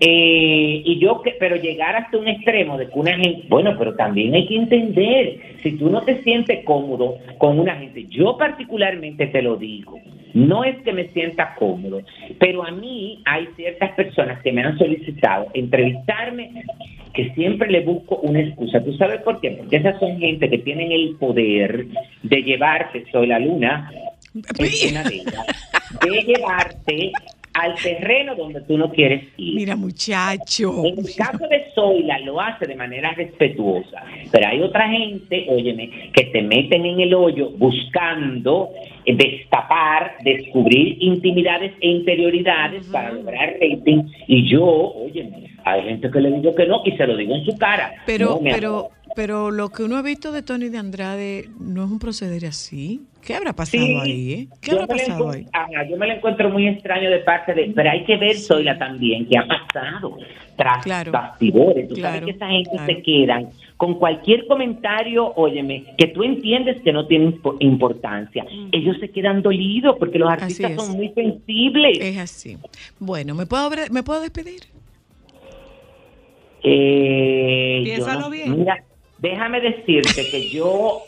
eh, 0.00 0.82
y 0.84 0.98
yo, 0.98 1.22
que, 1.22 1.34
pero 1.40 1.56
llegar 1.56 1.96
hasta 1.96 2.18
un 2.18 2.28
extremo 2.28 2.78
de 2.78 2.88
que 2.88 2.98
una 2.98 3.16
gente, 3.16 3.46
bueno, 3.48 3.74
pero 3.78 3.94
también 3.94 4.34
hay 4.34 4.46
que 4.46 4.56
entender, 4.56 5.40
si 5.62 5.72
tú 5.72 5.90
no 5.90 6.02
te 6.02 6.22
sientes 6.22 6.64
cómodo 6.64 7.16
con 7.38 7.58
una 7.58 7.74
gente, 7.76 8.06
yo 8.08 8.36
particularmente 8.36 9.26
te 9.26 9.42
lo 9.42 9.56
digo, 9.56 9.98
no 10.34 10.62
es 10.62 10.76
que 10.82 10.92
me 10.92 11.08
sienta 11.08 11.54
cómodo, 11.58 12.02
pero 12.38 12.64
a 12.64 12.70
mí 12.70 13.22
hay 13.24 13.48
ciertas 13.56 13.92
personas 13.92 14.40
que 14.42 14.52
me 14.52 14.62
han 14.62 14.78
solicitado 14.78 15.48
entrevistarme 15.54 16.64
que 17.12 17.30
siempre 17.34 17.68
le 17.68 17.80
busco 17.80 18.16
una 18.16 18.40
excusa. 18.40 18.84
¿Tú 18.84 18.92
sabes 18.92 19.20
por 19.22 19.40
qué? 19.40 19.50
Porque 19.50 19.76
esas 19.76 19.98
son 19.98 20.18
gente 20.18 20.48
que 20.48 20.58
tienen 20.58 20.92
el 20.92 21.16
poder 21.16 21.86
de 22.22 22.42
llevarte, 22.42 23.04
soy 23.10 23.26
la 23.26 23.40
luna, 23.40 23.90
es 24.58 24.92
una 24.92 25.02
de 25.02 25.14
ellas, 25.16 25.46
de 26.04 26.22
llevarte 26.22 27.12
al 27.54 27.74
terreno 27.74 28.34
donde 28.34 28.60
tú 28.62 28.76
no 28.78 28.90
quieres 28.90 29.24
ir. 29.36 29.54
Mira, 29.54 29.76
muchacho. 29.76 30.84
En 30.84 30.98
el 30.98 31.14
caso 31.16 31.46
de 31.48 31.64
Zoila 31.74 32.18
lo 32.20 32.40
hace 32.40 32.66
de 32.66 32.74
manera 32.74 33.12
respetuosa, 33.12 34.02
pero 34.30 34.48
hay 34.48 34.60
otra 34.60 34.88
gente, 34.88 35.46
óyeme, 35.48 36.10
que 36.12 36.24
te 36.24 36.42
meten 36.42 36.84
en 36.86 37.00
el 37.00 37.14
hoyo 37.14 37.50
buscando 37.50 38.70
eh, 39.04 39.14
destapar, 39.14 40.16
descubrir 40.22 40.96
intimidades 41.00 41.72
e 41.80 41.88
interioridades 41.88 42.86
para 42.86 43.12
lograr 43.12 43.54
rating. 43.60 44.04
Y 44.26 44.48
yo, 44.48 44.64
óyeme, 44.64 45.50
hay 45.64 45.82
gente 45.82 46.10
que 46.10 46.20
le 46.20 46.30
digo 46.32 46.54
que 46.54 46.66
no 46.66 46.82
y 46.84 46.92
se 46.92 47.06
lo 47.06 47.16
digo 47.16 47.34
en 47.34 47.44
su 47.44 47.56
cara. 47.58 47.92
Pero, 48.06 48.26
No, 48.26 48.40
pero, 48.42 48.78
amor. 48.78 48.90
Pero 49.18 49.50
lo 49.50 49.70
que 49.70 49.82
uno 49.82 49.96
ha 49.96 50.02
visto 50.02 50.30
de 50.30 50.42
Tony 50.42 50.68
de 50.68 50.78
Andrade 50.78 51.48
no 51.58 51.84
es 51.84 51.90
un 51.90 51.98
proceder 51.98 52.46
así. 52.46 53.00
¿Qué 53.20 53.34
habrá 53.34 53.52
pasado 53.52 53.84
Sí, 53.84 53.96
ahí? 54.00 54.32
eh? 54.32 54.48
¿Qué 54.60 54.70
habrá 54.70 54.86
pasado 54.86 55.30
ahí? 55.30 55.44
Ajá, 55.52 55.88
yo 55.90 55.96
me 55.96 56.06
lo 56.06 56.12
encuentro 56.12 56.48
muy 56.50 56.68
extraño 56.68 57.10
de 57.10 57.18
parte 57.18 57.52
de... 57.52 57.72
Pero 57.74 57.90
hay 57.90 58.04
que 58.04 58.16
ver, 58.16 58.38
Zoila, 58.38 58.78
también, 58.78 59.26
qué 59.26 59.36
ha 59.36 59.44
pasado 59.44 60.18
tras 60.54 60.84
Claro. 60.84 61.10
bastidores. 61.10 61.88
Tú 61.88 61.96
Claro, 61.96 62.14
sabes 62.20 62.24
que 62.26 62.36
esa 62.36 62.46
gente 62.48 62.70
claro. 62.70 62.86
se 62.94 63.02
quedan 63.02 63.48
con 63.76 63.94
cualquier 63.98 64.46
comentario, 64.46 65.32
óyeme, 65.34 65.84
que 65.98 66.06
tú 66.06 66.22
entiendes 66.22 66.80
que 66.82 66.92
no 66.92 67.08
tiene 67.08 67.32
impo- 67.32 67.56
importancia. 67.58 68.46
Ellos 68.70 68.98
se 69.00 69.10
quedan 69.10 69.42
dolidos 69.42 69.96
porque 69.98 70.20
los 70.20 70.30
artistas 70.30 70.76
son 70.76 70.92
muy 70.96 71.08
sensibles. 71.08 71.98
Es 72.00 72.18
así. 72.18 72.56
Bueno, 73.00 73.34
¿me 73.34 73.46
puedo, 73.46 73.68
¿me 73.90 74.04
puedo 74.04 74.20
despedir? 74.20 74.60
Eh, 76.62 77.80
Piénsalo 77.84 78.20
no- 78.20 78.30
bien. 78.30 78.58
Mira, 78.58 78.84
déjame 79.18 79.60
decirte 79.60 80.28
que 80.30 80.48
yo 80.48 81.04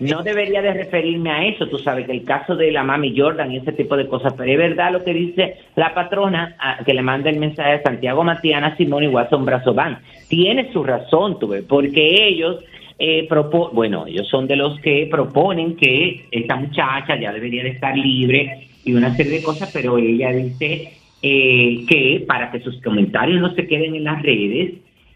no 0.00 0.22
debería 0.22 0.62
de 0.62 0.74
referirme 0.74 1.30
a 1.30 1.44
eso. 1.46 1.68
Tú 1.68 1.78
sabes 1.78 2.06
que 2.06 2.12
el 2.12 2.24
caso 2.24 2.56
de 2.56 2.70
la 2.72 2.82
mami 2.82 3.14
Jordan 3.16 3.52
y 3.52 3.58
ese 3.58 3.72
tipo 3.72 3.96
de 3.96 4.06
cosas, 4.06 4.34
pero 4.36 4.50
es 4.50 4.58
verdad 4.58 4.92
lo 4.92 5.04
que 5.04 5.14
dice 5.14 5.56
la 5.76 5.94
patrona 5.94 6.56
que 6.84 6.94
le 6.94 7.02
manda 7.02 7.30
el 7.30 7.38
mensaje 7.38 7.72
a 7.72 7.82
Santiago 7.82 8.24
Matiana, 8.24 8.76
Simón 8.76 9.04
y 9.04 9.08
Watson 9.08 9.44
Brazovan. 9.44 9.98
Tiene 10.28 10.72
su 10.72 10.82
razón, 10.84 11.38
tú 11.38 11.54
porque 11.68 12.26
ellos... 12.28 12.64
Eh, 13.00 13.28
propo- 13.28 13.70
bueno, 13.72 14.08
ellos 14.08 14.26
son 14.26 14.48
de 14.48 14.56
los 14.56 14.80
que 14.80 15.06
proponen 15.08 15.76
que 15.76 16.26
esta 16.32 16.56
muchacha 16.56 17.16
ya 17.16 17.32
debería 17.32 17.62
de 17.62 17.68
estar 17.68 17.96
libre 17.96 18.70
y 18.84 18.92
una 18.92 19.16
serie 19.16 19.34
de 19.34 19.42
cosas, 19.44 19.70
pero 19.72 19.98
ella 19.98 20.32
dice 20.32 20.94
eh, 21.22 21.84
que 21.88 22.24
para 22.26 22.50
que 22.50 22.58
sus 22.58 22.82
comentarios 22.82 23.40
no 23.40 23.54
se 23.54 23.68
queden 23.68 23.94
en 23.94 24.02
las 24.02 24.20
redes, 24.20 24.72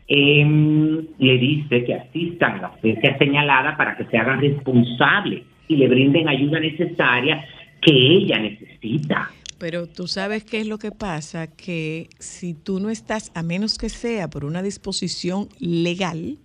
em, 0.09 1.07
le 1.19 1.39
dice 1.39 1.85
que 1.85 1.95
asistan 1.95 2.57
a 2.57 2.63
la 2.63 2.67
audiencia 2.69 3.17
señalada 3.19 3.77
para 3.77 3.97
que 3.97 4.05
se 4.05 4.19
hagan 4.19 4.41
responsables 4.41 5.43
y 5.69 5.77
le 5.77 5.89
brinden 5.89 6.29
ayuda 6.29 6.61
necesaria 6.61 7.45
que 7.81 7.93
ella 7.93 8.39
necesita. 8.39 9.31
Pero 9.59 9.87
tú 9.87 10.09
sabes 10.09 10.45
qué 10.45 10.61
es 10.61 10.67
lo 10.67 10.79
que 10.79 10.91
pasa, 10.91 11.47
que 11.47 12.09
si 12.19 12.53
tú 12.53 12.81
no 12.81 12.91
estás, 12.91 13.31
a 13.35 13.43
menos 13.43 13.79
que 13.79 13.89
sea 13.89 14.29
por 14.29 14.45
una 14.45 14.61
disposición 14.61 15.49
legal, 15.61 16.39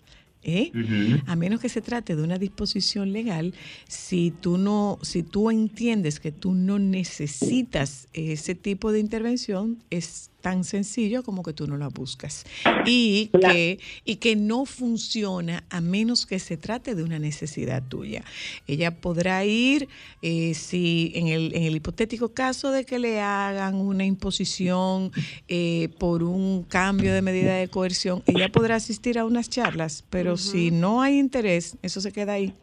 ¿eh? 0.44 0.72
a 1.26 1.36
menos 1.36 1.60
que 1.60 1.70
se 1.70 1.82
trate 1.82 2.16
de 2.16 2.24
una 2.24 2.38
disposición 2.38 3.12
legal, 3.12 3.54
si 3.88 4.32
tú 4.32 4.58
no, 4.58 5.00
si 5.02 5.24
tú 5.24 5.50
entiendes 5.50 6.20
que 6.20 6.32
tú 6.32 6.54
no 6.54 6.80
necesitas 6.80 8.08
ese 8.14 8.56
tipo 8.56 8.92
de 8.92 9.00
intervención, 9.00 9.80
es 9.90 10.30
tan 10.48 10.64
sencillo 10.64 11.24
como 11.24 11.44
que 11.44 11.52
tú 11.52 11.68
no 11.68 11.76
la 11.76 11.90
buscas. 11.90 12.46
Y 12.86 13.28
Claro. 13.34 13.54
que, 13.54 13.80
y 14.06 14.16
que 14.16 14.38
no 14.38 14.66
funciona 14.66 15.66
a 15.70 15.82
menos 15.82 16.26
que 16.26 16.40
se 16.40 16.56
trate 16.56 16.96
de 16.96 17.04
una 17.04 17.20
necesidad 17.20 17.84
tuya. 17.84 18.24
Ella 18.66 18.92
podrá 18.92 19.44
ir, 19.44 19.90
eh, 20.22 20.54
si 20.54 21.12
en 21.16 21.28
el, 21.28 21.54
en 21.54 21.64
el 21.64 21.76
hipotético 21.76 22.34
caso 22.34 22.72
de 22.72 22.86
que 22.86 22.98
le 22.98 23.20
hagan 23.20 23.76
una 23.76 24.06
imposición 24.06 25.12
eh, 25.50 25.90
por 26.00 26.24
un 26.24 26.64
cambio 26.64 27.14
de 27.14 27.22
medida 27.22 27.56
de 27.56 27.68
coerción, 27.68 28.24
ella 28.26 28.48
podrá 28.48 28.76
asistir 28.76 29.20
a 29.20 29.26
unas 29.26 29.50
charlas, 29.50 30.06
pero 30.10 30.38
si 30.38 30.72
no 30.72 31.02
hay 31.02 31.20
interés, 31.20 31.78
eso 31.82 32.00
se 32.00 32.14
queda 32.14 32.34
ahí. 32.34 32.54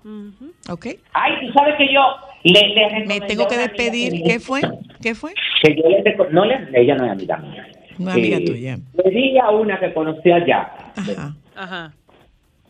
¿Ok? 0.70 0.86
Ay, 1.12 1.32
tú 1.46 1.52
sabes 1.52 1.74
que 1.76 1.92
yo 1.92 2.00
le, 2.44 2.60
le 2.74 3.06
Me 3.06 3.20
tengo 3.20 3.46
que 3.46 3.58
despedir. 3.58 4.22
¿Qué 4.22 4.40
fue? 4.40 4.62
¿Qué 5.02 5.14
fue? 5.14 5.34
Que 5.62 5.76
yo 5.76 5.82
le 5.88 6.02
no 6.32 6.44
le, 6.44 6.54
ella 6.80 6.94
no 6.94 7.04
es 7.06 7.12
amiga 7.12 7.36
mía. 7.38 7.73
No 7.98 8.10
es 8.10 8.16
amiga 8.16 8.36
Eh, 8.38 8.44
tuya. 8.46 8.78
Le 9.04 9.10
dije 9.10 9.40
a 9.40 9.50
una 9.50 9.78
que 9.80 9.92
conocí 9.92 10.30
allá, 10.30 10.70
Ajá, 10.96 11.34
Ajá. 11.56 11.92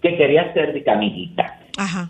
que 0.03 0.17
quería 0.17 0.53
ser 0.53 0.73
de 0.73 0.91
amiguita. 0.91 1.59
ajá. 1.77 2.09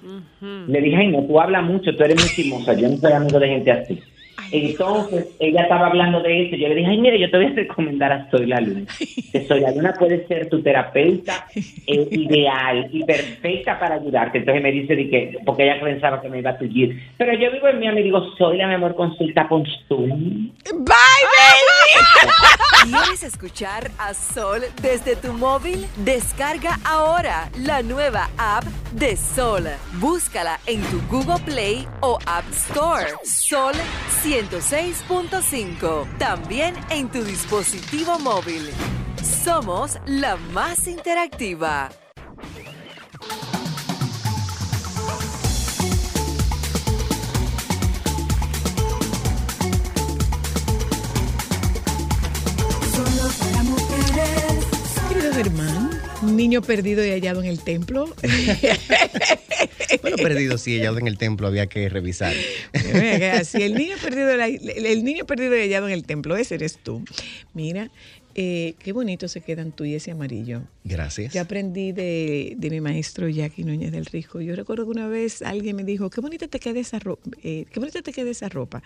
Le 0.68 0.80
dije, 0.80 0.96
ay, 0.96 1.08
no, 1.08 1.22
tú 1.24 1.40
hablas 1.40 1.62
mucho, 1.64 1.94
tú 1.96 2.02
eres 2.04 2.16
muy 2.20 2.28
chismosa, 2.34 2.74
yo 2.74 2.88
no 2.88 2.96
soy 2.98 3.12
amigo 3.12 3.38
de 3.38 3.48
gente 3.48 3.70
así. 3.72 4.02
Entonces, 4.50 5.28
ella 5.38 5.62
estaba 5.62 5.86
hablando 5.86 6.20
de 6.20 6.46
eso, 6.46 6.56
yo 6.56 6.68
le 6.68 6.74
dije, 6.74 6.90
ay, 6.90 6.98
mire, 6.98 7.18
yo 7.18 7.30
te 7.30 7.36
voy 7.36 7.46
a 7.46 7.50
recomendar 7.50 8.12
a 8.12 8.30
Soy 8.30 8.46
la 8.46 8.60
Luna. 8.60 8.84
Que 9.32 9.46
Soy 9.46 9.60
la 9.60 9.72
Luna 9.72 9.94
puede 9.98 10.26
ser 10.26 10.48
tu 10.48 10.62
terapeuta 10.62 11.46
eh, 11.54 12.08
ideal 12.10 12.88
y 12.92 13.04
perfecta 13.04 13.78
para 13.78 13.96
ayudarte. 13.96 14.38
Entonces 14.38 14.62
me 14.62 14.72
dice, 14.72 14.94
de 14.94 15.08
que, 15.08 15.38
porque 15.44 15.64
ella 15.64 15.80
pensaba 15.82 16.20
que 16.20 16.28
me 16.28 16.38
iba 16.38 16.50
a 16.50 16.58
seguir. 16.58 17.00
Pero 17.16 17.32
yo 17.34 17.50
vivo 17.50 17.68
en 17.68 17.78
Miami 17.78 18.00
y 18.00 18.04
digo, 18.04 18.22
Soy 18.36 18.58
la 18.58 18.68
mi 18.68 18.74
amor, 18.74 18.94
consulta 18.94 19.48
con 19.48 19.64
Zoom. 19.88 20.50
Bye, 20.72 21.24
baby. 21.34 22.90
¿Quieres 22.90 23.22
escuchar 23.22 23.90
a 23.98 24.14
Sol 24.14 24.60
desde 24.82 25.16
tu 25.16 25.32
móvil? 25.32 25.86
Descarga 26.04 26.78
ahora 26.84 27.50
la 27.58 27.82
nueva 27.82 28.28
app 28.38 28.64
de 28.92 29.16
Sol. 29.16 29.64
Búscala 29.94 30.60
en 30.66 30.80
tu 30.82 31.00
Google 31.10 31.42
Play 31.44 31.86
o 32.00 32.18
App 32.26 32.44
Store. 32.50 33.06
Sol 33.24 33.74
106.5. 34.24 36.16
También 36.16 36.74
en 36.88 37.10
tu 37.10 37.22
dispositivo 37.22 38.18
móvil. 38.18 38.70
Somos 39.22 39.98
la 40.06 40.36
más 40.36 40.88
interactiva. 40.88 41.90
Solo 52.94 53.28
para 53.38 53.62
Germán, 56.24 56.36
niño 56.36 56.62
perdido 56.62 57.04
y 57.04 57.10
hallado 57.10 57.42
en 57.42 57.48
el 57.48 57.60
templo. 57.60 58.14
Bueno, 60.02 60.16
perdido, 60.16 60.58
sí, 60.58 60.76
hallado 60.76 60.98
en 60.98 61.06
el 61.06 61.18
templo, 61.18 61.46
había 61.46 61.66
que 61.66 61.88
revisar. 61.88 62.34
Así, 63.38 63.62
el 63.62 63.74
niño 63.74 63.96
perdido, 64.02 64.30
el, 64.32 65.04
niño 65.04 65.24
perdido 65.24 65.56
y 65.56 65.60
hallado 65.60 65.88
en 65.88 65.94
el 65.94 66.04
templo, 66.04 66.36
ese 66.36 66.56
eres 66.56 66.78
tú. 66.78 67.04
Mira, 67.54 67.90
eh, 68.34 68.74
qué 68.80 68.92
bonito 68.92 69.28
se 69.28 69.40
quedan 69.40 69.72
tú 69.72 69.84
y 69.84 69.94
ese 69.94 70.10
amarillo. 70.10 70.62
Gracias. 70.84 71.32
Yo 71.32 71.40
aprendí 71.40 71.92
de, 71.92 72.54
de 72.56 72.70
mi 72.70 72.80
maestro 72.80 73.28
Jackie 73.28 73.64
Núñez 73.64 73.92
del 73.92 74.06
Risco. 74.06 74.40
Yo 74.40 74.56
recuerdo 74.56 74.84
que 74.84 74.90
una 74.90 75.08
vez 75.08 75.42
alguien 75.42 75.76
me 75.76 75.84
dijo, 75.84 76.10
qué 76.10 76.20
bonita 76.20 76.48
te 76.48 76.58
queda 76.58 76.80
esa 76.80 76.98
ropa, 76.98 77.30
qué 77.40 77.68
bonita 77.76 78.02
te 78.02 78.12
queda 78.12 78.30
esa 78.30 78.48
ropa. 78.48 78.82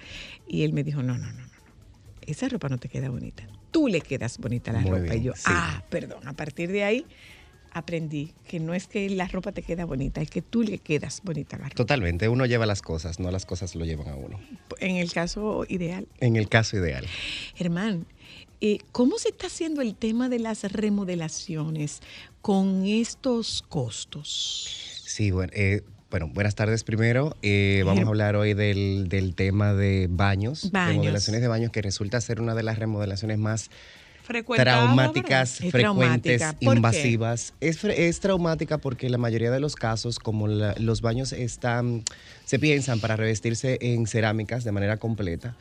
Y 0.46 0.62
él 0.62 0.72
me 0.72 0.84
dijo, 0.84 1.02
no, 1.02 1.16
no, 1.16 1.32
no, 1.32 1.40
no. 1.40 1.48
Esa 2.26 2.48
ropa 2.48 2.68
no 2.68 2.78
te 2.78 2.88
queda 2.88 3.08
bonita. 3.08 3.46
Tú 3.70 3.88
le 3.88 4.00
quedas 4.00 4.38
bonita 4.38 4.72
la 4.72 4.80
Muy 4.80 4.90
ropa. 4.90 5.02
bien, 5.02 5.18
y 5.18 5.22
yo, 5.24 5.32
sí. 5.34 5.42
ah, 5.46 5.82
perdón. 5.90 6.26
A 6.26 6.32
partir 6.32 6.70
de 6.72 6.84
ahí 6.84 7.06
aprendí 7.70 8.32
que 8.48 8.60
no 8.60 8.72
es 8.74 8.86
que 8.86 9.08
la 9.10 9.28
ropa 9.28 9.52
te 9.52 9.62
queda 9.62 9.84
bonita, 9.84 10.20
es 10.22 10.30
que 10.30 10.40
tú 10.42 10.62
le 10.62 10.78
quedas 10.78 11.20
bonita 11.22 11.56
a 11.56 11.58
la 11.60 11.64
ropa. 11.66 11.74
Totalmente, 11.76 12.28
uno 12.28 12.46
lleva 12.46 12.64
las 12.66 12.80
cosas, 12.82 13.20
no 13.20 13.30
las 13.30 13.44
cosas 13.46 13.74
lo 13.74 13.84
llevan 13.84 14.08
a 14.08 14.14
uno. 14.16 14.40
En 14.80 14.96
el 14.96 15.12
caso 15.12 15.64
ideal. 15.68 16.08
En 16.20 16.36
el 16.36 16.48
caso 16.48 16.78
ideal. 16.78 17.06
Germán, 17.54 18.06
eh, 18.60 18.78
¿cómo 18.90 19.18
se 19.18 19.28
está 19.28 19.46
haciendo 19.48 19.82
el 19.82 19.94
tema 19.94 20.28
de 20.28 20.38
las 20.38 20.64
remodelaciones 20.72 22.00
con 22.40 22.86
estos 22.86 23.62
costos? 23.68 25.02
Sí, 25.04 25.30
bueno, 25.30 25.52
eh, 25.54 25.82
bueno 26.10 26.28
buenas 26.32 26.54
tardes 26.54 26.84
primero. 26.84 27.36
Eh, 27.42 27.82
vamos 27.84 28.04
a 28.04 28.08
hablar 28.08 28.36
hoy 28.36 28.54
del, 28.54 29.08
del 29.08 29.34
tema 29.34 29.74
de 29.74 30.06
baños, 30.10 30.70
Baños. 30.70 30.90
remodelaciones 30.96 31.42
de 31.42 31.48
baños, 31.48 31.70
que 31.70 31.82
resulta 31.82 32.20
ser 32.20 32.40
una 32.40 32.54
de 32.54 32.62
las 32.62 32.78
remodelaciones 32.78 33.38
más 33.38 33.70
traumáticas, 34.62 35.60
Es 35.62 35.70
frecuentes, 35.72 36.42
invasivas. 36.60 37.54
Es, 37.60 37.82
es 37.84 38.20
traumática 38.20 38.76
porque 38.78 39.08
la 39.08 39.16
mayoría 39.16 39.50
de 39.50 39.58
los 39.60 39.74
casos, 39.74 40.18
como 40.18 40.48
la- 40.48 40.74
los 40.78 41.00
baños 41.00 41.32
están, 41.32 42.02
se 42.44 42.58
piensan 42.58 43.00
para 43.00 43.16
revestirse 43.16 43.78
en 43.80 44.06
cerámicas 44.06 44.64
de 44.64 44.72
manera 44.72 44.98
completa, 44.98 45.56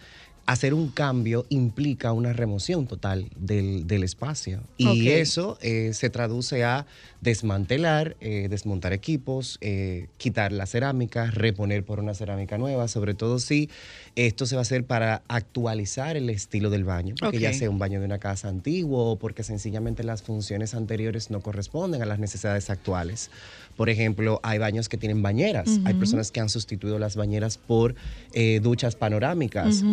hacer 0.47 0.73
un 0.73 0.87
cambio 0.87 1.45
implica 1.49 2.13
una 2.13 2.31
remoción 2.31 2.87
total 2.87 3.29
del, 3.35 3.85
del 3.85 4.03
espacio. 4.03 4.61
Y 4.77 5.09
eso 5.09 5.57
eh, 5.61 5.91
se 5.93 6.09
traduce 6.09 6.63
a 6.63 6.85
desmantelar, 7.19 8.15
eh, 8.21 8.47
desmontar 8.49 8.93
equipos, 8.93 9.57
eh, 9.59 10.07
quitar 10.17 10.53
la 10.53 10.65
cerámica, 10.65 11.31
reponer 11.31 11.83
por 11.83 11.99
una 11.99 12.13
cerámica 12.13 12.57
nueva, 12.57 12.87
sobre 12.87 13.13
todo 13.13 13.39
si 13.39 13.69
esto 14.15 14.45
se 14.45 14.55
va 14.55 14.61
a 14.61 14.63
hacer 14.63 14.85
para 14.85 15.21
actualizar 15.27 16.15
el 16.15 16.29
estilo 16.29 16.69
del 16.69 16.85
baño, 16.85 17.15
porque 17.19 17.39
ya 17.39 17.51
sea 17.51 17.69
un 17.69 17.77
baño 17.77 17.99
de 17.99 18.05
una 18.05 18.19
casa 18.19 18.47
antigua 18.47 18.99
o 18.99 19.15
porque 19.17 19.43
sencillamente 19.43 20.05
las 20.05 20.23
funciones 20.23 20.73
anteriores 20.73 21.29
no 21.29 21.41
corresponden 21.41 22.01
a 22.01 22.05
las 22.05 22.19
necesidades 22.19 22.69
actuales. 22.69 23.31
Por 23.75 23.89
ejemplo, 23.89 24.39
hay 24.43 24.59
baños 24.59 24.87
que 24.87 24.95
tienen 24.95 25.21
bañeras, 25.21 25.81
hay 25.83 25.93
personas 25.95 26.31
que 26.31 26.39
han 26.39 26.49
sustituido 26.49 26.99
las 26.99 27.17
bañeras 27.17 27.57
por 27.57 27.95
duchas 28.61 28.95
panorámicas. 28.95 29.83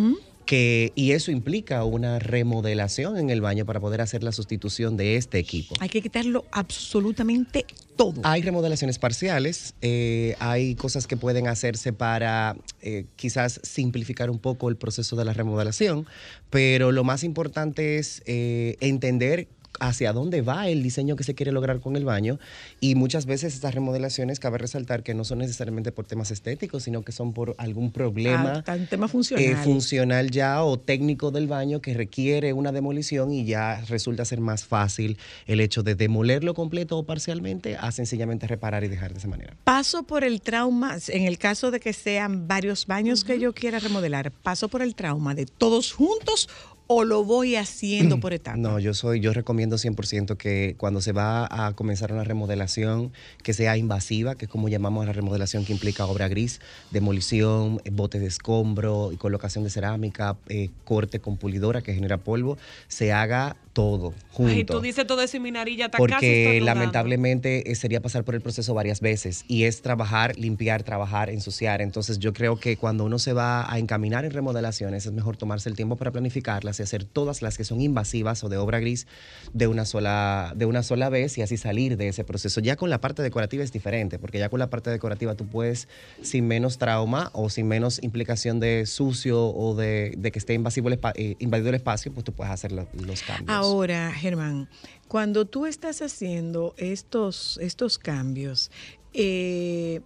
Que, 0.45 0.91
y 0.95 1.11
eso 1.11 1.31
implica 1.31 1.83
una 1.83 2.19
remodelación 2.19 3.17
en 3.17 3.29
el 3.29 3.41
baño 3.41 3.65
para 3.65 3.79
poder 3.79 4.01
hacer 4.01 4.23
la 4.23 4.31
sustitución 4.31 4.95
de 4.97 5.15
este 5.15 5.39
equipo. 5.39 5.75
Hay 5.79 5.89
que 5.89 6.01
quitarlo 6.01 6.45
absolutamente 6.51 7.65
todo. 7.95 8.21
Hay 8.23 8.41
remodelaciones 8.41 8.99
parciales, 8.99 9.73
eh, 9.81 10.35
hay 10.39 10.75
cosas 10.75 11.07
que 11.07 11.17
pueden 11.17 11.47
hacerse 11.47 11.93
para 11.93 12.55
eh, 12.81 13.05
quizás 13.15 13.59
simplificar 13.63 14.29
un 14.29 14.39
poco 14.39 14.69
el 14.69 14.75
proceso 14.75 15.15
de 15.15 15.25
la 15.25 15.33
remodelación, 15.33 16.05
pero 16.49 16.91
lo 16.91 17.03
más 17.03 17.23
importante 17.23 17.97
es 17.97 18.21
eh, 18.25 18.77
entender 18.81 19.47
hacia 19.79 20.13
dónde 20.13 20.41
va 20.41 20.67
el 20.69 20.83
diseño 20.83 21.15
que 21.15 21.23
se 21.23 21.35
quiere 21.35 21.51
lograr 21.51 21.79
con 21.79 21.95
el 21.95 22.05
baño. 22.05 22.39
Y 22.79 22.95
muchas 22.95 23.25
veces 23.25 23.53
estas 23.53 23.73
remodelaciones, 23.73 24.39
cabe 24.39 24.57
resaltar 24.57 25.03
que 25.03 25.13
no 25.13 25.23
son 25.23 25.39
necesariamente 25.39 25.91
por 25.91 26.05
temas 26.05 26.31
estéticos, 26.31 26.83
sino 26.83 27.03
que 27.03 27.11
son 27.11 27.33
por 27.33 27.55
algún 27.57 27.91
problema 27.91 28.63
Ah, 28.67 28.77
tema 28.89 29.07
funcional. 29.07 29.43
eh, 29.45 29.55
funcional 29.55 30.31
ya 30.31 30.63
o 30.63 30.79
técnico 30.79 31.31
del 31.31 31.47
baño 31.47 31.81
que 31.81 31.93
requiere 31.93 32.53
una 32.53 32.71
demolición 32.71 33.31
y 33.31 33.45
ya 33.45 33.81
resulta 33.87 34.25
ser 34.25 34.39
más 34.39 34.65
fácil 34.65 35.17
el 35.47 35.59
hecho 35.59 35.83
de 35.83 35.95
demolerlo 35.95 36.53
completo 36.53 36.97
o 36.97 37.03
parcialmente 37.05 37.75
a 37.77 37.91
sencillamente 37.91 38.47
reparar 38.47 38.83
y 38.83 38.87
dejar 38.87 39.11
de 39.13 39.19
esa 39.19 39.27
manera. 39.27 39.55
Paso 39.63 40.03
por 40.03 40.23
el 40.23 40.41
trauma, 40.41 40.97
en 41.07 41.23
el 41.23 41.37
caso 41.37 41.71
de 41.71 41.79
que 41.79 41.93
sean 41.93 42.47
varios 42.47 42.85
baños 42.87 43.23
que 43.23 43.39
yo 43.39 43.53
quiera 43.53 43.79
remodelar, 43.79 44.31
paso 44.31 44.67
por 44.69 44.81
el 44.81 44.95
trauma 44.95 45.35
de 45.35 45.45
todos 45.45 45.93
juntos 45.93 46.49
o 46.87 47.03
lo 47.03 47.23
voy 47.23 47.55
haciendo 47.55 48.19
por 48.19 48.33
etapas. 48.33 48.59
No, 48.59 48.79
yo 48.79 48.93
soy, 48.93 49.19
yo 49.19 49.33
recomiendo 49.33 49.77
100% 49.77 50.37
que 50.37 50.75
cuando 50.77 51.01
se 51.01 51.11
va 51.11 51.47
a 51.49 51.73
comenzar 51.73 52.11
una 52.13 52.23
remodelación 52.23 53.11
que 53.43 53.53
sea 53.53 53.77
invasiva, 53.77 54.35
que 54.35 54.45
es 54.45 54.51
como 54.51 54.69
llamamos 54.69 55.03
a 55.03 55.07
la 55.07 55.13
remodelación 55.13 55.65
que 55.65 55.73
implica 55.73 56.05
obra 56.05 56.27
gris, 56.27 56.61
demolición, 56.91 57.81
eh, 57.85 57.89
botes 57.91 58.21
de 58.21 58.27
escombro 58.27 59.11
y 59.11 59.17
colocación 59.17 59.63
de 59.63 59.69
cerámica, 59.69 60.37
eh, 60.47 60.69
corte 60.83 61.19
con 61.19 61.37
pulidora 61.37 61.81
que 61.81 61.93
genera 61.93 62.17
polvo, 62.17 62.57
se 62.87 63.11
haga 63.11 63.57
todo 63.75 64.13
junto. 64.31 64.51
Ay, 64.53 64.63
tú 64.63 64.79
dices 64.79 65.05
todo 65.05 65.21
eso 65.21 65.35
y 65.35 65.41
mi 65.41 65.51
nariz 65.51 65.77
ya 65.77 65.85
está 65.87 65.97
Porque 65.97 66.59
lamentablemente 66.61 67.69
eh, 67.69 67.75
sería 67.75 68.01
pasar 68.01 68.23
por 68.23 68.33
el 68.33 68.39
proceso 68.41 68.73
varias 68.73 69.01
veces 69.01 69.43
y 69.49 69.63
es 69.65 69.81
trabajar, 69.81 70.37
limpiar, 70.39 70.83
trabajar, 70.83 71.29
ensuciar. 71.29 71.81
Entonces 71.81 72.19
yo 72.19 72.31
creo 72.31 72.57
que 72.57 72.77
cuando 72.77 73.03
uno 73.03 73.19
se 73.19 73.33
va 73.33 73.69
a 73.71 73.77
encaminar 73.77 74.23
en 74.23 74.31
remodelaciones 74.31 75.05
es 75.05 75.11
mejor 75.11 75.35
tomarse 75.35 75.67
el 75.67 75.75
tiempo 75.75 75.97
para 75.97 76.11
planificarlas 76.11 76.79
y 76.79 76.83
hacer 76.83 77.03
todas 77.03 77.41
las 77.41 77.57
que 77.57 77.65
son 77.65 77.81
invasivas 77.81 78.45
o 78.45 78.49
de 78.49 78.55
obra 78.55 78.79
gris 78.79 79.07
de 79.53 79.67
una 79.67 79.83
sola, 79.83 80.53
de 80.55 80.65
una 80.65 80.81
sola 80.81 81.09
vez 81.09 81.37
y 81.37 81.41
así 81.41 81.57
salir 81.57 81.97
de 81.97 82.07
ese 82.07 82.23
proceso. 82.23 82.61
Ya 82.61 82.77
con 82.77 82.89
la 82.89 83.01
parte 83.01 83.23
decorativa 83.23 83.61
es 83.61 83.73
diferente, 83.73 84.19
porque 84.19 84.39
ya 84.39 84.47
con 84.47 84.59
la 84.59 84.69
parte 84.69 84.89
decorativa 84.89 85.35
tú 85.35 85.47
puedes 85.47 85.89
sin 86.21 86.47
menos 86.47 86.77
trauma 86.77 87.29
o 87.33 87.49
sin 87.49 87.67
menos 87.67 88.01
implicación 88.01 88.61
de 88.61 88.85
sucio 88.85 89.47
o 89.49 89.75
de, 89.75 90.13
de 90.17 90.31
que 90.31 90.39
esté 90.39 90.53
invasivo 90.53 90.87
el 90.87 90.97
eh, 91.15 91.35
invadido 91.39 91.69
el 91.69 91.75
espacio, 91.75 92.13
pues 92.13 92.23
tú 92.23 92.31
puedes 92.31 92.53
hacer 92.53 92.71
lo- 92.71 92.87
los 93.05 93.21
cambios. 93.23 93.49
Ahora, 93.49 93.64
Germán, 94.11 94.69
cuando 95.07 95.45
tú 95.45 95.65
estás 95.65 96.01
haciendo 96.01 96.73
estos, 96.77 97.57
estos 97.61 97.97
cambios, 97.97 98.71
eh, 99.13 100.01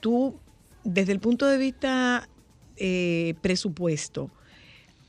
tú, 0.00 0.38
desde 0.84 1.12
el 1.12 1.20
punto 1.20 1.46
de 1.46 1.58
vista 1.58 2.28
eh, 2.76 3.34
presupuesto, 3.40 4.30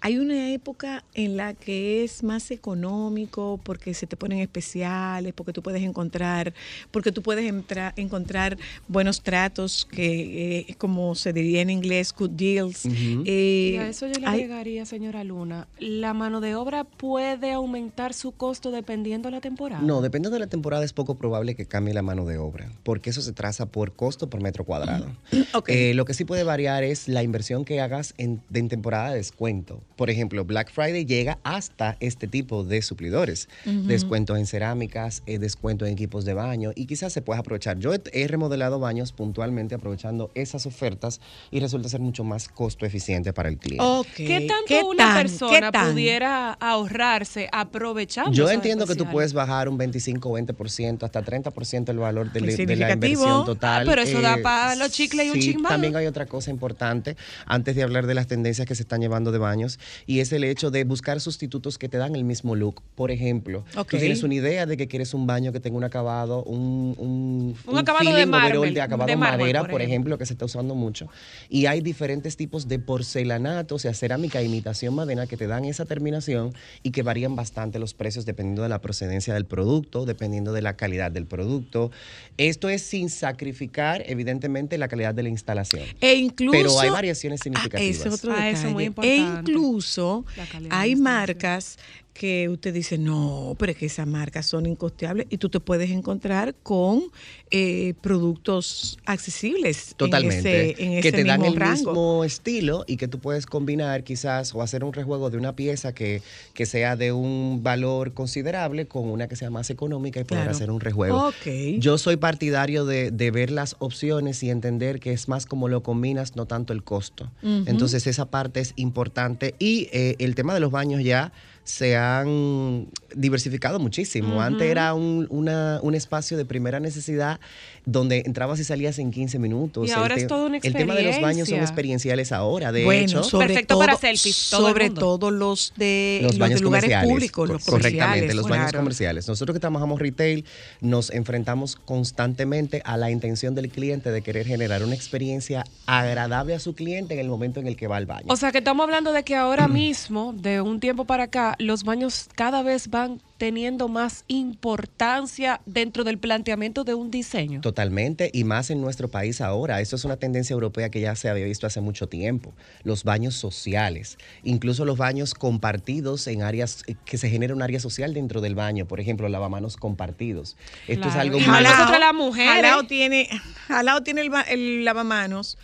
hay 0.01 0.17
una 0.17 0.51
época 0.51 1.03
en 1.13 1.37
la 1.37 1.53
que 1.53 2.03
es 2.03 2.23
más 2.23 2.49
económico 2.51 3.59
porque 3.63 3.93
se 3.93 4.07
te 4.07 4.17
ponen 4.17 4.39
especiales, 4.39 5.33
porque 5.33 5.53
tú 5.53 5.61
puedes 5.61 5.83
encontrar, 5.83 6.53
porque 6.91 7.11
tú 7.11 7.21
puedes 7.21 7.45
entra- 7.51 7.93
encontrar 7.95 8.57
buenos 8.87 9.21
tratos 9.21 9.85
que, 9.89 10.59
eh, 10.69 10.75
como 10.77 11.13
se 11.15 11.33
diría 11.33 11.61
en 11.61 11.69
inglés, 11.69 12.13
good 12.17 12.31
deals. 12.31 12.85
Eh, 13.25 13.71
Y 13.73 13.77
a 13.77 13.87
eso 13.89 14.07
yo 14.07 14.19
le 14.19 14.25
hay- 14.27 14.41
agregaría, 14.41 14.85
señora 14.85 15.23
Luna, 15.23 15.67
la 15.79 16.13
mano 16.13 16.41
de 16.41 16.55
obra 16.55 16.83
puede 16.83 17.51
aumentar 17.51 18.13
su 18.13 18.31
costo 18.31 18.71
dependiendo 18.71 19.27
de 19.29 19.35
la 19.35 19.41
temporada. 19.41 19.83
No, 19.83 20.01
dependiendo 20.01 20.35
de 20.35 20.39
la 20.39 20.47
temporada 20.47 20.83
es 20.83 20.93
poco 20.93 21.15
probable 21.15 21.55
que 21.55 21.65
cambie 21.67 21.93
la 21.93 22.01
mano 22.01 22.25
de 22.25 22.37
obra, 22.37 22.71
porque 22.83 23.11
eso 23.11 23.21
se 23.21 23.33
traza 23.33 23.67
por 23.67 23.93
costo 23.93 24.29
por 24.29 24.41
metro 24.41 24.63
cuadrado. 24.65 25.05
Ok. 25.53 25.69
Eh, 25.69 25.93
lo 25.93 26.05
que 26.05 26.13
sí 26.15 26.25
puede 26.25 26.43
variar 26.43 26.83
es 26.83 27.07
la 27.07 27.21
inversión 27.23 27.65
que 27.65 27.79
hagas 27.81 28.13
en, 28.17 28.41
de- 28.49 28.59
en 28.61 28.67
temporada 28.69 29.11
de 29.11 29.17
descuento. 29.17 29.81
Por 30.01 30.09
ejemplo, 30.09 30.43
Black 30.45 30.71
Friday 30.71 31.05
llega 31.05 31.37
hasta 31.43 31.95
este 31.99 32.25
tipo 32.25 32.63
de 32.63 32.81
suplidores. 32.81 33.47
Descuentos 33.65 34.35
en 34.39 34.47
cerámicas, 34.47 35.21
eh, 35.27 35.37
descuentos 35.37 35.87
en 35.87 35.93
equipos 35.93 36.25
de 36.25 36.33
baño 36.33 36.71
y 36.73 36.87
quizás 36.87 37.13
se 37.13 37.21
pueda 37.21 37.41
aprovechar. 37.41 37.77
Yo 37.77 37.93
he, 37.93 38.27
remodelado 38.27 38.79
baños 38.79 39.11
puntualmente 39.11 39.75
aprovechando 39.75 40.31
esas 40.33 40.65
ofertas 40.65 41.21
y 41.51 41.59
resulta 41.59 41.87
ser 41.87 41.99
mucho 41.99 42.23
más 42.23 42.49
costo 42.49 42.87
eficiente 42.87 43.31
para 43.31 43.47
el 43.49 43.59
cliente. 43.59 43.85
¿Qué 44.15 44.47
tanto 44.47 44.65
¿Qué 44.65 44.81
una 44.81 44.97
tan? 44.97 45.17
persona 45.17 45.71
pudiera 45.71 46.53
ahorrarse 46.53 47.47
aprovechando? 47.51 48.31
Yo 48.31 48.49
entiendo 48.49 48.87
que 48.87 48.95
tú 48.95 49.05
puedes 49.05 49.33
bajar 49.33 49.69
un 49.69 49.77
25, 49.77 50.31
20%, 50.31 51.03
hasta 51.03 51.23
30% 51.23 51.89
el 51.89 51.99
valor 51.99 52.31
de, 52.31 52.41
la 52.75 52.91
inversión 52.93 53.45
total. 53.45 53.83
Eh, 53.83 53.85
Ah, 53.85 53.85
pero 53.87 54.01
eso 54.01 54.19
da 54.19 54.37
pa' 54.41 54.73
los 54.73 54.89
chicles 54.89 55.27
y 55.27 55.29
un 55.29 55.35
sí, 55.35 55.41
chin 55.41 55.61
más. 55.61 55.73
También 55.73 55.95
hay 55.95 56.07
otra 56.07 56.25
cosa 56.25 56.49
importante, 56.49 57.17
antes 57.45 57.75
de 57.75 57.83
hablar 57.83 58.07
de 58.07 58.15
las 58.15 58.25
tendencias 58.25 58.67
que 58.67 58.73
se 58.73 58.81
están 58.81 59.01
llevando 59.01 59.31
de 59.31 59.37
baños, 59.37 59.77
y 60.05 60.19
es 60.19 60.31
el 60.31 60.43
hecho 60.43 60.71
de 60.71 60.83
buscar 60.83 61.19
sustitutos 61.21 61.77
que 61.77 61.89
te 61.89 61.97
dan 61.97 62.15
el 62.15 62.23
mismo 62.23 62.55
look. 62.55 62.81
Por 62.95 63.11
ejemplo, 63.11 63.63
Ok. 63.75 63.91
tú 63.91 63.97
tienes 63.97 64.23
una 64.23 64.33
idea 64.35 64.65
de 64.65 64.77
que 64.77 64.87
quieres 64.87 65.13
un 65.13 65.27
baño 65.27 65.51
que 65.51 65.59
tenga 65.59 65.77
un 65.77 65.83
acabado, 65.83 66.43
un, 66.43 66.95
un, 66.97 67.55
Un 67.67 67.77
acabado 67.77 68.05
de 68.05 68.11
feeling 68.15 68.29
mármol, 68.31 68.73
de 68.73 68.81
acabado 68.81 69.07
de 69.07 69.15
madera, 69.15 69.61
por 69.61 69.71
por 69.71 69.81
ejemplo. 69.81 70.17
que 70.17 70.25
se 70.25 70.33
está 70.33 70.45
usando 70.45 70.75
mucho. 70.75 71.07
Y 71.49 71.65
hay 71.65 71.81
diferentes 71.81 72.37
tipos 72.37 72.67
de 72.67 72.79
porcelanato, 72.79 73.75
o 73.75 73.79
sea, 73.79 73.93
cerámica 73.93 74.41
imitación 74.41 74.93
madera 74.95 75.27
que 75.27 75.37
te 75.37 75.47
dan 75.47 75.65
esa 75.65 75.85
terminación 75.85 76.53
y 76.83 76.91
que 76.91 77.03
varían 77.03 77.35
bastante 77.35 77.79
los 77.79 77.93
precios 77.93 78.25
dependiendo 78.25 78.63
de 78.63 78.69
la 78.69 78.79
procedencia 78.81 79.33
del 79.33 79.45
producto, 79.45 80.05
dependiendo 80.05 80.53
de 80.53 80.61
la 80.61 80.75
calidad 80.77 81.11
del 81.11 81.25
producto. 81.25 81.91
Esto 82.37 82.69
es 82.69 82.81
sin 82.81 83.09
sacrificar, 83.09 84.03
evidentemente, 84.07 84.77
la 84.77 84.87
calidad 84.87 85.13
de 85.13 85.23
la 85.23 85.29
instalación. 85.29 85.83
E 85.99 86.15
incluso. 86.15 86.51
Pero 86.51 86.79
hay 86.79 86.89
variaciones 86.89 87.39
Ah, 87.41 87.43
significativas. 87.43 87.95
ese 87.97 88.07
es 88.09 88.13
otro 88.15 88.33
Ah, 88.35 88.49
eso 88.49 88.67
es 88.67 88.73
muy 88.73 88.85
detalle. 88.89 89.07
E 89.13 89.15
importante. 89.17 89.51
Incluso 89.81 90.25
hay 90.69 90.95
marcas 90.95 91.77
que 92.13 92.49
usted 92.49 92.73
dice, 92.73 92.97
no, 92.97 93.55
pero 93.57 93.71
es 93.71 93.77
que 93.77 93.85
esas 93.85 94.05
marcas 94.05 94.45
son 94.45 94.65
incosteables 94.65 95.27
y 95.29 95.37
tú 95.37 95.47
te 95.47 95.61
puedes 95.61 95.89
encontrar 95.91 96.53
con 96.61 97.03
eh, 97.51 97.93
productos 98.01 98.99
accesibles 99.05 99.93
Totalmente. 99.95 100.39
en 100.39 100.69
ese, 100.71 100.83
en 100.83 100.91
ese 100.93 101.01
que 101.03 101.11
te 101.13 101.23
dan 101.23 101.39
mismo 101.39 101.53
el 101.53 101.59
rango. 101.59 101.75
mismo 101.91 102.23
estilo 102.25 102.83
y 102.85 102.97
que 102.97 103.07
tú 103.07 103.19
puedes 103.19 103.45
combinar 103.45 104.03
quizás 104.03 104.53
o 104.53 104.61
hacer 104.61 104.83
un 104.83 104.91
rejuego 104.91 105.29
de 105.29 105.37
una 105.37 105.55
pieza 105.55 105.93
que, 105.93 106.21
que 106.53 106.65
sea 106.65 106.97
de 106.97 107.13
un 107.13 107.61
valor 107.63 108.13
considerable 108.13 108.87
con 108.87 109.07
una 109.09 109.29
que 109.29 109.37
sea 109.37 109.49
más 109.49 109.69
económica 109.69 110.19
y 110.19 110.25
poder 110.25 110.43
Claro. 110.43 110.55
hacer 110.55 110.69
un 110.69 110.81
rejuego. 110.81 111.31
Yo 111.79 111.97
soy 111.97 112.17
partidario 112.17 112.85
de, 112.85 113.11
de 113.11 113.31
ver 113.31 113.51
las 113.51 113.77
opciones 113.79 114.43
y 114.43 114.49
entender 114.49 114.99
que 114.99 115.13
es 115.13 115.29
más 115.29 115.45
como 115.45 115.69
lo 115.69 115.81
combinas, 115.81 116.35
no 116.35 116.45
tanto 116.45 116.73
el 116.73 116.83
costo. 116.83 117.31
Entonces 117.41 118.05
esa 118.05 118.25
parte 118.29 118.59
es 118.59 118.73
importante 118.75 119.55
y 119.61 119.89
eh, 119.91 120.15
el 120.19 120.33
tema 120.35 120.53
de 120.53 120.59
los 120.59 120.71
baños 120.71 121.03
ya 121.03 121.31
se 121.63 121.95
han 121.95 122.87
diversificado 123.15 123.79
muchísimo. 123.79 124.41
Antes 124.41 124.67
era 124.69 124.93
un, 124.93 125.27
una- 125.29 125.79
un 125.83 125.95
espacio 125.95 126.37
de 126.37 126.45
primera 126.45 126.79
necesidad 126.79 127.39
donde 127.85 128.23
entrabas 128.25 128.59
y 128.59 128.63
salías 128.63 128.99
en 128.99 129.11
15 129.11 129.39
minutos. 129.39 129.87
Y 129.87 129.91
El 129.91 129.97
ahora 129.97 130.15
es 130.15 130.27
toda 130.27 130.45
una 130.47 130.57
El 130.57 130.73
tema 130.73 130.95
de 130.95 131.03
los 131.03 131.15
baños 131.21 131.47
son 131.49 131.59
experiencia. 131.59 131.63
experienciales 131.63 132.31
ahora. 132.31 132.71
De 132.71 132.83
bueno, 132.83 133.01
hecho, 133.03 133.23
sobre 133.23 133.47
Perfecto 133.47 133.75
todo, 133.75 133.79
para 133.85 133.95
selfies, 133.97 134.49
todo 134.49 134.67
el 134.67 134.73
sobre 134.73 134.89
todo 134.91 135.31
los 135.31 135.73
de 135.77 136.19
los 136.23 136.37
baños 136.37 136.59
de 136.59 136.63
lugares 136.63 136.83
comerciales. 136.89 137.09
públicos, 137.11 137.49
los 137.49 137.65
Co- 137.65 137.71
correctamente, 137.71 138.33
los 138.33 138.47
baños 138.47 138.65
claro. 138.67 138.79
comerciales. 138.79 139.27
Nosotros 139.27 139.53
que 139.55 139.59
trabajamos 139.59 139.99
retail 139.99 140.45
nos 140.81 141.09
enfrentamos 141.11 141.75
constantemente 141.75 142.81
a 142.85 142.97
la 142.97 143.09
intención 143.11 143.55
del 143.55 143.69
cliente 143.69 144.11
de 144.11 144.21
querer 144.21 144.45
generar 144.45 144.83
una 144.83 144.95
experiencia 144.95 145.63
agradable 145.85 146.53
a 146.55 146.59
su 146.59 146.75
cliente 146.75 147.13
en 147.13 147.19
el 147.19 147.27
momento 147.29 147.59
en 147.59 147.67
el 147.67 147.75
que 147.75 147.87
va 147.87 147.97
al 147.97 148.05
baño. 148.05 148.25
O 148.27 148.35
sea 148.35 148.51
que 148.51 148.59
estamos 148.59 148.83
hablando 148.83 149.11
de 149.13 149.23
que 149.23 149.35
ahora 149.35 149.67
mismo, 149.67 150.33
de 150.37 150.61
un 150.61 150.79
tiempo 150.79 151.05
para 151.05 151.23
acá, 151.23 151.55
los 151.61 151.83
baños 151.83 152.27
cada 152.35 152.63
vez 152.63 152.89
van 152.89 153.21
teniendo 153.37 153.87
más 153.87 154.23
importancia 154.27 155.61
dentro 155.65 156.03
del 156.03 156.17
planteamiento 156.19 156.83
de 156.83 156.93
un 156.93 157.09
diseño. 157.09 157.61
Totalmente, 157.61 158.29
y 158.33 158.43
más 158.43 158.69
en 158.69 158.81
nuestro 158.81 159.07
país 159.07 159.41
ahora. 159.41 159.81
Eso 159.81 159.95
es 159.95 160.05
una 160.05 160.17
tendencia 160.17 160.53
europea 160.53 160.89
que 160.89 161.01
ya 161.01 161.15
se 161.15 161.27
había 161.29 161.45
visto 161.45 161.65
hace 161.65 161.81
mucho 161.81 162.07
tiempo. 162.07 162.53
Los 162.83 163.03
baños 163.03 163.33
sociales, 163.35 164.17
incluso 164.43 164.85
los 164.85 164.97
baños 164.97 165.33
compartidos 165.33 166.27
en 166.27 166.43
áreas, 166.43 166.83
eh, 166.87 166.95
que 167.05 167.17
se 167.17 167.29
genera 167.29 167.55
un 167.55 167.61
área 167.63 167.79
social 167.79 168.13
dentro 168.13 168.41
del 168.41 168.53
baño, 168.55 168.85
por 168.87 168.99
ejemplo, 168.99 169.27
lavamanos 169.27 169.75
compartidos. 169.77 170.55
Esto 170.87 171.07
es 171.09 171.15
algo 171.15 171.37
Y 171.37 171.41
muy... 171.41 171.49
Jalao- 171.49 171.63
nosotros 171.77 171.99
las 171.99 172.13
mujeres- 172.13 172.53
Jalao 172.53 172.83
tiene, 172.83 173.27
Jalao 173.67 174.01
tiene 174.03 174.21
el, 174.21 174.29
ba- 174.29 174.41
el 174.43 174.85
lavamanos. 174.85 175.57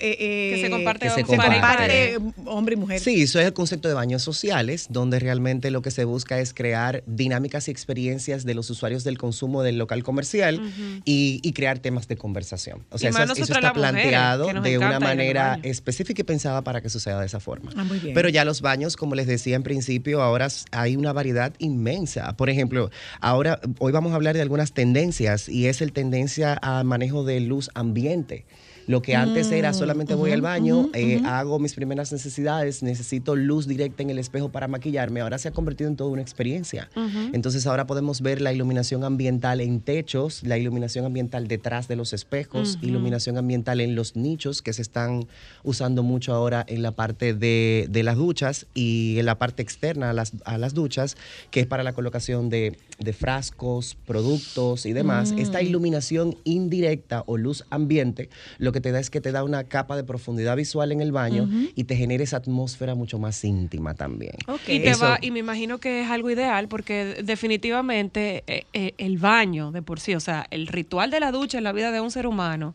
Eh, 0.00 0.16
eh, 0.18 0.52
Que 0.54 0.62
se 0.62 0.70
comparte 0.70 1.06
Que 1.06 1.10
se 1.10 1.20
hombre 1.22 1.34
y 1.34 1.60
comparte. 1.60 2.14
comparte 2.14 2.18
hombre 2.46 2.74
y 2.74 2.76
mujer. 2.76 3.00
Sí, 3.00 3.22
eso 3.22 3.40
es 3.40 3.46
el 3.46 3.52
concepto 3.52 3.88
de 3.88 3.94
baños 3.94 4.22
sociales, 4.22 4.86
donde 4.90 5.18
realmente 5.18 5.70
lo 5.70 5.82
que 5.82 5.90
se 5.90 6.04
busca 6.04 6.38
es 6.38 6.54
crear 6.54 7.02
dinámicas 7.06 7.68
y 7.68 7.70
experiencias 7.70 8.44
de 8.44 8.54
los 8.54 8.70
usuarios 8.70 9.04
del 9.04 9.18
consumo 9.18 9.62
del 9.62 9.78
local 9.78 10.02
comercial 10.02 10.60
y, 11.04 11.40
y 11.42 11.52
crear 11.52 11.78
temas 11.78 12.08
de 12.08 12.16
conversación. 12.16 12.84
O 12.90 12.98
sea, 12.98 13.10
eso, 13.10 13.32
está 13.42 13.72
planteado 13.72 14.52
de 14.60 14.78
una 14.78 15.00
manera 15.00 15.58
específica 15.62 16.22
y 16.22 16.24
pensada 16.24 16.62
para 16.62 16.80
que 16.80 16.88
suceda 16.88 17.20
de 17.20 17.26
esa 17.26 17.40
forma. 17.40 17.70
Ah, 17.76 17.84
muy 17.84 17.98
bien. 17.98 18.14
Pero 18.14 18.28
ya 18.28 18.44
los 18.44 18.60
baños, 18.60 18.96
como 18.96 19.14
les 19.14 19.26
decía 19.26 19.56
en 19.56 19.62
principio, 19.62 20.22
ahora 20.22 20.48
hay 20.72 20.96
una 20.96 21.12
variedad 21.12 21.52
inmensa. 21.58 22.36
Por 22.36 22.50
ejemplo, 22.50 22.90
ahora 23.20 23.60
hoy 23.78 23.92
vamos 23.92 24.12
a 24.12 24.16
hablar 24.16 24.34
de 24.34 24.42
algunas 24.42 24.72
tendencias 24.72 25.48
y 25.48 25.66
es 25.66 25.80
el 25.80 25.92
tendencia 25.92 26.58
a 26.62 26.82
manejo 26.84 27.24
de 27.24 27.40
luz 27.40 27.70
ambiente 27.74 28.44
Lo 28.88 29.02
que 29.02 29.14
antes 29.14 29.52
era 29.52 29.74
solamente 29.74 30.14
voy 30.14 30.32
al 30.32 30.40
baño, 30.40 30.88
eh, 30.94 31.20
hago 31.26 31.58
mis 31.58 31.74
primeras 31.74 32.10
necesidades, 32.10 32.82
necesito 32.82 33.36
luz 33.36 33.68
directa 33.68 34.02
en 34.02 34.08
el 34.08 34.18
espejo 34.18 34.48
para 34.48 34.66
maquillarme, 34.66 35.20
ahora 35.20 35.36
se 35.36 35.48
ha 35.48 35.50
convertido 35.52 35.90
en 35.90 35.96
toda 35.96 36.10
una 36.10 36.22
experiencia. 36.22 36.88
Entonces 37.34 37.66
ahora 37.66 37.86
podemos 37.86 38.22
ver 38.22 38.40
la 38.40 38.52
iluminación 38.52 39.04
ambiental 39.04 39.60
en 39.60 39.80
techos, 39.80 40.42
la 40.42 40.56
iluminación 40.56 41.04
ambiental 41.04 41.48
detrás 41.48 41.86
de 41.86 41.96
los 41.96 42.14
espejos, 42.14 42.78
iluminación 42.80 43.36
ambiental 43.36 43.82
en 43.82 43.94
los 43.94 44.16
nichos 44.16 44.62
que 44.62 44.72
se 44.72 44.80
están 44.80 45.28
usando 45.62 46.02
mucho 46.02 46.34
ahora 46.34 46.64
en 46.66 46.82
la 46.82 46.92
parte 46.92 47.34
de, 47.34 47.86
de 47.90 48.02
las 48.02 48.16
duchas 48.16 48.66
y 48.72 49.18
en 49.18 49.26
la 49.26 49.38
parte 49.38 49.62
externa 49.62 50.10
a 50.10 50.12
las, 50.14 50.32
a 50.46 50.56
las 50.56 50.72
duchas, 50.72 51.16
que 51.50 51.60
es 51.60 51.66
para 51.66 51.82
la 51.82 51.92
colocación 51.92 52.48
de, 52.48 52.78
de 52.98 53.12
frascos, 53.12 53.96
productos 54.06 54.84
y 54.84 54.92
demás. 54.92 55.32
Esta 55.38 55.62
iluminación 55.62 56.36
indirecta 56.44 57.22
o 57.26 57.36
luz 57.36 57.64
ambiente 57.70 58.28
lo 58.58 58.72
que 58.72 58.80
te 58.80 58.90
da 58.90 58.98
es 58.98 59.08
que 59.08 59.20
te 59.20 59.30
da 59.30 59.44
una 59.44 59.64
capa 59.64 59.96
de 59.96 60.02
profundidad 60.04 60.56
visual 60.56 60.90
en 60.90 61.00
el 61.00 61.12
baño 61.12 61.48
y 61.76 61.84
te 61.84 61.94
genera 61.96 62.24
esa 62.24 62.38
atmósfera 62.38 62.94
mucho 62.96 63.18
más 63.18 63.44
íntima 63.44 63.94
también. 63.94 64.34
Y, 64.66 64.80
te 64.80 64.90
Eso- 64.90 65.04
va, 65.04 65.18
y 65.20 65.30
me 65.30 65.38
imagino 65.38 65.78
que 65.78 66.02
es 66.02 66.10
algo 66.10 66.30
ideal 66.30 66.68
porque 66.68 67.22
definitivamente 67.24 68.42
eh, 68.46 68.66
eh, 68.72 68.94
el 68.98 69.18
baño 69.18 69.70
de 69.70 69.82
por 69.82 70.00
sí, 70.00 70.14
o 70.14 70.20
sea, 70.20 70.46
el 70.50 70.66
ritual 70.66 71.10
de 71.10 71.20
la 71.20 71.30
ducha 71.30 71.58
en 71.58 71.64
la 71.64 71.72
vida 71.72 71.92
de 71.92 72.00
un 72.00 72.10
ser 72.10 72.26
humano 72.26 72.74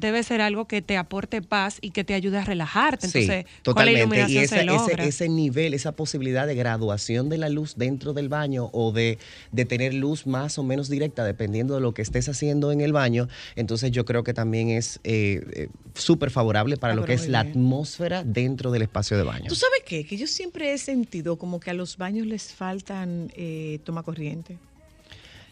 debe 0.00 0.22
ser 0.22 0.40
algo 0.40 0.66
que 0.66 0.82
te 0.82 0.96
aporte 0.96 1.42
paz 1.42 1.78
y 1.80 1.90
que 1.90 2.04
te 2.04 2.14
ayude 2.14 2.38
a 2.38 2.44
relajarte. 2.44 3.06
Entonces, 3.06 3.44
sí, 3.46 3.52
totalmente. 3.62 4.00
Y 4.00 4.02
iluminación 4.02 4.44
ese, 4.44 4.54
se 4.54 4.60
ese, 4.60 4.64
logra. 4.64 5.04
ese 5.04 5.28
nivel, 5.28 5.74
esa 5.74 5.92
posibilidad 5.92 6.46
de 6.46 6.54
graduación 6.54 7.28
de 7.28 7.38
la 7.38 7.48
luz 7.48 7.74
dentro 7.76 8.12
del 8.12 8.28
baño 8.28 8.70
o 8.72 8.92
de, 8.92 9.18
de 9.52 9.64
tener 9.64 9.94
luz 9.94 10.26
más 10.26 10.58
o 10.58 10.62
menos 10.62 10.88
directa, 10.88 11.24
dependiendo 11.24 11.74
de 11.74 11.80
lo 11.80 11.94
que 11.94 12.02
estés 12.02 12.28
haciendo 12.28 12.72
en 12.72 12.80
el 12.80 12.92
baño, 12.92 13.28
entonces 13.56 13.90
yo 13.90 14.04
creo 14.04 14.24
que 14.24 14.34
también 14.34 14.68
es 14.70 15.00
eh, 15.04 15.42
eh, 15.52 15.68
súper 15.94 16.30
favorable 16.30 16.76
para 16.76 16.92
Ah, 16.92 16.96
lo 16.96 17.04
que 17.04 17.12
es 17.12 17.28
la 17.28 17.40
atmósfera 17.40 18.24
dentro 18.24 18.70
del 18.72 18.82
espacio 18.82 19.16
de 19.16 19.22
baño. 19.22 19.46
¿Tú 19.48 19.54
sabes 19.54 19.82
qué? 19.86 20.04
Que 20.04 20.16
yo 20.16 20.26
siempre 20.26 20.72
he 20.72 20.78
sentido 20.78 21.36
como 21.36 21.60
que 21.60 21.70
a 21.70 21.74
los 21.74 21.96
baños 21.96 22.26
les 22.26 22.52
faltan 22.52 23.30
eh, 23.36 23.78
toma 23.84 24.02
corriente. 24.02 24.58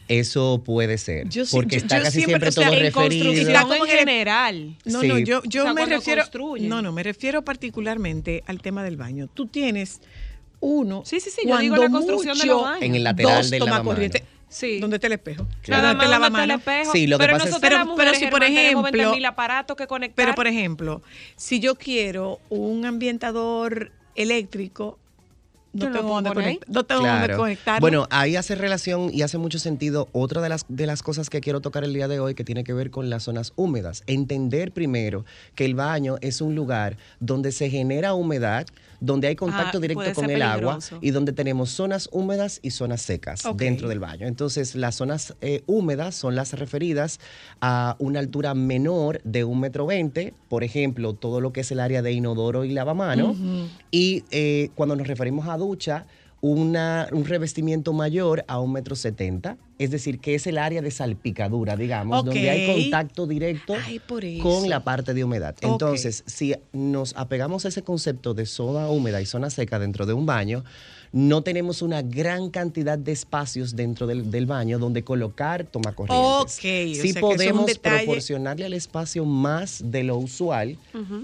Eso 0.08 0.62
puede 0.64 0.96
ser. 0.98 1.28
Yo 1.28 1.44
sí- 1.44 1.54
porque 1.54 1.76
yo- 1.76 1.82
está 1.82 1.98
yo 1.98 2.04
casi 2.04 2.22
siempre, 2.24 2.32
siempre 2.32 2.48
o 2.48 2.52
sea, 2.52 2.64
todo 2.64 2.74
en 2.74 2.80
referido. 2.82 3.24
construcción 3.24 3.46
Está 3.48 3.62
como 3.62 3.74
en 3.86 3.90
general. 3.98 4.76
No, 4.86 5.00
Sí. 5.02 5.08
no, 5.08 5.18
yo, 5.18 5.42
yo 5.44 5.62
O 5.62 5.64
sea, 5.64 5.74
me 5.74 5.86
refiero. 5.86 6.22
construyen. 6.22 6.68
No, 6.68 6.80
no, 6.82 6.92
me 6.92 7.02
refiero 7.02 7.42
particularmente 7.42 8.42
al 8.46 8.60
tema 8.62 8.82
del 8.82 8.96
baño. 8.96 9.28
Tú 9.32 9.46
tienes 9.46 10.00
uno. 10.60 11.02
Sí, 11.04 11.20
sí, 11.20 11.30
sí, 11.30 11.42
yo 11.46 11.58
digo 11.58 11.76
la 11.76 11.82
cuando 11.82 11.98
construcción 11.98 12.36
de 12.38 12.44
mucho, 12.44 12.54
los 12.56 12.62
baños. 12.64 12.82
En 12.82 12.94
el 12.94 13.04
lateral 13.04 13.36
dos 13.42 13.50
del. 13.50 14.22
Sí. 14.50 14.78
¿Dónde 14.80 14.96
está 14.96 15.08
el 15.08 15.12
espejo? 15.12 15.42
Nada 15.42 15.52
¿Dónde 15.52 15.66
más 15.68 15.76
está 15.82 15.82
el 15.82 15.92
donde 15.92 16.04
está 16.04 16.06
el 16.06 16.10
lavamanos? 16.48 16.58
espejo. 16.60 16.92
Sí, 16.92 17.06
lo 17.06 17.18
que 17.18 17.22
pero 17.24 17.32
pasa 17.34 17.44
es- 17.44 17.50
nosotros 17.50 17.70
Pero- 17.84 17.96
pero 17.96 18.14
si, 18.14 18.26
por 18.28 18.42
ejemplo- 18.44 18.82
20.000 18.82 19.24
aparatos 19.26 19.76
que 19.76 19.86
conectar. 19.86 20.24
Pero, 20.24 20.34
por 20.34 20.46
ejemplo, 20.46 21.02
si 21.36 21.60
yo 21.60 21.74
quiero 21.74 22.40
un 22.48 22.86
ambientador 22.86 23.92
eléctrico, 24.14 24.98
no 25.86 25.92
tengo 25.92 26.08
puedo 26.08 26.14
dónde 26.22 26.34
conectar. 26.34 26.68
No 26.74 26.84
tengo 26.84 27.02
dónde 27.02 27.18
Claro. 27.26 27.36
conectarlo. 27.36 27.80
Bueno, 27.80 28.06
ahí 28.10 28.36
hace 28.36 28.54
relación 28.54 29.10
y 29.12 29.22
hace 29.22 29.38
mucho 29.38 29.58
sentido 29.58 30.08
otra 30.12 30.40
de 30.42 30.48
las, 30.48 30.64
de 30.68 30.86
las 30.86 31.02
cosas 31.02 31.30
que 31.30 31.40
quiero 31.40 31.60
tocar 31.60 31.84
el 31.84 31.92
día 31.94 32.08
de 32.08 32.20
hoy 32.20 32.34
que 32.34 32.44
tiene 32.44 32.64
que 32.64 32.72
ver 32.72 32.90
con 32.90 33.10
las 33.10 33.22
zonas 33.24 33.52
húmedas. 33.56 34.02
Entender 34.06 34.72
primero 34.72 35.24
que 35.54 35.64
el 35.64 35.74
baño 35.74 36.16
es 36.20 36.40
un 36.40 36.54
lugar 36.54 36.96
donde 37.20 37.52
se 37.52 37.70
genera 37.70 38.14
humedad, 38.14 38.66
donde 39.00 39.28
hay 39.28 39.36
contacto 39.36 39.78
Ah, 39.78 39.80
directo 39.80 40.12
con 40.14 40.30
el 40.30 40.42
agua 40.42 40.78
y 41.00 41.10
donde 41.10 41.32
tenemos 41.32 41.70
zonas 41.70 42.08
húmedas 42.12 42.58
y 42.62 42.70
zonas 42.70 43.02
secas 43.02 43.42
dentro 43.54 43.88
del 43.88 44.00
baño. 44.00 44.26
Entonces, 44.26 44.74
las 44.74 44.96
zonas 44.96 45.34
eh, 45.40 45.62
húmedas 45.66 46.14
son 46.14 46.34
las 46.34 46.52
referidas 46.54 47.20
a 47.60 47.96
una 47.98 48.20
altura 48.20 48.54
menor 48.54 49.20
de 49.24 49.44
un 49.44 49.60
metro 49.60 49.86
veinte, 49.86 50.34
por 50.48 50.64
ejemplo, 50.64 51.14
todo 51.14 51.40
lo 51.40 51.52
que 51.52 51.60
es 51.60 51.70
el 51.70 51.80
área 51.80 52.02
de 52.02 52.12
inodoro 52.12 52.64
y 52.64 52.72
lavamano. 52.72 53.36
Y 53.90 54.24
eh, 54.30 54.70
cuando 54.74 54.96
nos 54.96 55.06
referimos 55.06 55.48
a 55.48 55.56
ducha, 55.56 56.06
una- 56.40 57.08
un 57.12 57.24
revestimiento 57.24 57.92
mayor 57.92 58.44
a 58.46 58.60
un 58.60 58.72
metro 58.72 58.94
setenta, 58.94 59.56
es 59.78 59.90
decir, 59.90 60.20
que 60.20 60.34
es 60.36 60.46
el 60.46 60.58
área 60.58 60.82
de 60.82 60.90
salpicadura, 60.90 61.76
digamos, 61.76 62.24
donde 62.24 62.50
hay 62.50 62.66
contacto 62.82 63.26
directo 63.26 63.74
Ay, 63.84 64.00
con 64.40 64.68
la 64.68 64.84
parte 64.84 65.14
de 65.14 65.24
humedad. 65.24 65.56
Entonces, 65.62 66.22
si 66.26 66.54
nos 66.72 67.14
apegamos 67.16 67.64
a 67.64 67.68
ese 67.68 67.82
concepto 67.82 68.34
de 68.34 68.46
zona 68.46 68.88
húmeda 68.88 69.20
y 69.20 69.26
zona 69.26 69.50
seca 69.50 69.78
dentro 69.78 70.06
de 70.06 70.12
un 70.12 70.26
baño, 70.26 70.64
no 71.10 71.42
tenemos 71.42 71.80
una 71.82 72.02
gran 72.02 72.50
cantidad 72.50 72.98
de 72.98 73.12
espacios 73.12 73.74
dentro 73.74 74.06
del, 74.06 74.30
del 74.30 74.46
baño 74.46 74.78
donde 74.78 75.02
colocar 75.04 75.64
tomacorrientes. 75.64 76.18
Ok, 76.20 76.44
o 76.44 76.48
sea 76.48 76.60
que 76.62 76.94
sí 76.94 77.08
es 77.08 77.16
podemos 77.16 77.78
proporcionarle 77.78 78.64
al 78.66 78.74
espacio 78.74 79.24
más 79.24 79.80
de 79.86 80.04
lo 80.04 80.18
usual, 80.18 80.76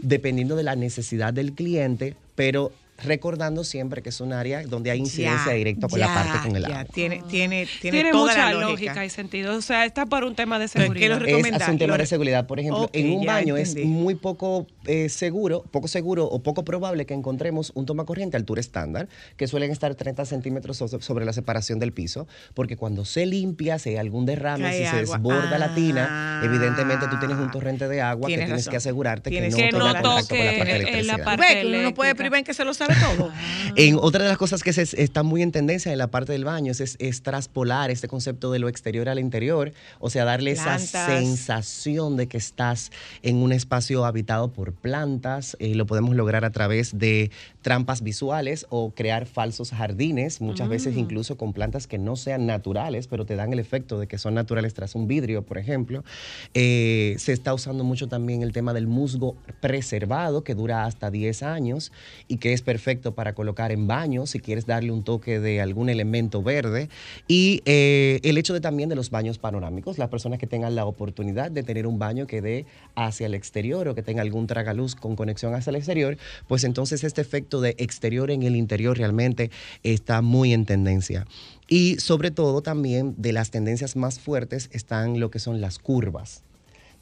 dependiendo 0.02 0.56
de 0.56 0.62
la 0.62 0.74
necesidad 0.74 1.32
del 1.34 1.52
cliente, 1.52 2.16
pero 2.34 2.72
recordando 3.02 3.64
siempre 3.64 4.02
que 4.02 4.08
es 4.10 4.20
un 4.20 4.32
área 4.32 4.62
donde 4.64 4.90
hay 4.90 4.98
incidencia 5.00 5.46
Ya, 5.48 5.52
directa 5.54 5.88
con 5.88 5.98
la 6.00 6.06
parte 6.14 6.46
con 6.48 6.56
el 6.56 6.62
ya, 6.62 6.80
agua. 6.80 6.84
Tiene, 6.92 7.22
tiene, 7.28 7.66
tiene, 7.80 7.92
Tiene 7.96 8.10
toda 8.12 8.26
mucha 8.32 8.52
la 8.52 8.60
lógica. 8.60 9.04
y 9.04 9.10
sentido. 9.10 9.56
O 9.56 9.60
sea, 9.62 9.84
está 9.84 10.06
por 10.06 10.24
un 10.24 10.34
tema 10.34 10.58
de 10.58 10.66
es 10.66 10.72
que 10.72 10.80
seguridad. 10.82 11.18
lo 11.20 11.26
Es 11.26 11.52
hace 11.52 11.70
un 11.72 11.78
tema 11.78 11.98
de 11.98 12.06
seguridad. 12.06 12.46
Por 12.46 12.60
ejemplo, 12.60 12.88
en 12.92 13.12
un 13.12 13.26
baño 13.26 13.56
es 13.56 13.76
muy 13.84 14.14
poco 14.14 14.66
eh, 14.86 15.08
seguro, 15.08 15.64
poco 15.70 15.88
seguro 15.88 16.24
o 16.26 16.42
poco 16.42 16.64
probable 16.64 17.06
que 17.06 17.14
encontremos 17.14 17.72
un 17.74 17.86
tomacorriente 17.86 18.36
a 18.36 18.38
altura 18.40 18.60
estándar, 18.60 19.08
que 19.36 19.46
suelen 19.48 19.70
estar 19.70 19.94
30 19.94 20.24
centímetros 20.26 20.76
so- 20.76 21.00
sobre 21.00 21.24
la 21.24 21.32
separación 21.32 21.78
del 21.78 21.92
piso, 21.92 22.26
porque 22.54 22.76
cuando 22.76 23.04
se 23.04 23.26
limpia, 23.26 23.78
si 23.78 23.90
hay 23.90 23.96
algún 23.96 24.26
derrame, 24.26 24.72
si 24.78 24.86
se 24.86 24.96
desborda 24.96 25.58
la 25.58 25.74
tina, 25.74 26.06
Ah. 26.10 26.42
evidentemente 26.44 27.06
tú 27.08 27.18
tienes 27.18 27.38
un 27.38 27.50
torrente 27.50 27.88
de 27.88 28.00
agua 28.02 28.26
Tienes 28.26 28.44
que 28.44 28.46
tienes 28.46 28.60
razón. 28.66 28.70
que 28.70 28.76
asegurarte 28.76 29.30
Tienes 29.30 29.54
que 29.54 29.62
no 29.62 29.68
que 29.70 29.72
no 29.78 29.84
contacto 29.84 30.08
con 30.08 30.14
la 30.16 30.22
toque 30.22 30.58
parte 30.58 30.72
de 30.92 30.98
en 31.00 31.06
la 31.06 31.18
parte- 31.18 31.42
Ve 31.54 31.60
que 31.62 31.66
uno 31.66 31.82
no 31.82 31.94
puede 31.94 32.10
eléctrica. 32.10 32.14
privar 32.14 32.38
en 32.38 32.44
que 32.44 32.54
se 32.54 32.64
lo 32.64 32.74
sabe 32.86 33.16
todo. 33.16 33.30
En 33.76 33.96
otra 34.00 34.22
de 34.22 34.28
las 34.28 34.38
cosas 34.38 34.62
que 34.62 34.72
se, 34.72 34.82
está 35.02 35.24
muy 35.24 35.42
en 35.42 35.50
tendencia 35.50 35.90
en 35.90 35.98
la 35.98 36.06
parte 36.06 36.30
del 36.30 36.44
baño 36.44 36.70
es, 36.70 36.96
es, 36.96 37.22
traspolar 37.22 37.90
este 37.90 38.06
concepto 38.06 38.52
de 38.52 38.60
lo 38.60 38.68
exterior 38.68 39.08
al 39.08 39.18
interior, 39.18 39.72
o 39.98 40.10
sea, 40.10 40.24
darle 40.24 40.52
esa 40.52 40.76
Plantas. 40.76 41.06
sensación 41.06 42.16
de 42.16 42.28
que 42.28 42.36
estás 42.36 42.92
en 43.22 43.36
un 43.36 43.52
espacio 43.52 44.04
habitado 44.04 44.52
por 44.52 44.72
plantas. 44.72 45.56
eh, 45.58 45.74
lo 45.74 45.86
podemos 45.86 46.14
lograr 46.14 46.44
a 46.44 46.50
través 46.50 46.98
de 46.98 47.32
trampas 47.62 48.02
visuales 48.02 48.66
o 48.68 48.90
crear 48.90 49.26
falsos 49.26 49.70
jardines, 49.70 50.40
muchas 50.40 50.68
veces 50.68 50.96
incluso 50.96 51.36
con 51.36 51.52
plantas 51.52 51.86
que 51.86 51.98
no 51.98 52.14
sean 52.14 52.46
naturales, 52.46 53.08
pero 53.08 53.26
te 53.26 53.34
dan 53.34 53.52
el 53.52 53.58
efecto 53.58 53.98
de 53.98 54.06
que 54.06 54.18
son 54.18 54.34
naturales 54.34 54.74
tras 54.74 54.94
un 54.94 55.08
vidrio, 55.08 55.42
por 55.42 55.58
ejemplo. 55.58 56.04
Eh, 56.52 57.16
se 57.18 57.32
está 57.32 57.54
usando 57.54 57.82
mucho 57.82 58.06
también 58.06 58.42
el 58.42 58.52
tema 58.52 58.72
del 58.72 58.86
musgo 58.86 59.36
preservado, 59.60 60.44
que 60.44 60.54
dura 60.54 60.84
hasta 60.84 61.10
10 61.10 61.42
años 61.42 61.90
y 62.28 62.36
que 62.36 62.52
es 62.52 62.62
perfecto 62.74 63.14
para 63.14 63.34
colocar 63.34 63.70
en 63.70 63.86
baños 63.86 64.30
si 64.30 64.40
quieres 64.40 64.66
darle 64.66 64.90
un 64.90 65.04
toque 65.04 65.38
de 65.38 65.60
algún 65.60 65.88
elemento 65.88 66.42
verde. 66.42 66.88
Y 67.28 67.62
eh, 67.66 68.18
el 68.24 68.36
hecho 68.36 68.52
de 68.52 68.60
también 68.60 68.88
de 68.88 68.96
los 68.96 69.10
baños 69.10 69.38
panorámicos, 69.38 69.96
las 69.96 70.08
personas 70.08 70.40
que 70.40 70.48
tengan 70.48 70.74
la 70.74 70.84
oportunidad 70.84 71.52
de 71.52 71.62
tener 71.62 71.86
un 71.86 72.00
baño 72.00 72.26
que 72.26 72.42
dé 72.42 72.66
hacia 72.96 73.26
el 73.26 73.34
exterior 73.34 73.86
o 73.86 73.94
que 73.94 74.02
tenga 74.02 74.22
algún 74.22 74.48
tragaluz 74.48 74.96
con 74.96 75.14
conexión 75.14 75.54
hacia 75.54 75.70
el 75.70 75.76
exterior, 75.76 76.16
pues 76.48 76.64
entonces 76.64 77.04
este 77.04 77.20
efecto 77.20 77.60
de 77.60 77.76
exterior 77.78 78.32
en 78.32 78.42
el 78.42 78.56
interior 78.56 78.98
realmente 78.98 79.52
está 79.84 80.20
muy 80.20 80.52
en 80.52 80.66
tendencia. 80.66 81.28
Y 81.68 82.00
sobre 82.00 82.32
todo 82.32 82.60
también 82.60 83.14
de 83.16 83.32
las 83.32 83.52
tendencias 83.52 83.94
más 83.94 84.18
fuertes 84.18 84.68
están 84.72 85.20
lo 85.20 85.30
que 85.30 85.38
son 85.38 85.60
las 85.60 85.78
curvas. 85.78 86.42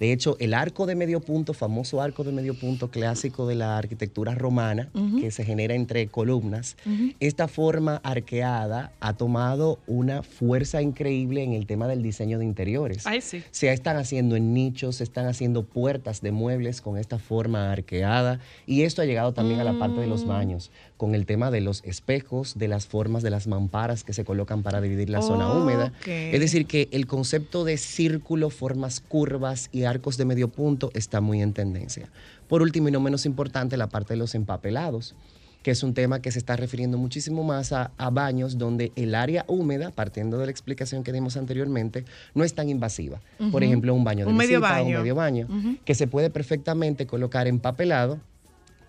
De 0.00 0.12
hecho, 0.12 0.36
el 0.40 0.54
arco 0.54 0.86
de 0.86 0.94
medio 0.94 1.20
punto, 1.20 1.54
famoso 1.54 2.00
arco 2.00 2.24
de 2.24 2.32
medio 2.32 2.54
punto 2.54 2.90
clásico 2.90 3.46
de 3.46 3.54
la 3.54 3.78
arquitectura 3.78 4.34
romana, 4.34 4.88
que 5.20 5.30
se 5.30 5.44
genera 5.44 5.74
entre 5.74 6.08
columnas, 6.08 6.76
esta 7.20 7.46
forma 7.48 8.00
arqueada 8.02 8.92
ha 9.00 9.12
tomado 9.14 9.78
una 9.86 10.22
fuerza 10.22 10.82
increíble 10.82 11.42
en 11.42 11.52
el 11.52 11.66
tema 11.66 11.86
del 11.86 12.02
diseño 12.02 12.38
de 12.38 12.44
interiores. 12.44 13.06
Ay, 13.06 13.20
sí. 13.20 13.42
Se 13.50 13.72
están 13.72 13.96
haciendo 13.96 14.36
en 14.36 14.52
nichos, 14.54 14.96
se 14.96 15.04
están 15.04 15.26
haciendo 15.26 15.64
puertas 15.64 16.20
de 16.20 16.32
muebles 16.32 16.80
con 16.80 16.98
esta 16.98 17.18
forma 17.18 17.70
arqueada 17.72 18.40
y 18.66 18.82
esto 18.82 19.02
ha 19.02 19.04
llegado 19.04 19.32
también 19.32 19.60
a 19.60 19.64
la 19.64 19.78
parte 19.78 20.00
de 20.00 20.06
Mm. 20.06 20.10
los 20.10 20.26
baños, 20.26 20.70
con 21.02 21.16
el 21.16 21.26
tema 21.26 21.50
de 21.50 21.60
los 21.60 21.82
espejos, 21.82 22.56
de 22.56 22.68
las 22.68 22.86
formas 22.86 23.24
de 23.24 23.30
las 23.30 23.48
mamparas 23.48 24.04
que 24.04 24.12
se 24.12 24.24
colocan 24.24 24.62
para 24.62 24.80
dividir 24.80 25.10
la 25.10 25.20
zona 25.20 25.52
húmeda. 25.52 25.92
Es 26.06 26.38
decir, 26.38 26.64
que 26.64 26.88
el 26.92 27.08
concepto 27.08 27.64
de 27.64 27.76
círculo, 27.76 28.50
formas 28.50 29.00
curvas 29.00 29.68
y 29.72 29.82
arcos 29.82 30.16
de 30.16 30.26
medio 30.26 30.46
punto 30.46 30.92
está 30.94 31.20
muy 31.20 31.42
en 31.42 31.54
tendencia. 31.54 32.08
Por 32.46 32.62
último 32.62 32.88
y 32.88 32.92
no 32.92 33.00
menos 33.00 33.26
importante, 33.26 33.76
la 33.76 33.88
parte 33.88 34.14
de 34.14 34.18
los 34.18 34.36
empapelados 34.36 35.16
que 35.64 35.72
es 35.72 35.82
un 35.82 35.92
tema 35.94 36.20
que 36.20 36.30
se 36.30 36.38
está 36.38 36.56
refiriendo 36.56 36.98
muchísimo 36.98 37.42
más 37.42 37.72
a, 37.72 37.90
a 37.96 38.10
baños 38.10 38.58
donde 38.58 38.92
el 38.96 39.14
área 39.16 39.44
húmeda, 39.48 39.90
partiendo 39.90 40.38
de 40.38 40.46
la 40.46 40.50
explicación 40.52 41.02
que 41.02 41.12
dimos 41.12 41.36
anteriormente, 41.36 42.04
no 42.34 42.44
es 42.44 42.54
tan 42.54 42.68
invasiva. 42.68 43.20
Por 43.50 43.62
ejemplo, 43.62 43.92
un 43.94 44.04
baño 44.04 44.24
de 44.24 44.30
Un 44.32 44.36
medio 44.36 44.60
visita, 44.60 44.74
baño. 44.74 44.96
un 44.96 45.02
medio 45.02 45.14
baño, 45.14 45.48
que 45.84 45.94
se 45.94 46.06
puede 46.06 46.30
perfectamente 46.30 47.06
colocar 47.06 47.46
empapelado 47.46 48.20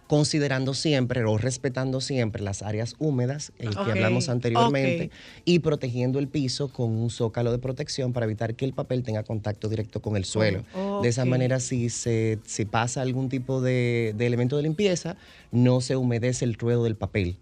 considerando 0.08 0.74
siempre 0.74 1.24
o 1.24 1.38
respetando 1.38 2.02
siempre 2.02 2.44
las 2.44 2.62
áreas 2.62 2.96
húmedas, 3.00 3.52
que 3.58 3.68
hablamos 3.92 4.30
anteriormente, 4.30 5.12
y 5.46 5.60
protegiendo 5.60 6.20
el 6.20 6.28
piso 6.28 6.68
con 6.68 6.92
un 6.92 7.10
zócalo 7.10 7.52
de 7.52 7.60
protección 7.60 8.14
para 8.14 8.26
evitar 8.26 8.56
que 8.56 8.66
el 8.66 8.74
papel 8.74 9.04
tenga 9.04 9.24
contacto 9.24 9.70
directo 9.70 10.02
con 10.02 10.16
el 10.18 10.26
suelo. 10.26 10.64
De 11.02 11.10
esa 11.10 11.26
manera, 11.26 11.60
si, 11.60 11.90
se, 11.90 12.40
si 12.46 12.66
pasa 12.66 13.02
algún 13.02 13.30
tipo 13.30 13.62
de, 13.62 14.14
de 14.18 14.26
elemento 14.26 14.58
de 14.58 14.64
limpieza, 14.64 15.16
no 15.52 15.82
se 15.82 15.96
humedece 15.96 16.46
el 16.46 16.56
ruedo 16.56 16.84
del 16.84 16.96
papel. 16.96 17.38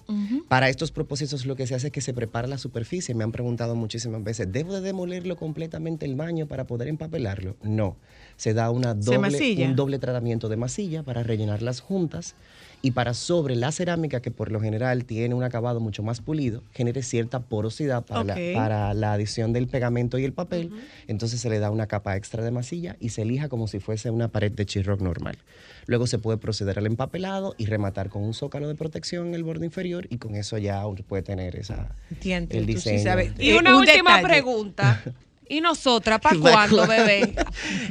Para 0.52 0.68
estos 0.68 0.92
propósitos 0.92 1.46
lo 1.46 1.56
que 1.56 1.66
se 1.66 1.76
hace 1.76 1.88
es 1.88 1.94
que 1.94 2.02
se 2.02 2.14
prepara 2.14 2.46
la 2.46 2.58
superficie. 2.58 3.16
Me 3.16 3.24
han 3.24 3.32
preguntado 3.32 3.74
muchísimas 3.74 4.22
veces, 4.22 4.52
¿debo 4.52 4.74
de 4.74 4.82
demolerlo 4.82 5.38
completamente 5.38 6.06
el 6.06 6.18
baño 6.18 6.46
para 6.46 6.68
poder 6.68 6.90
empapelarlo? 6.90 7.56
No. 7.64 7.96
Se 8.36 8.54
da 8.54 8.70
una 8.70 8.94
¿Se 9.02 9.16
doble, 9.16 9.66
un 9.66 9.78
doble 9.78 9.98
tratamiento 9.98 10.50
de 10.50 10.58
masilla 10.58 11.04
para 11.04 11.24
rellenar 11.24 11.62
las 11.62 11.80
juntas 11.80 12.36
y 12.84 12.92
para 12.92 13.14
sobre 13.14 13.56
la 13.56 13.72
cerámica, 13.72 14.22
que 14.22 14.32
por 14.32 14.52
lo 14.52 14.60
general 14.60 15.06
tiene 15.06 15.36
un 15.36 15.44
acabado 15.44 15.80
mucho 15.80 16.02
más 16.02 16.20
pulido, 16.22 16.64
genere 16.74 17.04
cierta 17.04 17.40
porosidad 17.40 18.04
para, 18.06 18.24
la, 18.24 18.36
para 18.56 18.94
la 18.96 19.14
adición 19.14 19.54
del 19.54 19.68
pegamento 19.68 20.18
y 20.18 20.26
el 20.26 20.34
papel. 20.34 20.72
Entonces 21.08 21.40
se 21.42 21.50
le 21.50 21.60
da 21.60 21.70
una 21.70 21.86
capa 21.88 22.18
extra 22.18 22.44
de 22.44 22.50
masilla 22.52 22.98
y 23.00 23.10
se 23.10 23.22
elija 23.22 23.50
como 23.50 23.68
si 23.68 23.80
fuese 23.80 24.10
una 24.10 24.30
pared 24.30 24.52
de 24.52 24.66
chirroc 24.66 25.00
normal. 25.02 25.38
Luego 25.86 26.08
se 26.08 26.18
puede 26.18 26.38
proceder 26.38 26.80
al 26.80 26.86
empapelado 26.88 27.54
y 27.58 27.66
rematar 27.66 28.10
con 28.10 28.24
un 28.24 28.34
zócalo 28.34 28.68
de 28.68 28.76
protección 28.76 29.28
en 29.28 29.36
el 29.36 29.44
borde 29.44 29.66
inferior 29.66 30.08
y 30.10 30.18
con 30.18 30.36
eso 30.36 30.58
ya 30.58 30.86
uno 30.88 31.02
puede 31.08 31.24
tener 31.24 31.56
esa, 31.56 31.96
Entiendo, 32.10 32.56
el 32.58 32.62
tú 32.66 32.72
sí 32.74 32.76
diseño. 32.76 33.04
sabes. 33.04 33.32
Y 33.40 33.50
Eh, 33.52 33.58
una 33.60 33.76
un 33.76 33.82
última 33.82 34.18
detalle. 34.18 34.28
pregunta. 34.28 35.02
¿Y 35.52 35.60
nosotras 35.62 36.20
para 36.22 36.40
cuándo, 36.40 36.88
bebé? 36.88 37.36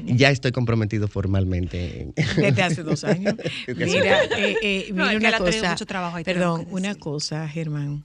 Ya 0.06 0.30
estoy 0.30 0.50
comprometido 0.52 1.08
formalmente. 1.08 2.02
en- 2.02 2.14
Desde 2.36 2.62
hace 2.62 2.82
dos 2.82 3.04
años. 3.04 3.34
Mira, 3.76 4.24
eh, 4.38 4.56
eh, 4.62 4.86
No, 4.94 5.04
mira 5.06 5.10
que 5.10 5.16
una 5.18 5.38
cosa. 5.38 5.70
mucho 5.70 5.84
trabajo 5.86 6.16
ahí, 6.16 6.24
perdón, 6.24 6.66
una 6.70 6.94
cosa, 6.94 7.46
Germán. 7.48 8.04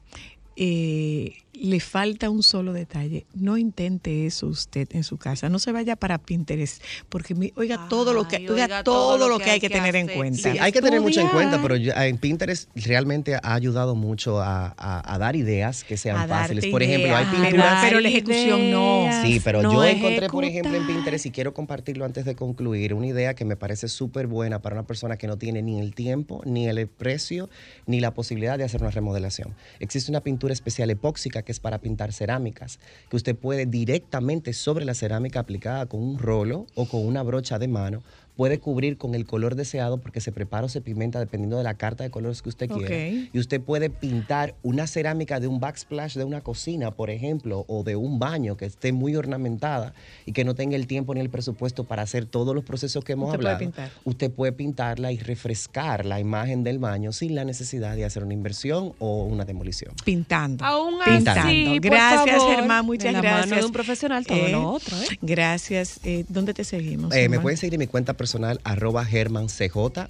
Eh, 0.57 1.37
le 1.61 1.79
falta 1.79 2.29
un 2.29 2.43
solo 2.43 2.73
detalle. 2.73 3.25
No 3.33 3.57
intente 3.57 4.25
eso 4.25 4.47
usted 4.47 4.87
en 4.91 5.03
su 5.03 5.17
casa. 5.17 5.49
No 5.49 5.59
se 5.59 5.71
vaya 5.71 5.95
para 5.95 6.17
Pinterest, 6.17 6.81
porque 7.09 7.35
mi- 7.35 7.51
oiga 7.55 7.87
todo 7.89 8.13
lo 8.13 8.27
que 8.27 8.37
oiga, 8.37 8.53
oiga 8.53 8.83
todo, 8.83 9.27
lo 9.27 9.37
que 9.39 9.49
hay 9.51 9.59
que, 9.59 9.69
tener 9.69 9.95
en 9.95 10.07
cuenta. 10.07 10.51
Sí, 10.53 10.57
hay 10.59 10.71
que 10.71 10.81
tener 10.81 11.01
mucho 11.01 11.19
en 11.21 11.27
cuenta, 11.29 11.61
pero 11.61 11.75
ya 11.75 12.05
en 12.07 12.17
Pinterest 12.17 12.69
realmente 12.75 13.35
ha 13.35 13.53
ayudado 13.53 13.95
mucho 13.95 14.39
a, 14.41 14.73
a- 14.77 15.13
a 15.13 15.17
dar 15.17 15.35
ideas 15.35 15.83
que 15.83 15.97
sean 15.97 16.27
fáciles. 16.27 16.65
Por 16.67 16.83
ejemplo, 16.83 17.15
hay 17.15 17.25
pinturas. 17.25 17.79
pero 17.83 17.99
la 17.99 18.09
ejecución 18.09 18.71
no. 18.71 19.07
Sí, 19.23 19.39
pero 19.43 19.61
no 19.61 19.73
yo 19.73 19.83
encontré, 19.83 20.29
por 20.29 20.43
ejemplo, 20.45 20.75
en 20.75 20.85
Pinterest, 20.87 21.25
y 21.25 21.31
quiero 21.31 21.53
compartirlo 21.53 22.05
antes 22.05 22.25
de 22.25 22.35
concluir, 22.35 22.93
una 22.93 23.07
idea 23.07 23.33
que 23.33 23.45
me 23.45 23.55
parece 23.55 23.87
súper 23.87 24.27
buena 24.27 24.61
para 24.61 24.75
una 24.75 24.85
persona 24.87 25.17
que 25.17 25.27
no 25.27 25.37
tiene 25.37 25.61
ni 25.61 25.79
el 25.79 25.93
tiempo, 25.95 26.41
ni 26.45 26.67
el 26.67 26.87
precio, 26.87 27.49
ni 27.85 27.99
la 27.99 28.13
posibilidad 28.13 28.57
de 28.57 28.63
hacer 28.63 28.81
una 28.81 28.91
remodelación. 28.91 29.55
Existe 29.79 30.11
una 30.11 30.21
pintura 30.21 30.53
especial 30.53 30.89
epóxica 30.89 31.43
que 31.45 31.51
es 31.51 31.59
para 31.59 31.79
pintar 31.79 32.11
cerámicas, 32.11 32.79
que 33.09 33.15
usted 33.15 33.35
puede 33.35 33.65
directamente 33.65 34.51
sobre 34.51 34.83
la 34.83 34.93
cerámica 34.93 35.39
aplicada 35.39 35.85
con 35.85 36.01
un 36.01 36.17
rolo 36.19 36.67
o 36.75 36.85
con 36.87 37.05
una 37.05 37.23
brocha 37.23 37.59
de 37.59 37.67
mano, 37.67 38.03
puede 38.36 38.59
cubrir 38.59 38.97
con 38.97 39.15
el 39.15 39.25
color 39.25 39.55
deseado 39.55 39.97
porque 39.97 40.21
se 40.21 40.31
prepara 40.31 40.65
o 40.65 40.69
se 40.69 40.81
pigmenta 40.81 41.19
dependiendo 41.19 41.57
de 41.57 41.63
la 41.63 41.75
carta 41.75 42.03
de 42.03 42.09
colores 42.09 42.41
que 42.41 42.49
usted 42.49 42.69
quiera. 42.69 43.27
Y 43.31 43.39
usted 43.39 43.61
puede 43.61 43.89
pintar 43.89 44.55
una 44.63 44.88
cerámica 44.88 45.39
de 45.39 45.47
un 45.47 45.59
backsplash 45.59 46.15
de 46.15 46.23
una 46.23 46.41
cocina, 46.41 46.91
por 46.91 47.09
ejemplo, 47.09 47.65
o 47.67 47.83
de 47.83 47.95
un 47.95 48.19
baño 48.19 48.57
que 48.57 48.65
esté 48.65 48.91
muy 48.91 49.15
ornamentada 49.15 49.93
y 50.25 50.31
que 50.33 50.43
no 50.43 50.55
tenga 50.55 50.75
el 50.75 50.88
tiempo 50.88 51.13
ni 51.13 51.21
el 51.21 51.29
presupuesto 51.29 51.86
para 51.86 52.03
hacer 52.03 52.25
todos 52.25 52.53
los 52.53 52.63
procesos 52.63 53.03
que 53.03 53.13
hemos 53.13 53.27
Usted 53.29 53.39
puede 53.39 53.53
hablado. 53.53 53.71
pintar. 53.71 53.91
Usted 54.03 54.31
puede 54.31 54.51
pintarla 54.51 55.11
y 55.11 55.17
refrescar 55.17 56.05
la 56.05 56.19
imagen 56.19 56.63
del 56.63 56.79
baño 56.79 57.11
sin 57.13 57.36
la 57.36 57.45
necesidad 57.45 57.95
de 57.95 58.05
hacer 58.05 58.23
una 58.23 58.33
inversión 58.33 58.93
o 58.99 59.23
una 59.23 59.45
demolición. 59.45 59.93
Pintando. 60.03 60.63
Aún 60.65 60.95
Pintando. 61.05 61.41
así, 61.41 61.79
por 61.79 61.91
gracias, 61.91 62.38
favor, 62.38 62.55
Germán. 62.55 62.86
Muchas 62.86 63.05
de 63.05 63.11
la 63.13 63.21
gracias. 63.21 63.47
mano 63.49 63.61
de 63.61 63.65
un 63.65 63.71
profesional, 63.71 64.25
todo 64.25 64.38
Eh, 64.38 64.51
lo 64.51 64.69
otro, 64.71 64.97
¿eh? 65.01 65.17
Gracias. 65.21 65.99
Eh, 66.03 66.25
¿Dónde 66.27 66.53
te 66.53 66.63
seguimos? 66.63 67.13
Eh, 67.15 67.29
me 67.29 67.39
pueden 67.39 67.57
seguir 67.57 67.75
en 67.75 67.79
mi 67.79 67.88
cuenta 67.88 68.13
personal, 68.13 68.24
arroba 68.63 69.05
germancj. 69.05 69.61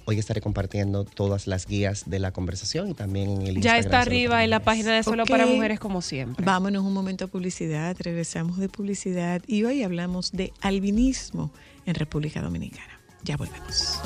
Hoy 0.04 0.18
estaré 0.18 0.40
compartiendo 0.40 1.04
todas 1.04 1.46
las 1.46 1.66
guías 1.66 2.04
de 2.06 2.18
la 2.18 2.32
conversación 2.32 2.88
y 2.88 2.94
también 2.94 3.30
en 3.30 3.42
el 3.42 3.60
Ya 3.60 3.76
Instagram 3.76 3.78
está 3.78 4.02
Solo 4.02 4.02
arriba 4.02 4.44
en 4.44 4.50
la 4.50 4.60
página 4.60 4.94
de 4.94 5.02
Solo 5.02 5.24
para 5.26 5.46
Mujeres, 5.46 5.78
como 5.78 6.02
siempre. 6.02 6.44
Vámonos 6.44 6.84
un 6.84 6.92
momento 6.92 7.26
a 7.26 7.28
publicidad, 7.28 7.96
regresamos 7.98 8.58
de 8.58 8.68
publicidad 8.68 9.42
y 9.46 9.64
hoy 9.64 9.82
hablamos 9.82 10.32
de 10.32 10.52
albinismo 10.60 11.50
en 11.84 11.94
República 11.94 12.40
Dominicana. 12.40 13.00
Ya 13.22 13.36
volvemos. 13.36 14.00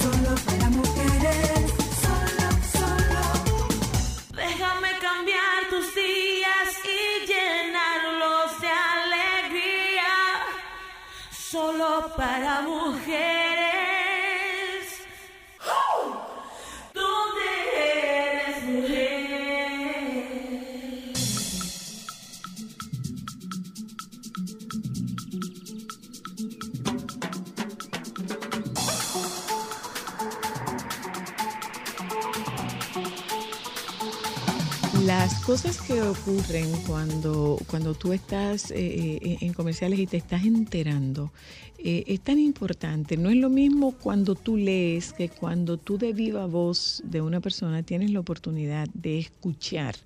Solo 0.00 0.34
para 0.46 0.70
mujeres. 0.70 1.63
Para 12.16 12.62
mujeres. 12.62 13.43
Cosas 35.44 35.78
que 35.82 36.00
ocurren 36.00 36.70
cuando, 36.86 37.58
cuando 37.66 37.92
tú 37.92 38.14
estás 38.14 38.70
eh, 38.70 38.76
eh, 38.76 39.38
en 39.42 39.52
comerciales 39.52 39.98
y 39.98 40.06
te 40.06 40.16
estás 40.16 40.42
enterando 40.44 41.32
eh, 41.78 42.04
es 42.06 42.20
tan 42.20 42.38
importante. 42.38 43.18
No 43.18 43.28
es 43.28 43.36
lo 43.36 43.50
mismo 43.50 43.92
cuando 43.92 44.36
tú 44.36 44.56
lees 44.56 45.12
que 45.12 45.28
cuando 45.28 45.76
tú 45.76 45.98
de 45.98 46.14
viva 46.14 46.46
voz 46.46 47.02
de 47.04 47.20
una 47.20 47.40
persona 47.40 47.82
tienes 47.82 48.10
la 48.10 48.20
oportunidad 48.20 48.88
de 48.94 49.18
escuchar, 49.18 49.96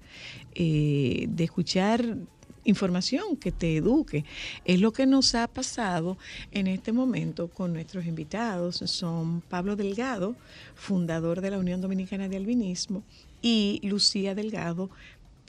de 0.57 1.45
escuchar 1.45 2.17
información 2.65 3.37
que 3.37 3.53
te 3.53 3.77
eduque. 3.77 4.25
Es 4.65 4.81
lo 4.81 4.93
que 4.93 5.07
nos 5.07 5.37
ha 5.37 5.47
pasado 5.47 6.19
en 6.51 6.67
este 6.67 6.91
momento 6.91 7.49
con 7.49 7.73
nuestros 7.73 8.07
invitados. 8.07 8.83
Son 8.87 9.41
Pablo 9.43 9.77
Delgado, 9.77 10.35
fundador 10.75 11.41
de 11.41 11.51
la 11.51 11.59
Unión 11.59 11.81
Dominicana 11.81 12.29
de 12.29 12.37
Albinismo, 12.37 13.05
y 13.41 13.81
Lucía 13.85 14.35
Delgado, 14.35 14.91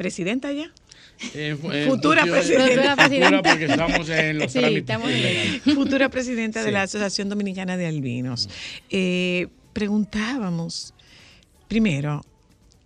presidenta 0.09 0.51
ya. 0.53 0.71
Eh, 1.35 1.57
eh, 1.73 1.85
Futura 1.89 2.23
presidenta. 2.25 2.67
Futura 2.69 2.95
presidenta 2.95 3.41
porque 3.43 3.65
estamos 3.65 4.09
en 4.09 4.39
los 4.39 4.51
Sí, 4.53 4.59
trámites 4.59 4.79
estamos 4.81 5.11
en 5.11 5.21
legales. 5.21 5.61
futura 5.75 6.09
presidenta 6.09 6.63
de 6.63 6.71
la 6.71 6.83
Asociación 6.83 7.27
Dominicana 7.27 7.75
de 7.75 7.85
Albinos. 7.87 8.49
Eh, 8.89 9.47
preguntábamos, 9.73 10.93
primero, 11.67 12.21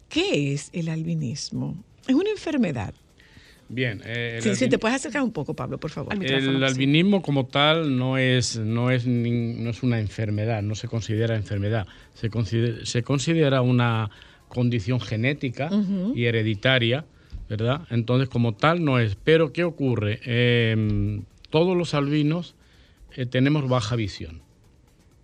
¿qué 0.10 0.54
es 0.54 0.72
el 0.74 0.90
albinismo? 0.90 1.78
Es 2.08 2.16
una 2.16 2.32
enfermedad. 2.32 2.96
Bien, 3.70 4.02
eh, 4.04 4.40
Sí, 4.42 4.50
albin- 4.50 4.70
te 4.72 4.78
puedes 4.80 4.96
acercar 4.96 5.22
un 5.22 5.32
poco, 5.32 5.54
Pablo, 5.54 5.80
por 5.80 5.92
favor. 5.92 6.14
El 6.14 6.42
sí. 6.58 6.64
albinismo 6.64 7.22
como 7.22 7.46
tal 7.46 7.96
no 7.98 8.18
es, 8.18 8.58
no 8.58 8.90
es, 8.90 9.06
no 9.06 9.70
es 9.70 9.84
una 9.84 10.00
enfermedad, 10.00 10.64
no 10.64 10.74
se 10.76 10.88
considera 10.88 11.36
enfermedad, 11.36 11.86
se 12.16 12.30
considera, 12.32 12.84
se 12.86 13.04
considera 13.04 13.62
una 13.62 14.10
condición 14.54 15.02
genética 15.02 15.70
y 16.16 16.26
hereditaria, 16.26 17.06
¿verdad? 17.50 17.82
Entonces 17.90 18.30
como 18.30 18.54
tal 18.54 18.86
no 18.86 19.00
es. 19.00 19.16
Pero 19.16 19.52
¿qué 19.52 19.64
ocurre? 19.64 20.20
Eh, 20.26 21.22
todos 21.50 21.76
los 21.76 21.94
albinos 21.94 22.56
eh, 23.16 23.26
tenemos 23.26 23.68
baja 23.68 23.96
visión. 23.96 24.42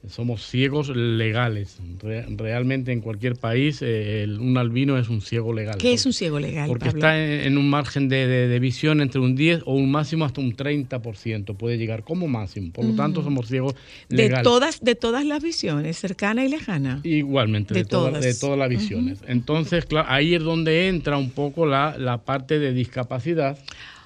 Somos 0.08 0.46
ciegos 0.48 0.88
legales. 0.96 1.78
Re- 2.02 2.26
realmente 2.38 2.94
en 2.94 3.02
cualquier 3.02 3.36
país 3.36 3.82
eh, 3.82 4.24
el- 4.24 4.40
un 4.40 4.58
albino 4.58 4.98
es 4.98 5.10
un 5.10 5.20
ciego 5.20 5.52
legal. 5.54 5.76
¿Qué 5.78 5.92
es 5.92 6.06
un 6.06 6.14
ciego 6.14 6.40
legal, 6.40 6.68
porque 6.70 6.86
Pablo? 6.86 7.00
está 7.00 7.22
en, 7.22 7.32
en 7.42 7.58
un 7.58 7.70
margen 7.70 8.08
de, 8.08 8.26
de- 8.26 8.48
de 8.48 8.60
visión 8.60 9.02
entre 9.02 9.20
un 9.20 9.36
10 9.36 9.62
o 9.66 9.76
un 9.76 9.92
máximo 9.92 10.24
hasta 10.24 10.40
un 10.40 10.56
30% 10.56 11.54
puede 11.58 11.78
llegar 11.78 12.04
como 12.06 12.30
máximo. 12.30 12.72
Por 12.72 12.86
lo 12.86 12.96
tanto, 12.96 13.22
somos 13.24 13.48
ciegos 13.50 13.76
de 14.08 14.16
legales. 14.16 14.44
todas, 14.44 14.80
de 14.82 14.96
todas 14.96 15.26
las 15.26 15.44
visiones, 15.44 15.98
cercana 15.98 16.46
y 16.46 16.50
lejana. 16.50 17.02
Igualmente, 17.04 17.74
De 17.74 17.82
de, 17.82 17.86
toda- 17.86 18.10
todas. 18.12 18.24
de 18.24 18.34
todas 18.36 18.58
las 18.58 18.70
visiones. 18.70 19.20
Entonces, 19.28 19.86
claro, 19.86 20.08
ahí 20.10 20.34
es 20.34 20.42
donde 20.42 20.88
entra 20.88 21.18
un 21.18 21.30
poco 21.32 21.66
la, 21.66 21.98
la 21.98 22.20
parte 22.24 22.58
de 22.58 22.72
discapacidad, 22.74 23.60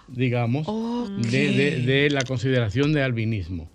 digamos, 0.07 0.65
de, 1.31 1.49
de- 1.51 1.79
de 1.81 2.09
la 2.09 2.23
consideración 2.23 2.93
de 2.93 3.03
albinismo. 3.03 3.69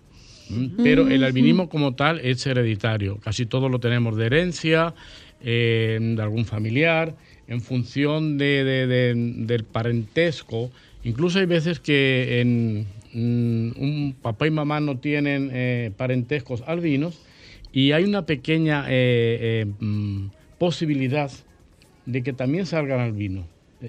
Pero 0.83 1.07
el 1.09 1.23
albinismo 1.23 1.69
como 1.69 1.95
tal 1.95 2.19
es 2.19 2.45
hereditario. 2.47 3.17
Casi 3.19 3.45
todo 3.45 3.69
lo 3.69 3.79
tenemos 3.79 4.17
de 4.17 4.25
herencia, 4.25 4.95
eh, 5.41 5.97
de 6.01 6.21
algún 6.21 6.45
familiar, 6.45 7.15
en 7.47 7.61
función 7.61 8.37
de, 8.37 8.63
de- 8.63 8.87
de- 8.87 9.13
del 9.45 9.63
parentesco 9.63 10.71
Incluso 11.03 11.39
hay 11.39 11.45
veces 11.45 11.79
que 11.79 12.41
en, 12.41 12.85
mm, 13.13 13.71
un 13.81 14.15
papá 14.21 14.47
y 14.47 14.51
mamá 14.51 14.81
no 14.81 14.97
tienen 14.99 15.49
eh, 15.53 15.91
parentescos 15.95 16.61
albinos 16.67 17.21
y 17.71 17.93
hay 17.93 18.03
una 18.03 18.25
pequeña 18.25 18.85
eh, 18.89 19.63
eh, 19.63 19.65
mm, 19.79 20.27
posibilidad 20.57 21.31
de 22.05 22.21
que 22.21 22.33
también 22.33 22.65
salgan 22.65 22.99
albinos. 22.99 23.45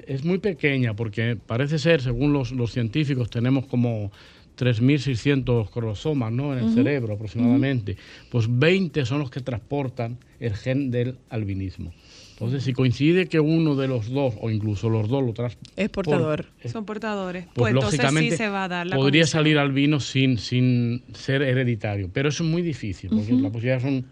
Es 0.07 0.25
muy 0.25 0.39
pequeña 0.39 0.95
porque 0.95 1.37
parece 1.45 1.81
ser, 1.81 2.01
según 2.01 2.33
los 2.33 2.71
científicos, 2.73 3.29
tenemos 3.29 3.67
como 3.67 4.13
3.600 4.61 5.71
cromosomas 5.71 6.33
¿no? 6.33 6.57
en 6.57 6.65
el 6.65 6.75
cerebro 6.75 7.15
aproximadamente. 7.15 7.97
Pues 8.31 8.47
20 8.49 9.05
son 9.07 9.21
los 9.21 9.31
que 9.31 9.41
transportan 9.41 10.19
el 10.39 10.55
gen 10.55 10.91
del 10.91 11.17
albinismo. 11.31 11.93
Entonces, 12.33 12.65
si 12.65 12.73
coincide 12.73 13.27
que 13.27 13.39
uno 13.39 13.77
de 13.77 13.87
los 13.87 14.11
dos, 14.11 14.33
o 14.41 14.51
incluso 14.51 14.89
los 14.89 15.11
dos, 15.11 15.23
lo 15.23 15.35
transportan. 15.35 15.75
Es 15.77 15.91
portador. 15.91 16.47
Son 16.65 16.87
portadores. 16.87 17.45
Pues, 17.45 17.55
Pues, 17.55 17.75
entonces 17.75 17.99
lógicamente 18.01 18.31
sí 18.31 18.37
se 18.39 18.49
va 18.49 18.65
a 18.65 18.69
dar 18.69 18.87
la 18.87 18.97
podría 18.97 19.25
condición. 19.25 19.41
salir 19.41 19.59
albino 19.59 20.01
sin, 20.01 20.39
sin 20.39 21.03
ser 21.13 21.43
hereditario, 21.43 22.09
pero 22.11 22.31
eso 22.31 22.43
es 22.43 22.49
muy 22.49 22.63
difícil, 22.63 23.11
porque 23.11 23.33
las 23.33 23.53
posibilidades 23.53 23.83
son... 23.83 24.07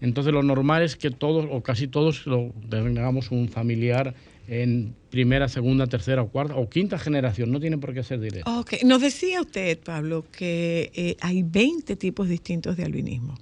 Entonces 0.00 0.32
lo 0.32 0.44
normal 0.44 0.82
es 0.84 0.94
que 0.94 1.10
todos 1.10 1.48
o 1.50 1.62
casi 1.62 1.88
todos 1.88 2.24
lo, 2.24 2.52
tengamos 2.70 3.32
un 3.32 3.48
familiar 3.48 4.14
en 4.48 4.94
primera, 5.10 5.48
segunda, 5.48 5.86
tercera 5.86 6.22
o 6.22 6.28
cuarta 6.28 6.56
o 6.56 6.68
quinta 6.68 6.98
generación, 6.98 7.50
no 7.52 7.60
tiene 7.60 7.78
por 7.78 7.94
qué 7.94 8.02
ser 8.02 8.20
directo. 8.20 8.58
Ok, 8.60 8.74
nos 8.84 9.00
decía 9.00 9.40
usted, 9.40 9.78
Pablo, 9.78 10.24
que 10.30 10.90
eh, 10.94 11.16
hay 11.20 11.42
20 11.42 11.96
tipos 11.96 12.28
distintos 12.28 12.76
de 12.76 12.84
albinismo. 12.84 13.34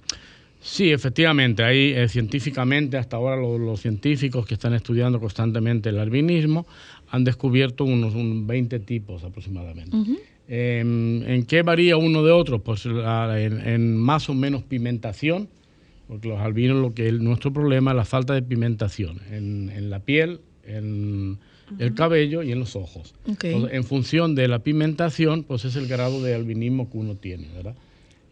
Sí, 0.62 0.90
efectivamente, 0.90 1.62
hay 1.64 1.92
eh, 1.94 2.06
científicamente, 2.08 2.98
hasta 2.98 3.16
ahora 3.16 3.36
lo- 3.36 3.56
los 3.58 3.80
científicos 3.80 4.46
que 4.46 4.54
están 4.54 4.74
estudiando 4.74 5.18
constantemente 5.18 5.88
el 5.88 5.98
albinismo 5.98 6.66
han 7.08 7.24
descubierto 7.24 7.84
unos 7.84 8.14
un 8.14 8.46
20 8.46 8.78
tipos 8.80 9.24
aproximadamente. 9.24 9.96
Eh, 10.48 10.80
¿En 10.80 11.44
qué 11.46 11.62
varía 11.62 11.96
uno 11.96 12.22
de 12.22 12.32
otro? 12.32 12.58
Pues 12.62 12.84
la- 12.84 13.40
en, 13.40 13.66
en 13.66 13.96
más 13.96 14.28
o 14.28 14.34
menos 14.34 14.62
pigmentación, 14.64 15.48
porque 16.08 16.28
los 16.28 16.40
albinos 16.40 16.76
lo 16.82 16.92
que 16.92 17.08
el- 17.08 17.24
nuestro 17.24 17.52
problema 17.52 17.92
es 17.92 17.96
la 17.96 18.04
falta 18.04 18.34
de 18.34 18.42
pigmentación 18.42 19.18
en, 19.30 19.70
en 19.70 19.88
la 19.88 20.00
piel, 20.00 20.40
en 20.76 21.38
el 21.78 21.94
cabello 21.94 22.42
y 22.42 22.50
en 22.52 22.58
los 22.58 22.74
ojos. 22.76 23.14
Ok. 23.26 23.44
Entonces, 23.44 23.74
en 23.76 23.84
función 23.84 24.34
de 24.34 24.48
la 24.48 24.58
pigmentación, 24.60 25.44
pues 25.44 25.64
es 25.64 25.76
el 25.76 25.86
grado 25.86 26.22
de 26.22 26.34
albinismo 26.34 26.90
que 26.90 26.98
uno 26.98 27.14
tiene, 27.16 27.46
¿verdad? 27.54 27.74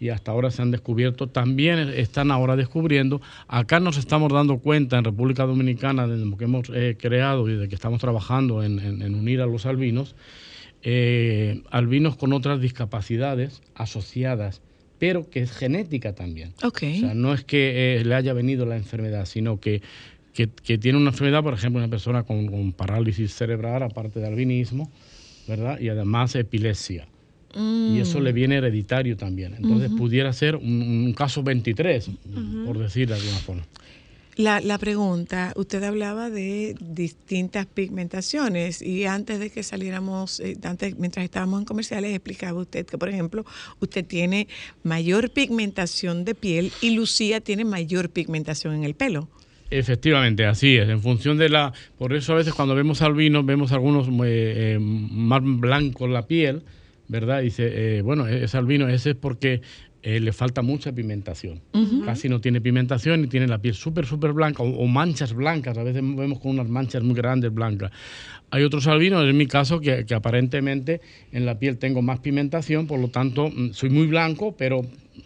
Y 0.00 0.10
hasta 0.10 0.30
ahora 0.30 0.50
se 0.52 0.62
han 0.62 0.70
descubierto, 0.70 1.26
también 1.28 1.78
están 1.80 2.30
ahora 2.30 2.54
descubriendo, 2.54 3.20
acá 3.48 3.80
nos 3.80 3.96
estamos 3.96 4.32
dando 4.32 4.58
cuenta 4.58 4.96
en 4.96 5.04
República 5.04 5.44
Dominicana, 5.44 6.06
desde 6.06 6.36
que 6.36 6.44
hemos 6.44 6.70
eh, 6.72 6.96
creado 6.98 7.48
y 7.48 7.56
de 7.56 7.68
que 7.68 7.74
estamos 7.74 8.00
trabajando 8.00 8.62
en, 8.62 8.78
en- 8.78 9.02
en 9.02 9.14
unir 9.16 9.40
a 9.40 9.46
los 9.46 9.66
albinos, 9.66 10.14
eh, 10.82 11.62
albinos 11.70 12.16
con 12.16 12.32
otras 12.32 12.60
discapacidades 12.60 13.60
asociadas, 13.74 14.62
pero 14.98 15.28
que 15.30 15.40
es 15.40 15.50
genética 15.52 16.14
también. 16.14 16.52
Ok. 16.62 16.82
O 16.96 17.00
sea, 17.00 17.14
no 17.14 17.34
es 17.34 17.44
que 17.44 17.96
eh, 18.00 18.04
le 18.04 18.14
haya 18.14 18.32
venido 18.32 18.66
la 18.66 18.76
enfermedad, 18.76 19.26
sino 19.26 19.58
que, 19.60 19.82
que, 20.38 20.48
que 20.48 20.78
tiene 20.78 20.96
una 20.98 21.10
enfermedad, 21.10 21.42
por 21.42 21.52
ejemplo, 21.52 21.80
una 21.80 21.88
persona 21.90 22.22
con, 22.22 22.46
con 22.46 22.72
parálisis 22.72 23.34
cerebral, 23.34 23.82
aparte 23.82 24.20
de 24.20 24.28
albinismo, 24.28 24.88
¿verdad? 25.48 25.80
Y 25.80 25.88
además 25.88 26.36
epilepsia. 26.36 27.08
Y 27.56 27.98
eso 27.98 28.20
Mm. 28.20 28.22
le 28.22 28.32
viene 28.32 28.56
hereditario 28.58 29.16
también. 29.16 29.54
Entonces 29.54 29.90
pudiera 29.90 30.32
ser 30.32 30.54
un, 30.54 30.80
un 30.80 31.12
caso 31.12 31.42
23, 31.42 32.06
Ujú. 32.06 32.64
por 32.64 32.78
decir 32.78 33.08
de 33.08 33.14
alguna 33.14 33.38
forma. 33.38 33.66
La, 34.36 34.60
la 34.60 34.78
pregunta, 34.78 35.52
usted 35.56 35.82
hablaba 35.82 36.30
de 36.30 36.76
distintas 36.80 37.66
pigmentaciones 37.66 38.80
y 38.80 39.06
antes 39.06 39.40
de 39.40 39.50
que 39.50 39.64
saliéramos, 39.64 40.38
eh, 40.38 40.56
antes, 40.62 40.96
mientras 40.96 41.24
estábamos 41.24 41.58
en 41.58 41.64
comerciales, 41.64 42.14
explicaba 42.14 42.60
usted 42.60 42.86
que, 42.86 42.96
por 42.96 43.08
ejemplo, 43.08 43.44
usted 43.80 44.06
tiene 44.06 44.46
mayor 44.84 45.30
pigmentación 45.30 46.24
de 46.24 46.36
piel 46.36 46.70
y 46.80 46.90
Lucía 46.90 47.40
tiene 47.40 47.64
mayor 47.64 48.10
pigmentación 48.10 48.74
en 48.76 48.84
el 48.84 48.94
pelo. 48.94 49.28
Efectivamente, 49.70 50.46
así 50.46 50.76
es. 50.76 50.88
En 50.88 51.00
función 51.02 51.36
de 51.38 51.48
la. 51.48 51.72
Por 51.98 52.14
eso 52.14 52.32
a 52.32 52.36
veces 52.36 52.54
cuando 52.54 52.74
vemos 52.74 53.02
albinos, 53.02 53.44
vemos 53.44 53.72
algunos 53.72 54.08
eh, 54.08 54.12
eh, 54.76 54.78
más 54.80 55.42
blancos 55.42 56.08
la 56.08 56.26
piel, 56.26 56.62
¿verdad? 57.08 57.42
Dice, 57.42 57.98
eh, 57.98 58.02
bueno, 58.02 58.26
es 58.26 58.54
albino, 58.54 58.88
ese 58.88 59.10
es 59.10 59.16
porque 59.16 59.60
eh, 60.02 60.20
le 60.20 60.32
falta 60.32 60.62
mucha 60.62 60.92
pigmentación. 60.92 61.60
Casi 62.06 62.28
no 62.30 62.40
tiene 62.40 62.60
pigmentación 62.62 63.24
y 63.24 63.26
tiene 63.26 63.46
la 63.46 63.58
piel 63.58 63.74
súper, 63.74 64.06
súper 64.06 64.32
blanca 64.32 64.62
o, 64.62 64.70
o 64.70 64.86
manchas 64.86 65.34
blancas. 65.34 65.76
A 65.76 65.82
veces 65.82 66.02
vemos 66.02 66.38
con 66.38 66.52
unas 66.52 66.68
manchas 66.68 67.02
muy 67.02 67.14
grandes 67.14 67.52
blancas. 67.52 67.90
Hay 68.50 68.62
otros 68.62 68.86
albinos, 68.86 69.28
en 69.28 69.36
mi 69.36 69.46
caso, 69.46 69.80
que, 69.80 70.06
que 70.06 70.14
aparentemente 70.14 71.02
en 71.32 71.44
la 71.44 71.58
piel 71.58 71.76
tengo 71.76 72.00
más 72.00 72.20
pigmentación, 72.20 72.86
por 72.86 72.98
lo 72.98 73.08
tanto, 73.08 73.50
mm, 73.50 73.72
soy 73.72 73.90
muy 73.90 74.06
blanco, 74.06 74.54
pero, 74.56 74.80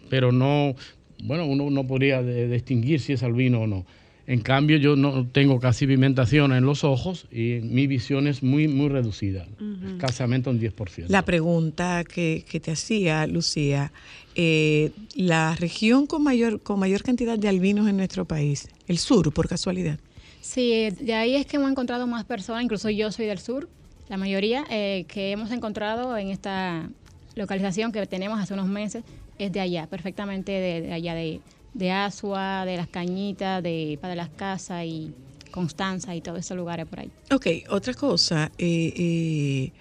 pero 0.09 0.33
no. 0.33 0.75
Bueno, 1.23 1.45
uno 1.45 1.69
no 1.69 1.87
podría 1.87 2.21
de- 2.21 2.49
distinguir 2.49 2.99
si 2.99 3.13
es 3.13 3.23
albino 3.23 3.61
o 3.61 3.67
no. 3.67 3.85
En 4.25 4.39
cambio, 4.39 4.77
yo 4.77 4.95
no 4.95 5.27
tengo 5.27 5.59
casi 5.59 5.85
pigmentación 5.85 6.53
en 6.53 6.65
los 6.65 6.85
ojos 6.85 7.25
y 7.29 7.59
mi 7.61 7.87
visión 7.87 8.27
es 8.27 8.41
muy, 8.41 8.69
muy 8.69 8.87
reducida, 8.87 9.45
escasamente 9.85 10.49
un 10.49 10.61
10%. 10.61 11.07
La 11.09 11.23
pregunta 11.23 12.05
que, 12.05 12.45
que 12.49 12.61
te 12.61 12.71
hacía, 12.71 13.27
Lucía, 13.27 13.91
eh, 14.35 14.91
la 15.15 15.55
región 15.55 16.07
con 16.07 16.23
mayor, 16.23 16.61
con 16.61 16.79
mayor 16.79 17.03
cantidad 17.03 17.37
de 17.37 17.49
albinos 17.49 17.87
en 17.89 17.97
nuestro 17.97 18.23
país, 18.23 18.69
el 18.87 18.97
sur, 18.97 19.33
por 19.33 19.49
casualidad. 19.49 19.99
Sí, 20.39 20.89
de 20.89 21.13
ahí 21.13 21.35
es 21.35 21.45
que 21.45 21.57
hemos 21.57 21.69
encontrado 21.69 22.07
más 22.07 22.23
personas, 22.23 22.63
incluso 22.63 22.89
yo 22.89 23.11
soy 23.11 23.25
del 23.25 23.39
sur, 23.39 23.67
la 24.07 24.15
mayoría 24.15 24.63
eh, 24.69 25.05
que 25.09 25.31
hemos 25.31 25.51
encontrado 25.51 26.17
en 26.17 26.29
esta 26.29 26.89
localización 27.35 27.91
que 27.91 28.05
tenemos 28.07 28.39
hace 28.39 28.53
unos 28.53 28.67
meses 28.67 29.03
es 29.37 29.51
de 29.51 29.59
allá, 29.59 29.87
perfectamente 29.87 30.51
de, 30.51 30.81
de 30.81 30.93
allá, 30.93 31.13
de, 31.13 31.41
de 31.73 31.91
Asua, 31.91 32.65
de 32.65 32.77
Las 32.77 32.87
Cañitas, 32.87 33.61
de 33.63 33.97
Padre 34.01 34.15
Las 34.15 34.29
Casas 34.29 34.85
y 34.85 35.11
Constanza 35.51 36.15
y 36.15 36.21
todos 36.21 36.39
esos 36.39 36.57
lugares 36.57 36.85
por 36.87 36.99
ahí. 36.99 37.11
Ok, 37.31 37.47
otra 37.69 37.93
cosa, 37.93 38.51
eh, 38.57 38.93
eh, 38.95 39.71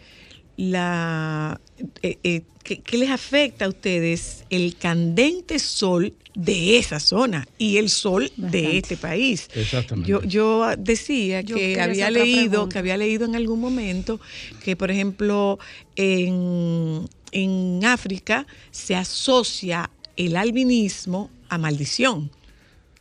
la, 0.56 1.60
eh, 2.02 2.18
eh, 2.22 2.42
¿qué, 2.62 2.80
qué 2.80 2.98
les 2.98 3.10
afecta 3.10 3.64
a 3.64 3.68
ustedes 3.68 4.44
el 4.50 4.76
candente 4.76 5.58
sol 5.58 6.14
de 6.34 6.78
esa 6.78 6.98
zona 7.00 7.46
y 7.58 7.78
el 7.78 7.88
sol 7.88 8.30
de 8.36 8.78
este 8.78 8.96
país? 8.96 9.48
Exactamente. 9.54 10.10
Yo, 10.10 10.22
yo 10.22 10.66
decía 10.78 11.40
Yo 11.40 11.56
que 11.56 11.80
había 11.80 12.10
leído, 12.10 12.50
pregunta. 12.50 12.72
que 12.74 12.78
había 12.78 12.96
leído 12.98 13.24
en 13.24 13.34
algún 13.36 13.60
momento 13.60 14.20
que, 14.62 14.76
por 14.76 14.90
ejemplo, 14.90 15.58
en, 15.96 17.08
en 17.32 17.84
África 17.84 18.46
se 18.70 18.94
asocia 18.94 19.90
el 20.16 20.36
albinismo 20.36 21.30
a 21.52 21.58
maldición. 21.58 22.30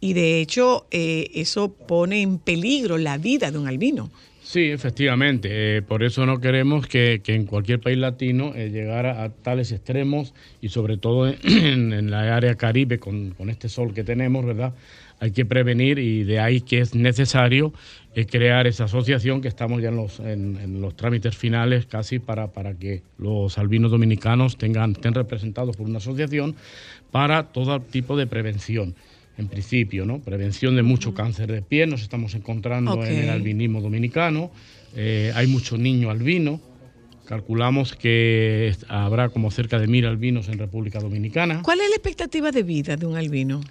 Y 0.02 0.14
de 0.14 0.42
hecho, 0.42 0.88
eh, 0.92 1.32
eso 1.36 1.72
pone 1.72 2.22
en 2.22 2.38
peligro 2.38 2.98
la 2.98 3.18
vida 3.18 3.50
de 3.50 3.58
un 3.58 3.68
albino. 3.68 4.12
Sí, 4.44 4.70
efectivamente. 4.72 5.78
eh, 5.78 5.82
por 5.82 6.04
eso 6.04 6.26
no 6.26 6.42
queremos 6.42 6.86
que, 6.86 7.22
que 7.24 7.36
en 7.36 7.46
cualquier 7.46 7.80
país 7.80 7.98
latino 7.98 8.54
eh, 8.54 8.70
llegara 8.70 9.24
a 9.24 9.30
tales 9.30 9.72
extremos 9.72 10.34
y 10.60 10.68
sobre 10.68 10.98
todo 10.98 11.28
en, 11.44 12.12
la 12.12 12.36
área 12.36 12.56
caribe 12.56 13.00
con, 13.00 13.32
con 13.32 13.50
este 13.50 13.70
sol 13.70 13.94
que 13.94 14.04
tenemos, 14.04 14.46
¿verdad? 14.46 14.74
Hay 15.22 15.32
que 15.32 15.46
prevenir 15.46 16.00
y 16.00 16.24
de 16.24 16.42
ahí 16.42 16.60
que 16.60 16.80
es 16.80 16.96
necesario 16.96 17.72
eh, 18.14 18.26
crear 18.26 18.68
esa 18.68 18.86
asociación 18.86 19.40
que 19.40 19.48
estamos 19.48 19.82
ya 19.82 19.88
en 19.88 19.96
los, 19.96 20.20
en 20.20 20.82
los 20.82 20.98
trámites 20.98 21.38
finales 21.38 21.86
casi 21.86 22.20
para, 22.20 22.48
para 22.48 22.74
que 22.74 23.04
los 23.18 23.58
albinos 23.58 23.92
dominicanos 23.92 24.58
tengan, 24.58 24.92
estén 24.92 25.14
representados 25.14 25.78
por 25.78 25.88
una 25.88 26.00
asociación 26.00 26.56
para 27.12 27.52
todo 27.52 27.80
tipo 27.82 28.18
de 28.18 28.28
prevención. 28.28 28.96
En 29.38 29.48
principio, 29.48 30.06
¿no? 30.06 30.20
Prevención 30.20 30.76
de 30.76 30.84
mucho 30.84 31.14
cáncer 31.14 31.52
de 31.52 31.62
piel, 31.62 31.90
nos 31.90 32.02
estamos 32.02 32.36
encontrando 32.36 33.04
en 33.04 33.16
el 33.16 33.30
albinismo 33.30 33.82
dominicano. 33.82 34.52
Eh, 34.96 35.32
hay 35.34 35.48
mucho 35.48 35.78
niño 35.78 36.10
albino. 36.10 36.60
Calculamos 37.26 37.96
que 37.96 38.76
habrá 38.90 39.30
como 39.30 39.50
cerca 39.50 39.80
de 39.80 39.88
mil 39.88 40.06
albinos 40.06 40.50
en 40.50 40.58
República 40.58 41.00
Dominicana. 41.00 41.62
¿Cuál 41.64 41.80
es 41.80 41.90
la 41.90 41.96
expectativa 41.96 42.52
de 42.52 42.64
vida 42.64 42.98
de 42.98 43.06
un 43.06 43.16
albino? 43.16 43.62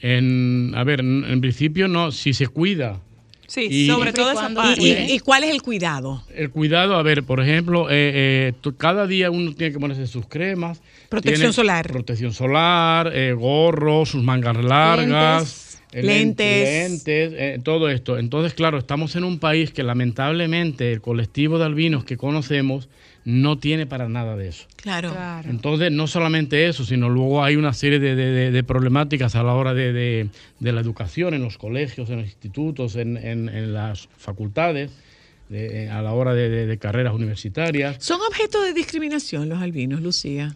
En, 0.00 0.72
a 0.76 0.84
ver, 0.84 1.00
en, 1.00 1.24
en 1.24 1.40
principio 1.40 1.88
no, 1.88 2.12
si 2.12 2.34
se 2.34 2.46
cuida. 2.46 3.00
Sí, 3.46 3.68
Y- 3.70 3.86
sobre 3.86 4.12
todo 4.12 4.32
esa 4.32 4.48
parte. 4.52 4.82
¿Y, 4.82 4.92
y- 4.92 5.12
y 5.14 5.18
cuál 5.20 5.44
es 5.44 5.50
el 5.50 5.62
cuidado? 5.62 6.22
El 6.34 6.50
cuidado, 6.50 6.96
a 6.96 7.02
ver, 7.02 7.22
por 7.24 7.40
ejemplo, 7.40 7.88
eh, 7.90 7.94
eh, 8.14 8.52
tú- 8.60 8.76
cada 8.76 9.06
día 9.06 9.30
uno 9.30 9.54
tiene 9.54 9.72
que 9.72 9.78
ponerse 9.78 10.06
sus 10.06 10.26
cremas. 10.26 10.82
Protección 11.08 11.40
tiene 11.40 11.52
solar. 11.52 11.86
Protección 11.86 12.32
solar, 12.32 13.12
eh, 13.14 13.32
gorros, 13.32 14.08
sus 14.10 14.22
mangas 14.22 14.56
largas. 14.56 15.62
eh, 15.92 16.02
Lentes. 16.02 16.90
lentes, 16.90 17.32
eh, 17.38 17.58
todo 17.62 17.88
esto. 17.88 18.18
Entonces, 18.18 18.52
claro, 18.52 18.76
estamos 18.76 19.16
en 19.16 19.24
un 19.24 19.38
país 19.38 19.70
que 19.70 19.82
lamentablemente 19.82 20.92
el 20.92 21.00
colectivo 21.00 21.58
de 21.58 21.64
albinos 21.64 22.04
que 22.04 22.16
conocemos 22.18 22.88
no 23.26 23.58
tiene 23.58 23.86
para 23.86 24.08
nada 24.08 24.36
de 24.36 24.48
eso. 24.48 24.66
Claro. 24.76 25.12
Entonces, 25.50 25.90
no 25.90 26.06
solamente 26.06 26.68
eso, 26.68 26.84
sino 26.84 27.08
luego 27.08 27.42
hay 27.42 27.56
una 27.56 27.72
serie 27.74 27.98
de, 27.98 28.14
de- 28.14 28.62
problemáticas 28.64 29.34
a 29.34 29.42
la 29.42 29.52
hora 29.54 29.74
de, 29.74 29.92
de- 29.92 30.28
de 30.60 30.72
la 30.72 30.80
educación 30.80 31.34
en 31.34 31.42
los 31.42 31.58
colegios, 31.58 32.08
en 32.08 32.18
los 32.18 32.26
institutos, 32.26 32.94
en, 32.94 33.16
en- 33.16 33.48
en 33.48 33.74
las 33.74 34.08
facultades, 34.16 34.92
de- 35.48 35.84
eh, 35.86 35.90
a 35.90 36.02
la 36.02 36.12
hora 36.12 36.34
de, 36.34 36.48
de- 36.48 36.66
de 36.66 36.78
carreras 36.78 37.14
universitarias. 37.14 37.96
¿Son 37.98 38.20
objeto 38.28 38.62
de 38.62 38.72
discriminación 38.72 39.48
los 39.48 39.60
albinos, 39.60 40.00
Lucía? 40.00 40.54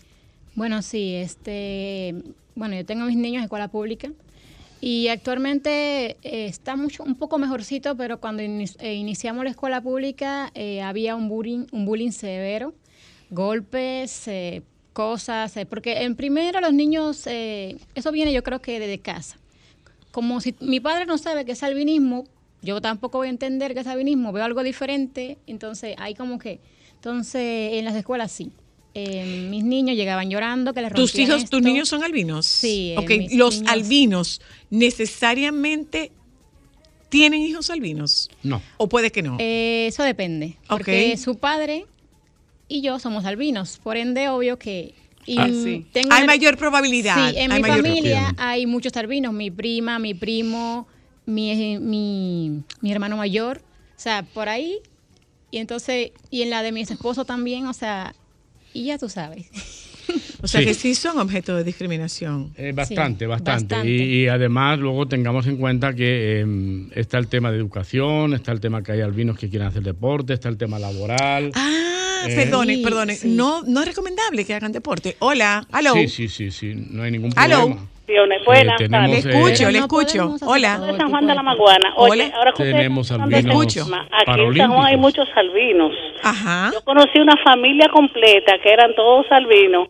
Bueno, 0.55 0.81
sí, 0.83 1.15
este, 1.15 2.15
bueno, 2.55 2.77
yo 2.77 2.85
tengo 2.87 3.05
mis 3.07 3.17
niños 3.17 3.39
en 3.41 3.45
escuela 3.45 3.67
pública 3.69 4.11
y 4.81 5.09
actualmente 5.09 6.17
eh, 6.23 6.47
está 6.47 6.75
mucho, 6.75 7.03
un 7.03 7.15
poco 7.15 7.39
mejorcito, 7.39 7.97
pero 7.97 8.19
cuando 8.19 8.43
eh, 8.43 8.95
iniciamos 8.95 9.45
la 9.45 9.51
escuela 9.51 9.81
pública 9.81 10.51
eh, 10.55 10.81
había 10.81 11.17
un 11.17 11.29
bullying, 11.29 11.67
un 11.71 11.85
bullying 11.85 12.13
severo, 12.13 12.73
golpes, 13.29 14.27
eh, 14.27 14.63
cosas, 14.95 15.55
porque 15.69 16.03
en 16.03 16.17
primero 16.17 16.61
los 16.61 16.73
niños, 16.73 17.27
eso 17.27 18.13
viene 18.13 18.33
yo 18.33 18.43
creo 18.43 18.61
que 18.61 18.81
desde 18.81 18.99
casa. 18.99 19.39
Como 20.11 20.41
si 20.41 20.55
mi 20.61 20.81
padre 20.81 21.07
no 21.07 21.17
sabe 21.17 21.45
qué 21.45 21.53
es 21.53 21.63
albinismo, 21.63 22.25
yo 22.63 22.81
tampoco 22.81 23.19
voy 23.19 23.29
a 23.29 23.31
entender 23.31 23.75
qué 23.75 23.81
es 23.81 23.87
albinismo, 23.87 24.33
veo 24.33 24.45
algo 24.45 24.63
diferente, 24.63 25.39
entonces 25.47 25.95
hay 25.99 26.15
como 26.15 26.39
que, 26.39 26.59
entonces 26.95 27.75
en 27.75 27.85
las 27.85 27.95
escuelas 27.95 28.33
sí. 28.33 28.51
Eh, 28.95 29.47
mis 29.51 29.63
niños 29.63 29.97
llegaban 29.97 30.31
llorando 30.31 30.75
que 30.75 30.83
les 30.83 30.93
¿Tus 30.93 31.15
hijos, 31.17 31.49
tus 31.49 31.63
niños 31.63 31.89
son 31.89 32.03
albinos? 32.03 32.45
Sí, 32.47 32.91
eh, 32.93 32.99
Ok, 32.99 33.09
mis 33.11 33.35
los 33.35 33.61
niños- 33.61 33.73
albinos 33.73 34.41
necesariamente 34.71 36.13
tienen 37.09 37.41
hijos 37.43 37.71
albinos. 37.71 38.31
No. 38.43 38.63
¿O 38.77 38.89
puede 38.89 39.11
que 39.11 39.23
no? 39.23 39.37
Eh, 39.41 39.87
eso 39.89 40.03
depende. 40.03 40.57
Porque 40.69 41.17
su 41.17 41.39
padre 41.39 41.87
y 42.69 42.83
yo 42.83 42.99
somos 42.99 43.25
albinos. 43.25 43.79
Por 43.83 43.97
ende, 43.97 44.29
obvio 44.29 44.59
que. 44.59 44.95
y 45.27 45.39
Ah, 45.39 45.47
tengo 45.93 46.13
Hay 46.13 46.23
una- 46.23 46.27
mayor 46.27 46.57
probabilidad. 46.57 47.31
Sí, 47.31 47.37
en 47.39 47.53
hay 47.53 47.63
mi 47.63 47.69
mayor- 47.69 47.85
familia 47.87 48.35
hay 48.39 48.67
muchos 48.67 48.97
albinos. 48.97 49.33
Mi 49.33 49.51
prima, 49.51 49.99
mi 49.99 50.15
primo, 50.15 50.89
mi, 51.27 51.79
mi, 51.79 52.63
mi 52.81 52.93
hermano 52.93 53.17
mayor. 53.17 53.59
O 53.97 54.01
sea, 54.01 54.23
por 54.23 54.49
ahí. 54.49 54.79
Y 55.53 55.59
entonces, 55.59 56.13
y 56.31 56.43
en 56.43 56.51
la 56.51 56.63
de 56.63 56.73
mi 56.73 56.81
esposo 56.83 57.25
también, 57.25 57.67
o 57.67 57.73
sea, 57.73 58.15
y 58.73 58.85
ya 58.87 58.99
tú 58.99 59.09
sabes. 59.09 59.47
O 60.43 60.49
sea 60.49 60.61
Sí. 60.61 60.67
que 60.67 60.75
sí 60.75 60.95
son 60.95 61.19
objeto 61.19 61.55
de 61.57 61.63
discriminación. 61.65 62.53
Eh, 62.57 62.73
bastante, 62.75 63.27
Sí, 63.27 63.29
bastante. 63.29 63.75
bastante. 63.77 63.89
Y, 63.91 64.23
y 64.25 64.29
además 64.29 64.79
luego 64.79 65.07
tengamos 65.07 65.47
en 65.47 65.57
cuenta 65.59 65.95
que 65.95 66.41
eh, 66.41 66.87
está 66.95 67.19
el 67.19 67.29
tema 67.29 67.51
de 67.53 67.59
educación, 67.59 68.35
está 68.35 68.51
el 68.53 68.61
tema 68.61 68.83
que 68.83 68.93
hay 68.93 69.03
albinos 69.03 69.39
que 69.39 69.49
quieren 69.49 69.69
hacer 69.69 69.83
deporte, 69.83 70.33
está 70.33 70.49
el 70.49 70.57
tema 70.57 70.79
laboral. 70.79 71.53
Ah, 71.55 72.27
Eh, 72.29 72.35
perdone, 72.35 72.79
perdone. 72.79 73.15
sí. 73.17 73.29
No, 73.29 73.63
no 73.63 73.81
es 73.83 73.87
recomendable 73.89 74.45
que 74.45 74.53
hagan 74.55 74.73
deporte. 74.73 75.17
Hola, 75.21 75.67
aló. 75.73 75.95
Sí, 75.95 76.09
sí, 76.09 76.29
sí, 76.29 76.51
sí, 76.51 76.75
no 76.91 77.03
hay 77.03 77.11
ningún 77.13 77.33
Aló. 77.37 77.79
Problema. 78.19 78.45
Buenas 78.45 78.81
Eh, 78.81 78.85
tenemos, 78.89 79.09
tardes. 79.09 79.25
Le 79.25 79.31
escucho, 79.31 79.55
Pero 79.59 79.71
le 79.71 79.79
escucho. 79.79 80.37
Hola. 80.47 80.79
de 80.79 80.97
San 80.97 81.11
Juan 81.11 81.27
de 81.27 81.35
la 81.35 81.43
Maguana. 81.43 81.93
Oye, 81.97 82.11
Hola. 82.25 82.37
ahora 82.37 82.53
que 82.57 82.63
Tenemos 82.65 83.11
albinos 83.13 83.41
Aquí 84.27 84.41
en 84.41 84.57
San 84.57 84.71
Juan 84.73 84.87
hay 84.87 84.97
muchos 84.97 85.29
albinos. 85.37 85.93
Ajá. 86.23 86.71
Yo 86.73 86.81
conocí 86.85 87.19
una 87.21 87.37
familia 87.45 87.89
completa 87.93 88.55
que 88.63 88.73
eran 88.73 88.95
todos 88.95 89.27
albinos. 89.31 89.89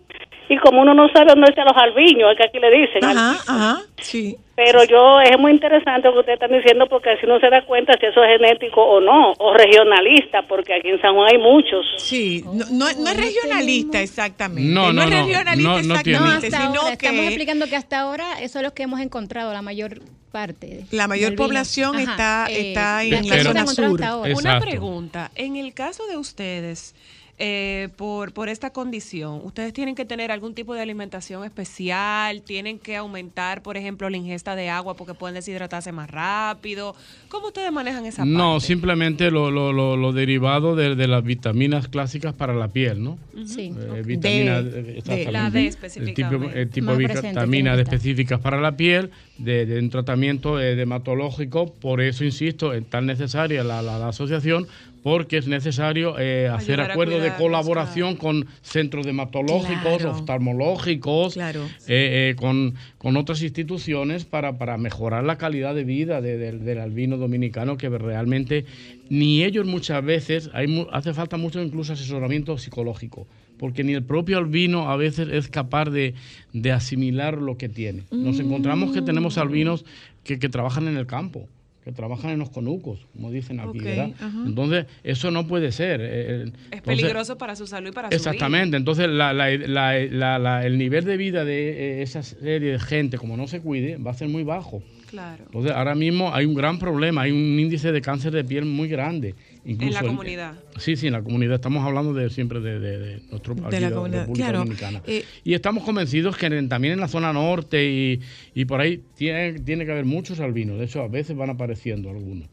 Y 0.51 0.59
como 0.59 0.83
uno 0.83 0.93
no 0.95 1.09
sabe 1.11 1.27
dónde 1.27 1.47
están 1.49 1.65
los 1.65 1.77
albinos, 1.77 2.33
es 2.33 2.37
que 2.37 2.45
aquí 2.45 2.59
le 2.59 2.71
dicen. 2.73 3.05
Ajá, 3.05 3.39
ajá. 3.47 3.83
Sí. 3.99 4.37
Pero 4.57 4.83
yo, 4.83 5.21
es 5.21 5.39
muy 5.39 5.53
interesante 5.53 6.09
lo 6.09 6.15
que 6.15 6.19
ustedes 6.21 6.43
están 6.43 6.51
diciendo 6.51 6.87
porque 6.89 7.11
así 7.11 7.25
uno 7.25 7.39
se 7.39 7.49
da 7.49 7.65
cuenta 7.65 7.93
si 8.01 8.07
eso 8.07 8.23
es 8.25 8.37
genético 8.37 8.83
o 8.83 9.01
no, 9.01 9.33
o 9.39 9.55
regionalista, 9.55 10.43
porque 10.49 10.75
aquí 10.75 10.89
en 10.89 11.01
San 11.01 11.15
Juan 11.15 11.29
hay 11.33 11.39
muchos. 11.39 11.87
Sí, 11.99 12.43
no, 12.45 12.65
no, 12.69 12.93
no 12.93 13.11
es 13.11 13.17
regionalista 13.17 14.01
exactamente. 14.03 14.75
No, 14.75 14.93
no, 14.93 15.03
es 15.03 15.11
no, 15.11 15.17
regionalista 15.19 15.83
no, 15.83 15.95
no 15.95 16.03
tiene. 16.03 16.19
No, 16.19 16.27
exactamente, 16.27 16.47
hasta 16.49 16.67
sino 16.67 16.81
ahora. 16.81 16.93
Estamos 16.93 17.21
que 17.21 17.27
explicando 17.29 17.67
que 17.69 17.77
hasta 17.77 18.01
ahora 18.01 18.41
eso 18.41 18.59
es 18.59 18.65
lo 18.65 18.75
que 18.75 18.83
hemos 18.83 19.01
encontrado, 19.01 19.53
la 19.53 19.63
mayor 19.63 20.01
parte. 20.33 20.85
la 20.91 21.07
mayor 21.07 21.37
población 21.37 21.95
Ajá, 21.95 22.03
está, 22.11 22.47
eh, 22.51 22.69
está 22.71 23.03
en 23.05 23.11
las 23.13 23.27
la 23.27 23.37
que 23.37 23.43
zona 23.45 23.61
hemos 23.61 23.79
encontrado 23.79 24.25
sur. 24.25 24.31
hasta 24.33 24.49
ahora. 24.51 24.59
Una 24.59 24.61
pregunta. 24.61 25.31
En 25.37 25.57
el 25.57 25.73
caso 25.75 26.07
de 26.09 26.17
ustedes, 26.17 26.95
eh, 27.43 27.89
por, 27.97 28.35
por 28.35 28.51
esta 28.51 28.69
condición, 28.71 29.41
¿ustedes 29.45 29.73
tienen 29.73 29.95
que 29.95 30.05
tener 30.05 30.31
algún 30.31 30.55
tipo 30.55 30.75
de 30.75 30.83
alimentación 30.83 31.43
especial? 31.43 32.43
¿Tienen 32.43 32.79
que 32.79 32.97
aumentar, 32.97 33.63
por 33.63 33.79
ejemplo, 33.79 34.11
la 34.11 34.19
ingesta 34.19 34.55
de 34.55 34.69
agua 34.69 34.95
porque 34.95 35.15
pueden 35.15 35.35
deshidratarse 35.35 35.91
más 35.91 36.11
rápido? 36.11 36.95
¿Cómo 37.31 37.47
ustedes 37.47 37.73
manejan 37.73 38.05
esa 38.05 38.19
parte? 38.23 38.31
No, 38.33 38.61
simplemente 38.61 39.31
lo, 39.31 39.51
lo, 39.51 39.73
lo, 39.73 39.97
lo 39.97 40.13
derivado 40.13 40.77
de, 40.77 40.95
de 40.97 41.09
las 41.09 41.25
vitaminas 41.25 41.89
clásicas 41.89 42.35
para 42.35 42.53
la 42.55 42.69
piel, 42.69 43.03
¿no? 43.03 43.17
Sí. 43.47 43.73
Eh, 43.75 44.03
vitamina, 44.05 44.61
D, 44.61 45.03
eh. 45.07 45.29
La 45.33 45.49
D 45.49 45.67
el 45.67 45.75
tipo, 45.75 45.87
específicamente. 45.87 46.61
el 46.61 46.69
tipo 46.69 46.95
de 46.95 47.07
vitaminas 47.07 47.79
específicas 47.79 48.39
para 48.41 48.61
la 48.61 48.77
piel, 48.77 49.11
de, 49.39 49.65
de 49.65 49.79
un 49.79 49.89
tratamiento 49.89 50.61
eh, 50.61 50.77
dermatológico. 50.77 51.73
Por 51.73 52.03
eso, 52.03 52.23
insisto, 52.25 52.75
es 52.75 52.85
tan 52.91 53.07
necesaria 53.07 53.65
la, 53.65 53.81
la- 53.81 53.99
la 53.99 54.09
asociación, 54.09 54.67
porque 55.03 55.39
es 55.39 55.47
necesario 55.47 56.19
eh, 56.19 56.49
hacer 56.49 56.81
acuerdos 56.81 57.23
de 57.23 57.33
colaboración 57.35 58.17
con 58.17 58.47
centros 58.61 59.07
dermatológicos, 59.07 59.99
Claro. 59.99 60.11
oftalmológicos, 60.11 61.35
Claro. 61.35 61.65
eh, 61.89 62.31
eh, 62.31 62.35
con, 62.37 62.75
con 62.99 63.17
otras 63.17 63.43
instituciones 63.43 64.25
para, 64.25 64.59
para 64.59 64.77
mejorar 64.79 65.25
la 65.25 65.39
calidad 65.39 65.75
de 65.75 65.85
vida 65.85 66.21
de- 66.21 66.37
del- 66.37 66.65
del 66.65 66.79
albino 66.79 67.17
dominicano, 67.17 67.77
que 67.77 67.89
realmente 67.89 68.65
ni 69.09 69.43
ellos 69.43 69.67
muchas 69.67 70.05
veces, 70.05 70.51
hay, 70.53 70.87
hace 70.93 71.15
falta 71.15 71.37
mucho 71.37 71.63
incluso 71.63 71.93
asesoramiento 71.95 72.59
psicológico, 72.59 73.27
porque 73.59 73.85
ni 73.85 73.95
el 73.95 74.03
propio 74.05 74.39
albino 74.39 74.91
a 74.91 74.97
veces 74.97 75.29
es 75.31 75.49
capaz 75.49 75.87
de, 75.91 76.15
de 76.53 76.73
asimilar 76.73 77.39
lo 77.39 77.57
que 77.57 77.69
tiene. 77.69 78.05
Nos 78.11 78.39
encontramos 78.39 78.93
que 78.93 79.03
tenemos 79.03 79.39
albinos 79.39 79.85
que, 80.25 80.39
que 80.39 80.49
trabajan 80.49 80.89
en 80.89 80.97
el 80.97 81.07
campo 81.07 81.49
que 81.85 81.93
trabajan 81.93 82.31
en 82.33 82.39
los 82.41 82.51
conucos, 82.51 83.07
como 83.15 83.31
dicen 83.31 83.59
aquí, 83.61 83.79
¿verdad? 83.97 84.11
Entonces, 84.47 84.87
eso 85.03 85.31
no 85.31 85.47
puede 85.47 85.73
ser. 85.73 86.01
eh, 86.03 86.45
eh, 86.45 86.53
Es 86.73 86.83
peligroso 86.83 87.39
para 87.39 87.57
su 87.57 87.67
salud 87.67 87.89
y 87.89 87.93
para 87.93 88.09
su 88.09 88.11
vida. 88.11 88.17
Exactamente, 88.17 88.77
entonces 88.77 89.09
la- 89.09 89.33
la- 89.33 89.51
la- 89.57 89.99
la- 89.99 90.39
la- 90.39 90.67
el 90.67 90.77
nivel 90.77 91.05
de 91.05 91.17
vida 91.17 91.45
de 91.45 92.01
eh, 92.01 92.03
esa 92.03 92.23
serie 92.23 92.73
de 92.73 92.79
gente, 92.79 93.17
como 93.17 93.37
no 93.37 93.47
se 93.47 93.61
cuide, 93.61 93.97
va 93.97 94.11
a 94.11 94.15
ser 94.15 94.29
muy 94.29 94.43
bajo. 94.43 94.83
Claro. 95.09 95.43
Entonces 95.47 95.73
ahora 95.73 95.95
mismo 95.95 96.33
hay 96.35 96.45
un 96.45 96.55
gran 96.55 96.79
problema, 96.79 97.23
hay 97.23 97.33
un 97.33 97.59
índice 97.59 97.91
de 97.93 98.01
cáncer 98.01 98.33
de 98.33 98.45
piel 98.45 98.65
muy 98.67 98.87
grande. 98.89 99.35
Incluso 99.65 99.89
En 99.89 99.95
la 99.95 100.01
el- 100.01 100.07
comunidad. 100.07 100.55
sí, 100.79 100.97
sí, 100.97 101.07
en 101.09 101.13
la 101.13 101.23
comunidad. 101.23 101.57
Estamos 101.57 101.85
hablando 101.85 102.15
de 102.15 102.31
siempre 102.31 102.61
de, 102.61 102.81
de- 102.81 102.99
de 102.99 103.23
nuestro 103.31 103.55
De 103.55 103.67
aquí, 103.67 103.77
la 103.81 103.89
de 103.91 103.95
comunidad, 103.95 104.21
República 104.23 104.45
claro. 104.47 104.59
Dominicana. 104.61 105.03
Eh, 105.07 105.25
y 105.45 105.55
estamos 105.55 105.85
convencidos 105.85 106.37
que 106.37 106.47
en- 106.47 106.69
también 106.69 106.95
en 106.95 107.01
la 107.01 107.09
zona 107.09 107.33
norte 107.33 107.85
y, 107.89 108.21
y 108.55 108.65
por 108.65 108.81
ahí 108.81 109.03
tiene, 109.17 109.61
tiene 109.61 109.85
que 109.85 109.93
haber 109.93 110.05
muchos 110.07 110.41
albinos. 110.41 110.79
De 110.79 110.87
hecho, 110.87 111.03
a 111.03 111.09
veces 111.09 111.37
van 111.37 111.51
apareciendo 111.51 112.09
algunos. 112.11 112.49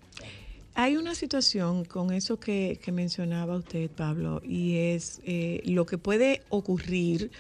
Hay 0.75 0.95
una 0.95 1.15
situación 1.15 1.85
con 1.85 2.13
eso 2.13 2.39
que, 2.39 2.77
que 2.83 2.91
mencionaba 2.91 3.55
usted, 3.57 3.89
Pablo, 3.89 4.41
y 4.45 4.75
es 4.75 5.21
eh, 5.25 5.61
lo 5.65 5.85
que 5.87 5.97
puede 5.97 6.41
ocurrir 6.49 7.31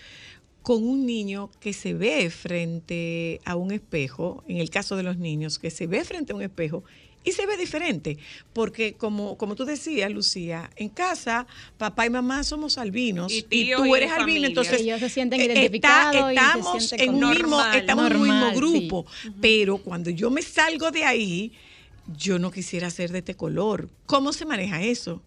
con 0.63 0.83
un 0.83 1.05
niño 1.05 1.49
que 1.59 1.71
se 1.71 1.93
ve 1.93 2.29
frente 2.29 3.39
a 3.45 3.55
un 3.55 3.71
espejo, 3.71 4.43
en 4.47 4.57
el 4.57 4.69
caso 4.69 4.95
de 4.95 5.03
los 5.03 5.17
niños, 5.17 5.59
que 5.59 5.69
se 5.69 5.87
ve 5.87 6.03
frente 6.03 6.33
a 6.33 6.35
un 6.35 6.41
espejo 6.41 6.83
y 7.27 7.33
se 7.33 7.45
ve 7.45 7.57
diferente, 7.57 8.17
porque 8.53 8.93
como, 8.93 9.37
como 9.37 9.55
tú 9.55 9.65
decías, 9.65 10.09
Lucía, 10.11 10.69
en 10.77 10.87
casa 10.89 11.45
papá 11.77 12.05
y 12.05 12.09
mamá 12.09 12.43
somos 12.43 12.77
albinos 12.77 13.31
Y 13.31 13.41
tú 13.43 13.85
y 13.85 13.91
eres 13.93 14.11
albino, 14.11 14.19
familia. 14.19 14.47
entonces 14.47 14.81
Ellos 14.81 14.99
se 15.01 15.09
sienten 15.09 15.41
eh, 15.41 15.45
identificados 15.45 16.31
y 16.31 16.35
se 16.35 16.41
estamos 16.41 16.83
sienten 16.85 17.09
en 17.09 17.15
un 17.15 17.29
mismo, 17.29 17.49
normal, 17.49 17.77
estamos 17.77 18.11
en 18.11 18.17
un 18.17 18.23
mismo 18.23 18.49
sí. 18.49 18.55
grupo, 18.55 19.05
pero 19.41 19.77
cuando 19.77 20.09
yo 20.09 20.29
me 20.29 20.41
salgo 20.41 20.89
de 20.91 21.03
ahí, 21.03 21.51
yo 22.17 22.39
no 22.39 22.49
quisiera 22.49 22.89
ser 22.89 23.11
de 23.11 23.19
este 23.19 23.35
color. 23.35 23.89
¿Cómo 24.05 24.31
se 24.31 24.45
maneja 24.45 24.81
eso? 24.81 25.21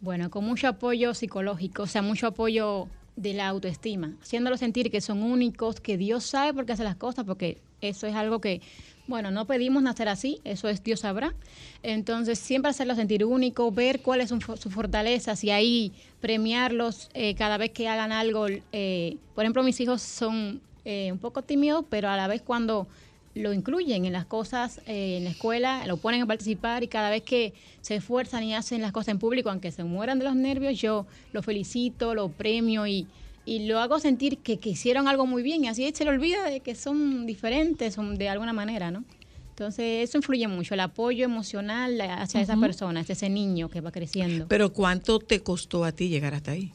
Bueno, 0.00 0.30
con 0.30 0.44
mucho 0.44 0.68
apoyo 0.68 1.12
psicológico, 1.12 1.82
o 1.82 1.86
sea, 1.86 2.00
mucho 2.00 2.26
apoyo 2.26 2.88
de 3.16 3.34
la 3.34 3.48
autoestima, 3.48 4.14
haciéndolo 4.22 4.56
sentir 4.56 4.90
que 4.90 5.00
son 5.00 5.22
únicos, 5.22 5.80
que 5.80 5.96
Dios 5.96 6.24
sabe 6.24 6.54
por 6.54 6.64
qué 6.64 6.72
hace 6.72 6.84
las 6.84 6.96
cosas, 6.96 7.24
porque 7.24 7.58
eso 7.80 8.06
es 8.06 8.14
algo 8.14 8.40
que, 8.40 8.60
bueno, 9.06 9.30
no 9.30 9.46
pedimos 9.46 9.82
nacer 9.82 10.08
así, 10.08 10.40
eso 10.44 10.68
es 10.68 10.82
Dios 10.82 11.00
sabrá. 11.00 11.34
Entonces, 11.82 12.38
siempre 12.38 12.70
hacerlo 12.70 12.94
sentir 12.94 13.24
único, 13.24 13.70
ver 13.70 14.00
cuáles 14.00 14.28
son 14.28 14.40
sus 14.40 14.72
fortalezas 14.72 15.44
y 15.44 15.50
ahí 15.50 15.92
premiarlos 16.20 17.08
eh, 17.14 17.34
cada 17.34 17.56
vez 17.56 17.70
que 17.70 17.88
hagan 17.88 18.12
algo. 18.12 18.46
eh, 18.72 19.16
por 19.34 19.44
ejemplo, 19.44 19.62
mis 19.62 19.80
hijos 19.80 20.02
son 20.02 20.60
eh, 20.84 21.10
un 21.12 21.18
poco 21.18 21.42
tímidos, 21.42 21.84
pero 21.88 22.08
a 22.08 22.16
la 22.16 22.28
vez 22.28 22.42
cuando 22.42 22.86
lo 23.34 23.52
incluyen 23.52 24.06
en 24.06 24.12
las 24.12 24.24
cosas 24.24 24.80
eh, 24.86 25.18
en 25.18 25.24
la 25.24 25.30
escuela, 25.30 25.86
lo 25.86 25.98
ponen 25.98 26.22
a 26.22 26.26
participar 26.26 26.82
y 26.82 26.88
cada 26.88 27.10
vez 27.10 27.22
que 27.22 27.52
se 27.82 27.96
esfuerzan 27.96 28.44
y 28.44 28.54
hacen 28.54 28.80
las 28.80 28.92
cosas 28.92 29.08
en 29.08 29.18
público, 29.18 29.50
aunque 29.50 29.70
se 29.72 29.84
mueran 29.84 30.18
de 30.18 30.24
los 30.24 30.34
nervios, 30.34 30.80
yo 30.80 31.06
lo 31.32 31.42
felicito, 31.42 32.14
lo 32.14 32.28
premio 32.28 32.86
y, 32.86 33.06
y 33.46 33.66
lo 33.66 33.78
hago 33.78 33.98
sentir 34.00 34.38
que, 34.42 34.58
que 34.58 34.68
hicieron 34.70 35.08
algo 35.08 35.24
muy 35.24 35.42
bien 35.42 35.64
y 35.64 35.68
así 35.68 35.90
se 35.94 36.04
le 36.04 36.10
olvida 36.10 36.44
de 36.44 36.60
que 36.60 36.74
son 36.74 37.24
diferentes 37.26 37.94
son 37.94 38.18
de 38.18 38.28
alguna 38.28 38.52
manera, 38.52 38.90
¿no? 38.90 39.04
Entonces 39.50 40.06
eso 40.10 40.18
influye 40.18 40.46
mucho, 40.48 40.74
el 40.74 40.80
apoyo 40.80 41.24
emocional 41.24 41.98
hacia 42.02 42.42
esa 42.42 42.52
Ujú. 42.54 42.60
persona, 42.60 43.00
hacia 43.00 43.14
ese 43.14 43.30
niño 43.30 43.70
que 43.70 43.80
va 43.80 43.90
creciendo. 43.90 44.46
Pero 44.48 44.70
¿cuánto 44.72 45.18
te 45.18 45.40
costó 45.42 45.84
a 45.84 45.92
ti 45.92 46.10
llegar 46.10 46.34
hasta 46.34 46.50
ahí? 46.50 46.72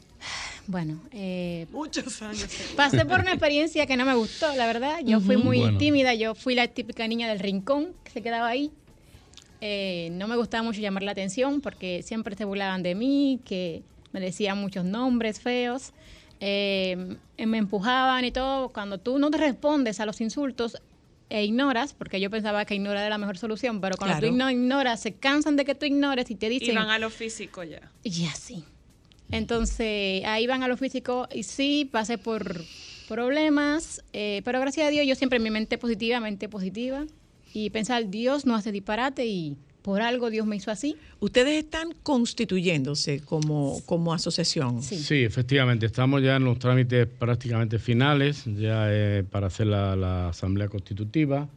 Bueno, 0.66 1.00
eh, 1.12 1.66
Muchos 1.70 2.22
años. 2.22 2.50
Pasé 2.76 3.04
por 3.04 3.20
una 3.20 3.30
experiencia 3.32 3.86
que 3.86 3.96
no 3.96 4.04
me 4.04 4.14
gustó, 4.14 4.54
la 4.56 4.66
verdad. 4.66 4.98
Yo 5.04 5.20
fui 5.20 5.36
muy 5.36 5.58
Bueno. 5.58 5.78
tímida, 5.78 6.14
yo 6.14 6.34
fui 6.34 6.54
la 6.54 6.66
típica 6.68 7.06
niña 7.06 7.28
del 7.28 7.38
rincón 7.40 7.94
que 8.04 8.10
se 8.10 8.22
quedaba 8.22 8.48
ahí. 8.48 8.72
eh, 9.60 10.08
no 10.12 10.26
me 10.26 10.36
gustaba 10.36 10.62
mucho 10.64 10.80
llamar 10.80 11.04
la 11.04 11.12
atención 11.12 11.60
porque 11.60 12.02
siempre 12.02 12.34
se 12.36 12.44
burlaban 12.44 12.82
de 12.82 12.94
mí, 12.96 13.40
que 13.44 13.84
me 14.12 14.18
decían 14.20 14.58
muchos 14.58 14.84
nombres 14.84 15.40
feos, 15.40 15.92
eh, 16.44 17.16
me 17.38 17.58
empujaban 17.58 18.24
y 18.24 18.32
todo. 18.32 18.70
Cuando 18.70 18.98
tú 18.98 19.18
no 19.20 19.30
te 19.30 19.38
respondes 19.38 20.00
a 20.00 20.06
los 20.06 20.20
insultos 20.20 20.76
e 21.30 21.44
ignoras, 21.44 21.94
porque 21.94 22.20
yo 22.20 22.28
pensaba 22.30 22.64
que 22.64 22.74
ignorar 22.74 22.98
era 23.04 23.08
la 23.10 23.16
mejor 23.18 23.38
solución, 23.38 23.80
pero 23.80 23.96
cuando 23.96 24.18
Claro. 24.18 24.26
tú 24.28 24.34
igno- 24.34 24.50
ignoras, 24.50 25.00
se 25.00 25.14
cansan 25.14 25.56
de 25.56 25.64
que 25.64 25.74
tú 25.76 25.86
ignores 25.86 26.28
y 26.30 26.34
te 26.34 26.46
Y 26.46 26.58
dicen... 26.58 26.74
van 26.74 26.90
a 26.90 26.98
lo 26.98 27.08
físico 27.10 27.62
ya. 27.62 27.80
Y 28.02 28.26
así. 28.26 28.64
Entonces, 29.30 30.24
ahí 30.26 30.46
van 30.46 30.62
a 30.62 30.68
lo 30.68 30.76
físico 30.76 31.26
y 31.32 31.44
sí, 31.44 31.88
pasé 31.90 32.18
por 32.18 32.60
problemas, 33.08 34.02
eh, 34.12 34.42
pero 34.44 34.60
gracias 34.60 34.86
a 34.86 34.90
Dios 34.90 35.06
yo 35.06 35.14
siempre 35.14 35.36
en 35.38 35.42
mi 35.42 35.50
mente 35.50 35.78
positiva, 35.78 36.20
mente 36.20 36.48
positiva, 36.48 37.06
y 37.54 37.70
pensar, 37.70 38.08
Dios 38.08 38.46
no 38.46 38.54
hace 38.56 38.72
disparate 38.72 39.26
y 39.26 39.56
por 39.82 40.00
algo 40.00 40.30
Dios 40.30 40.46
me 40.46 40.56
hizo 40.56 40.70
así. 40.70 40.96
Ustedes 41.20 41.64
están 41.64 41.88
constituyéndose 42.02 43.20
como, 43.20 43.80
como 43.86 44.12
asociación. 44.14 44.82
Sí. 44.82 45.22
efectivamente, 45.24 45.86
estamos 45.86 46.22
ya 46.22 46.36
en 46.36 46.44
los 46.44 46.58
trámites 46.58 47.06
prácticamente 47.06 47.78
finales, 47.78 48.44
ya 48.46 48.86
eh, 48.88 49.24
para 49.28 49.48
hacer 49.48 49.66
la, 49.66 49.94
la 49.96 50.28
asamblea 50.30 50.68
constitutiva, 50.68 51.48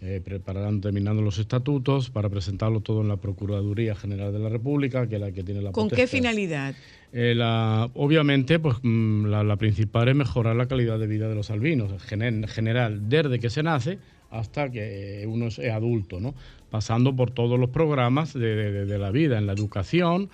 eh, 0.00 0.20
preparando, 0.24 0.80
terminando 0.88 1.22
los 1.22 1.38
estatutos, 1.38 2.10
para 2.10 2.28
presentarlo 2.28 2.80
todo 2.80 3.00
en 3.00 3.08
la 3.08 3.16
Procuraduría 3.16 3.96
General 3.96 4.32
de 4.32 4.38
la 4.38 4.48
República, 4.48 5.08
que 5.08 5.16
es 5.16 5.20
la 5.20 5.32
que 5.32 5.42
tiene 5.42 5.60
la 5.60 5.72
¿Con 5.72 5.88
qué 5.90 6.06
finalidad? 6.06 6.74
Eh, 7.12 7.34
la- 7.34 7.90
obviamente, 7.94 8.58
pues 8.60 8.76
mm, 8.82 9.26
la, 9.26 9.42
la 9.42 9.56
principal 9.56 10.08
es 10.08 10.14
mejorar 10.14 10.54
la 10.56 10.66
calidad 10.68 10.98
de 10.98 11.06
vida 11.08 11.28
de 11.28 11.34
los 11.34 11.50
albinos, 11.50 11.90
en 12.12 12.46
general, 12.46 13.08
desde 13.08 13.40
que 13.40 13.50
se 13.50 13.62
nace 13.62 13.98
hasta 14.30 14.70
que 14.70 15.24
uno 15.26 15.46
es 15.46 15.58
adulto, 15.58 16.20
¿no? 16.20 16.34
Pasando 16.70 17.14
por 17.16 17.30
todos 17.30 17.58
los 17.58 17.70
programas 17.70 18.34
de, 18.34 18.54
de- 18.54 18.84
de 18.86 18.98
la 18.98 19.10
vida, 19.10 19.38
en 19.38 19.46
la 19.46 19.52
educación, 19.54 20.28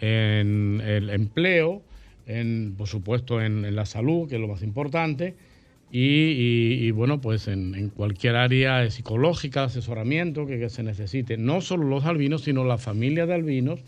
en 0.00 0.80
el 0.84 1.10
empleo, 1.10 1.82
en, 2.26 2.74
por 2.76 2.88
supuesto 2.88 3.40
en, 3.42 3.64
en 3.64 3.76
la 3.76 3.86
salud, 3.86 4.28
que 4.28 4.36
es 4.36 4.40
lo 4.40 4.48
más 4.48 4.62
importante, 4.62 5.34
y, 5.92 6.00
y- 6.00 6.86
y, 6.86 6.90
bueno, 6.90 7.20
pues 7.20 7.46
en, 7.46 7.74
en 7.74 7.88
cualquier 7.90 8.34
área 8.36 8.90
psicológica, 8.90 9.64
asesoramiento 9.64 10.46
que, 10.46 10.58
que 10.58 10.68
se 10.68 10.82
necesite, 10.82 11.36
no 11.36 11.60
solo 11.60 11.84
los 11.86 12.04
albinos, 12.04 12.42
sino 12.42 12.64
la 12.64 12.78
familia 12.78 13.26
de 13.26 13.34
albinos 13.34 13.80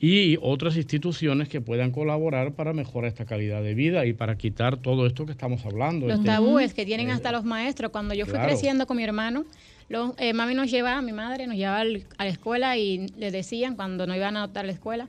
y 0.00 0.36
otras 0.40 0.76
instituciones 0.76 1.48
que 1.48 1.60
puedan 1.60 1.90
colaborar 1.90 2.54
para 2.54 2.72
mejorar 2.72 3.08
esta 3.08 3.24
calidad 3.26 3.62
de 3.62 3.74
vida 3.74 4.06
y 4.06 4.14
para 4.14 4.36
quitar 4.38 4.78
todo 4.78 5.06
esto 5.06 5.26
que 5.26 5.32
estamos 5.32 5.64
hablando. 5.66 6.06
Los 6.06 6.16
este- 6.20 6.26
tabúes 6.26 6.72
que 6.74 6.86
tienen 6.86 7.10
hasta 7.10 7.30
los 7.32 7.44
maestros. 7.44 7.90
Cuando 7.92 8.14
yo 8.14 8.24
fui 8.24 8.32
claro. 8.34 8.48
creciendo 8.48 8.86
con 8.86 8.96
mi 8.96 9.04
hermano, 9.04 9.44
los, 9.88 10.12
eh, 10.18 10.32
mami 10.32 10.54
nos 10.54 10.70
llevaba, 10.70 11.00
mi 11.02 11.12
madre 11.12 11.46
nos 11.46 11.56
llevaba 11.56 11.80
al- 11.80 12.04
a 12.18 12.24
la 12.24 12.30
escuela 12.30 12.76
y 12.76 13.06
le 13.16 13.30
decían 13.30 13.76
cuando 13.76 14.06
no 14.06 14.14
iban 14.16 14.36
a 14.36 14.44
anotar 14.44 14.64
a 14.64 14.66
la 14.66 14.72
escuela, 14.72 15.08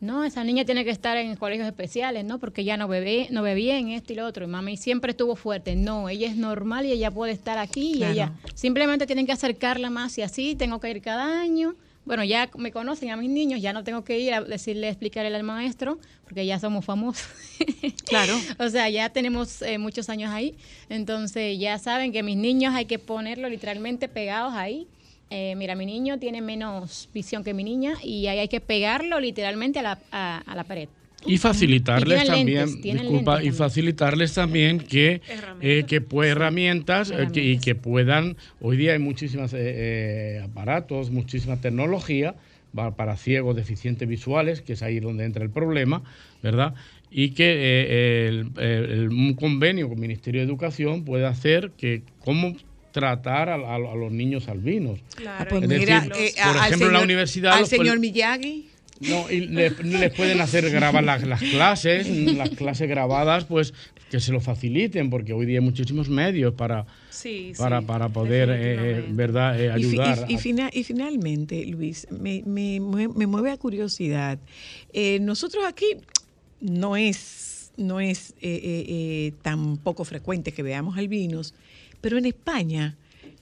no, 0.00 0.24
esa 0.24 0.44
niña 0.44 0.64
tiene 0.66 0.84
que 0.84 0.90
estar 0.90 1.16
en 1.16 1.34
colegios 1.36 1.66
especiales, 1.66 2.24
¿no? 2.24 2.38
Porque 2.38 2.62
ya 2.64 2.76
no 2.76 2.88
bebe, 2.88 3.28
no 3.30 3.42
ve 3.42 3.54
bien 3.54 3.88
esto 3.88 4.12
y 4.12 4.16
lo 4.16 4.26
otro. 4.26 4.44
Y 4.44 4.48
mami 4.48 4.76
siempre 4.76 5.12
estuvo 5.12 5.34
fuerte. 5.34 5.76
No, 5.76 6.08
ella 6.10 6.28
es 6.28 6.36
normal 6.36 6.84
y 6.84 6.92
ella 6.92 7.10
puede 7.10 7.32
estar 7.32 7.56
aquí 7.56 7.92
y 7.92 7.96
Claro. 7.98 8.12
ella 8.12 8.32
simplemente 8.54 9.06
tienen 9.06 9.24
que 9.24 9.32
acercarla 9.32 9.88
más 9.88 10.18
y 10.18 10.22
así, 10.22 10.56
tengo 10.56 10.78
que 10.80 10.90
ir 10.90 11.00
cada 11.00 11.40
año. 11.40 11.74
Bueno, 12.04 12.22
ya 12.22 12.50
me 12.58 12.70
conocen 12.70 13.10
a 13.10 13.16
mis 13.16 13.30
niños, 13.30 13.62
ya 13.62 13.72
no 13.72 13.82
tengo 13.82 14.04
que 14.04 14.18
ir 14.18 14.34
a 14.34 14.42
decirle, 14.42 14.88
explicarle 14.88 15.34
al 15.34 15.42
maestro, 15.42 15.98
porque 16.24 16.44
ya 16.44 16.58
somos 16.58 16.84
famosos. 16.84 17.26
Claro. 18.06 18.34
o 18.58 18.68
sea, 18.68 18.88
ya 18.90 19.08
tenemos 19.10 19.62
eh, 19.62 19.78
muchos 19.78 20.08
años 20.08 20.30
ahí, 20.30 20.54
entonces 20.88 21.58
ya 21.58 21.78
saben 21.78 22.12
que 22.12 22.22
mis 22.22 22.36
niños 22.36 22.74
hay 22.74 22.84
que 22.84 22.98
ponerlos 22.98 23.50
literalmente 23.50 24.08
pegados 24.08 24.52
ahí. 24.54 24.86
Eh, 25.30 25.54
mira, 25.56 25.74
mi 25.74 25.86
niño 25.86 26.18
tiene 26.18 26.42
menos 26.42 27.08
visión 27.14 27.42
que 27.42 27.54
mi 27.54 27.64
niña 27.64 27.94
y 28.02 28.26
ahí 28.26 28.38
hay 28.38 28.48
que 28.48 28.60
pegarlo 28.60 29.18
literalmente 29.20 29.78
a 29.78 29.82
la, 29.82 29.98
a, 30.12 30.38
a 30.46 30.54
la 30.54 30.64
pared. 30.64 30.88
Y 31.26 31.38
facilitarles 31.38 32.24
Y 32.24 32.26
también, 32.26 32.58
lentes, 32.66 32.82
disculpa, 32.82 33.00
lentes 33.02 33.22
y 33.22 33.24
también. 33.24 33.54
facilitarles 33.54 34.34
también 34.34 34.78
que, 34.80 35.20
eh, 35.60 35.84
que 35.86 36.00
pues, 36.00 36.30
herramientas 36.30 37.10
eh, 37.10 37.28
que- 37.32 37.42
y 37.44 37.58
que 37.58 37.74
puedan, 37.74 38.36
hoy 38.60 38.76
día 38.76 38.92
hay 38.92 38.98
muchísimos 38.98 39.54
aparatos, 40.44 41.10
muchísima 41.10 41.60
tecnología 41.60 42.34
para 42.96 43.16
ciegos 43.16 43.54
deficientes 43.54 44.08
visuales, 44.08 44.60
que 44.60 44.72
es 44.72 44.82
ahí 44.82 44.98
donde 45.00 45.24
entra 45.24 45.44
el 45.44 45.50
problema, 45.50 46.02
¿verdad? 46.42 46.74
Y 47.10 47.30
que 47.30 47.44
eh, 47.46 48.28
el- 48.28 48.50
el- 48.60 49.08
un 49.10 49.34
convenio 49.34 49.86
con 49.88 49.96
el 49.98 50.00
Ministerio 50.02 50.40
de 50.40 50.46
Educación 50.46 51.04
puede 51.04 51.24
hacer 51.26 51.70
que 51.78 52.02
cómo 52.18 52.56
tratar 52.90 53.48
a, 53.48 53.54
a- 53.54 53.74
a 53.76 53.94
los 53.96 54.10
niños 54.12 54.48
albinos. 54.48 54.98
Ah, 55.26 55.46
pues 55.48 55.62
Es 55.62 55.68
mira, 55.68 56.00
decir, 56.00 56.12
eh, 56.16 56.32
por 56.44 56.56
al 56.58 56.66
ejemplo, 56.66 56.86
en 56.88 56.92
la 56.92 56.98
señor- 56.98 57.04
universidad... 57.04 57.52
Al 57.54 57.60
los 57.60 57.68
señor 57.68 57.98
Miyagi. 58.00 58.68
No, 59.08 59.30
y 59.30 59.40
le- 59.46 59.70
les 59.70 60.10
pueden 60.12 60.40
hacer 60.40 60.68
grabar 60.70 61.04
las, 61.04 61.22
las 61.26 61.40
clases, 61.40 62.08
las 62.08 62.50
clases 62.50 62.88
grabadas, 62.88 63.44
pues 63.44 63.74
que 64.10 64.20
se 64.20 64.32
lo 64.32 64.40
faciliten, 64.40 65.10
porque 65.10 65.32
hoy 65.32 65.46
día 65.46 65.58
hay 65.58 65.64
muchísimos 65.64 66.08
medios 66.08 66.54
para, 66.54 66.86
Sí, 67.10 67.52
para, 67.56 67.80
sí, 67.80 67.86
para 67.86 68.08
poder, 68.08 68.48
eh, 68.52 69.04
¿verdad?, 69.10 69.60
eh, 69.60 69.72
Y 69.76 69.82
fi- 69.84 69.96
y- 69.96 70.00
ayudar. 70.00 70.26
Y, 70.28 70.38
fina- 70.38 70.70
y 70.72 70.84
finalmente, 70.84 71.64
Luis, 71.66 72.06
me, 72.10 72.42
me 72.46 72.80
me 72.80 73.26
mueve 73.26 73.50
a 73.50 73.56
curiosidad. 73.56 74.38
Eh, 74.92 75.18
nosotros 75.20 75.64
aquí 75.66 75.86
no 76.60 76.96
es, 76.96 77.72
no 77.76 77.98
es 78.00 78.30
eh, 78.40 78.60
eh, 78.62 78.84
eh, 78.88 79.32
tan 79.42 79.78
poco 79.78 80.04
frecuente 80.04 80.52
que 80.52 80.62
veamos 80.62 80.96
albinos, 80.96 81.54
pero 82.00 82.18
en 82.18 82.26
España, 82.26 82.96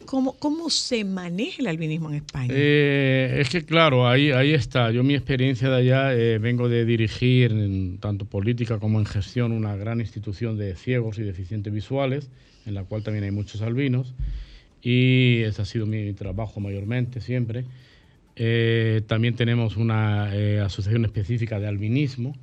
¿cómo, 0.07 0.37
cómo 0.39 0.71
se 0.71 1.05
maneja 1.05 1.61
el 1.61 1.67
albinismo 1.67 2.11
en 2.11 2.17
España? 2.17 2.49
Eh, 2.55 3.37
es 3.41 3.49
que 3.49 3.65
claro, 3.65 4.07
ahí, 4.07 4.31
ahí 4.31 4.53
está. 4.53 4.91
Yo 4.91 5.03
mi 5.03 5.15
experiencia 5.15 5.69
de 5.69 5.77
allá 5.77 6.15
eh, 6.15 6.39
vengo 6.39 6.69
de 6.69 6.85
dirigir 6.85 7.53
en 7.53 7.99
tanto 7.99 8.25
política 8.25 8.79
como 8.79 8.99
en 8.99 9.07
gestión 9.07 9.53
una 9.53 9.77
gran 9.77 10.01
institución 10.01 10.59
de 10.59 10.75
ciegos 10.77 11.19
y 11.19 11.23
deficientes 11.23 11.73
visuales, 11.73 12.31
en 12.67 12.75
la 12.75 12.85
cual 12.85 13.03
también 13.03 13.25
hay 13.25 13.31
muchos 13.31 13.63
albinos, 13.63 14.15
y 14.83 15.43
ese 15.43 15.63
ha 15.63 15.65
sido 15.65 15.87
mi 15.87 16.13
trabajo 16.13 16.61
mayormente 16.61 17.21
siempre. 17.21 17.65
Eh, 18.37 19.03
también 19.07 19.37
tenemos 19.37 19.77
una 19.77 20.35
eh, 20.35 20.61
asociación 20.61 21.05
específica 21.05 21.61
de 21.61 21.67
albinismo, 21.69 22.35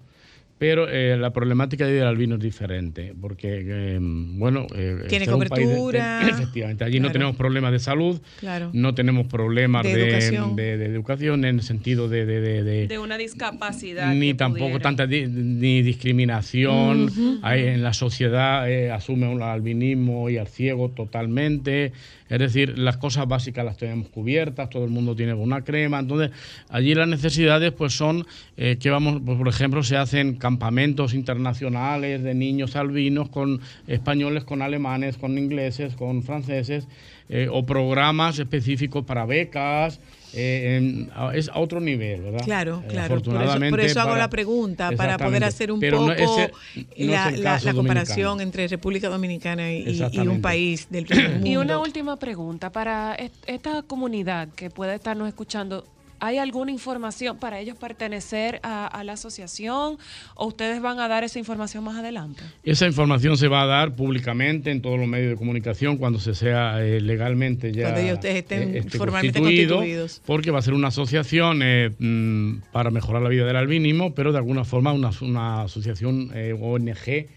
pero 0.60 0.88
eh, 0.90 1.16
la 1.18 1.32
problemática 1.32 1.88
del 1.88 2.04
albino 2.04 2.36
es 2.36 2.42
diferente, 2.42 3.16
porque, 3.20 3.64
eh, 3.66 3.98
bueno... 4.02 4.68
eh, 4.76 5.06
Tiene 5.08 5.26
ser 5.26 5.34
un 5.34 5.46
país 5.46 5.68
de- 5.68 5.76
cobertura. 5.76 6.20
de- 6.26 6.30
efectivamente, 6.32 6.84
allí 6.84 7.00
no 7.00 7.04
Claro. 7.08 7.14
tenemos 7.14 7.36
problemas 7.38 7.72
de 7.72 7.80
salud, 7.80 8.22
Claro. 8.42 8.70
no 8.74 8.94
tenemos 8.94 9.26
problemas 9.28 9.84
De 9.84 9.96
de, 9.96 10.04
educación. 10.10 10.56
de- 10.58 10.78
de 10.78 10.86
educación 10.88 11.46
en 11.46 11.56
el 11.56 11.62
sentido 11.64 12.10
de... 12.10 12.26
de- 12.26 12.42
de- 12.42 12.64
de- 12.64 12.88
De 12.88 13.00
una 13.00 13.18
discapacidad. 13.18 14.14
ni 14.14 14.34
tampoco 14.34 14.66
pudiera. 14.66 14.82
tanta 14.84 15.08
di- 15.08 15.28
ni 15.28 15.82
discriminación. 15.82 17.04
Ujú. 17.06 17.40
Hay, 17.42 17.64
en 17.68 17.82
la 17.82 17.94
sociedad 17.94 18.70
eh, 18.70 18.92
asume 18.92 19.28
un 19.28 19.42
albinismo 19.42 20.30
y 20.30 20.38
al 20.38 20.48
ciego 20.48 20.90
totalmente. 20.90 21.94
Es 22.30 22.40
decir, 22.40 22.78
las 22.78 22.98
cosas 22.98 23.28
básicas 23.28 23.66
las 23.66 23.78
tenemos 23.78 24.10
cubiertas, 24.10 24.70
todo 24.70 24.86
el 24.86 24.92
mundo 24.92 25.16
tiene 25.16 25.34
una 25.34 25.64
crema. 25.64 26.00
Entonces, 26.00 26.32
allí 26.70 26.94
las 26.94 27.08
necesidades 27.08 27.72
pues 27.72 27.94
son 27.94 28.26
eh, 28.56 28.78
que 28.80 28.90
vamos, 28.90 29.22
pues, 29.26 29.38
por 29.38 29.48
ejemplo, 29.48 29.84
se 29.84 29.98
hacen 29.98 30.36
campamentos 30.36 31.14
internacionales 31.14 32.22
de 32.22 32.36
niños 32.36 32.76
albinos 32.76 33.30
con 33.30 33.62
españoles, 33.88 34.44
con 34.44 34.62
alemanes, 34.62 35.18
con 35.18 35.38
ingleses, 35.38 35.96
con 35.96 36.24
franceses, 36.24 36.88
eh, 37.30 37.48
o 37.52 37.64
programas 37.66 38.40
específicos 38.40 39.06
para 39.06 39.26
becas. 39.26 40.00
eh, 40.32 40.78
en- 40.78 41.10
es 41.34 41.50
a 41.50 41.58
otro 41.58 41.80
nivel, 41.80 42.22
¿verdad? 42.22 42.42
Claro, 42.46 42.84
Eh, 42.86 42.88
claro. 42.90 43.08
Por 43.16 43.18
eso, 43.18 43.26
por 43.32 43.36
afortunadamente 43.42 43.86
eso 43.88 44.00
hago 44.00 44.10
para- 44.12 44.22
la 44.26 44.30
pregunta, 44.30 44.92
para 44.92 45.18
poder 45.18 45.44
hacer 45.44 45.72
un 45.72 45.80
Pero 45.80 45.98
poco 45.98 46.08
no, 46.10 46.14
ese 46.14 46.52
no 46.76 47.14
es 47.14 47.40
la, 47.40 47.74
comparación 47.74 48.40
entre 48.40 48.68
República 48.68 49.10
Dominicana 49.10 49.74
y- 49.74 50.00
un 50.28 50.40
país 50.40 50.86
del 50.92 51.06
primer 51.08 51.32
mundo. 51.32 51.48
Y 51.50 51.58
una 51.58 51.80
última 51.80 52.18
pregunta 52.20 52.72
para 52.72 53.16
est- 53.16 53.34
esta 53.48 53.82
comunidad 53.82 54.50
que 54.50 54.70
puede 54.70 54.94
estarnos 54.94 55.28
escuchando. 55.28 55.84
¿Hay 56.20 56.38
alguna 56.38 56.72
información 56.72 57.38
para 57.38 57.60
ellos 57.60 57.78
pertenecer 57.78 58.60
a, 58.64 58.88
a 58.88 59.04
la 59.04 59.14
asociación 59.14 59.98
o 60.36 60.48
ustedes 60.48 60.82
van 60.82 61.00
a 61.00 61.08
dar 61.08 61.24
esa 61.24 61.40
información 61.40 61.84
más 61.84 61.98
adelante? 61.98 62.42
Esa 62.64 62.86
información 62.88 63.38
se 63.38 63.48
va 63.48 63.64
a 63.64 63.66
dar 63.66 63.96
públicamente 63.96 64.72
en 64.72 64.82
todos 64.82 65.00
los 65.00 65.08
medios 65.08 65.32
de 65.32 65.36
comunicación 65.38 65.98
cuando 65.98 66.20
se 66.20 66.36
sea 66.36 66.84
eh, 66.84 67.02
legalmente 67.02 67.72
ya 67.72 67.84
Cuando 67.92 68.02
ya 68.02 68.14
ustedes 68.14 68.36
estén 68.36 68.76
eh, 68.76 68.80
esté 68.80 68.98
formalmente 68.98 69.40
constituido, 69.40 69.78
constituidos. 69.78 70.22
porque 70.26 70.52
va 70.52 70.60
a 70.60 70.62
ser 70.62 70.74
una 70.74 70.90
asociación 70.90 71.62
eh, 71.64 71.92
mm, 71.98 72.72
para 72.72 72.92
mejorar 72.92 73.22
la 73.22 73.30
vida 73.30 73.46
del 73.46 73.56
albinismo, 73.56 74.14
pero 74.14 74.32
de 74.32 74.38
alguna 74.38 74.66
forma 74.66 74.94
una, 74.94 75.12
una 75.22 75.64
asociación 75.64 76.32
eh, 76.34 76.54
ONG 76.60 77.28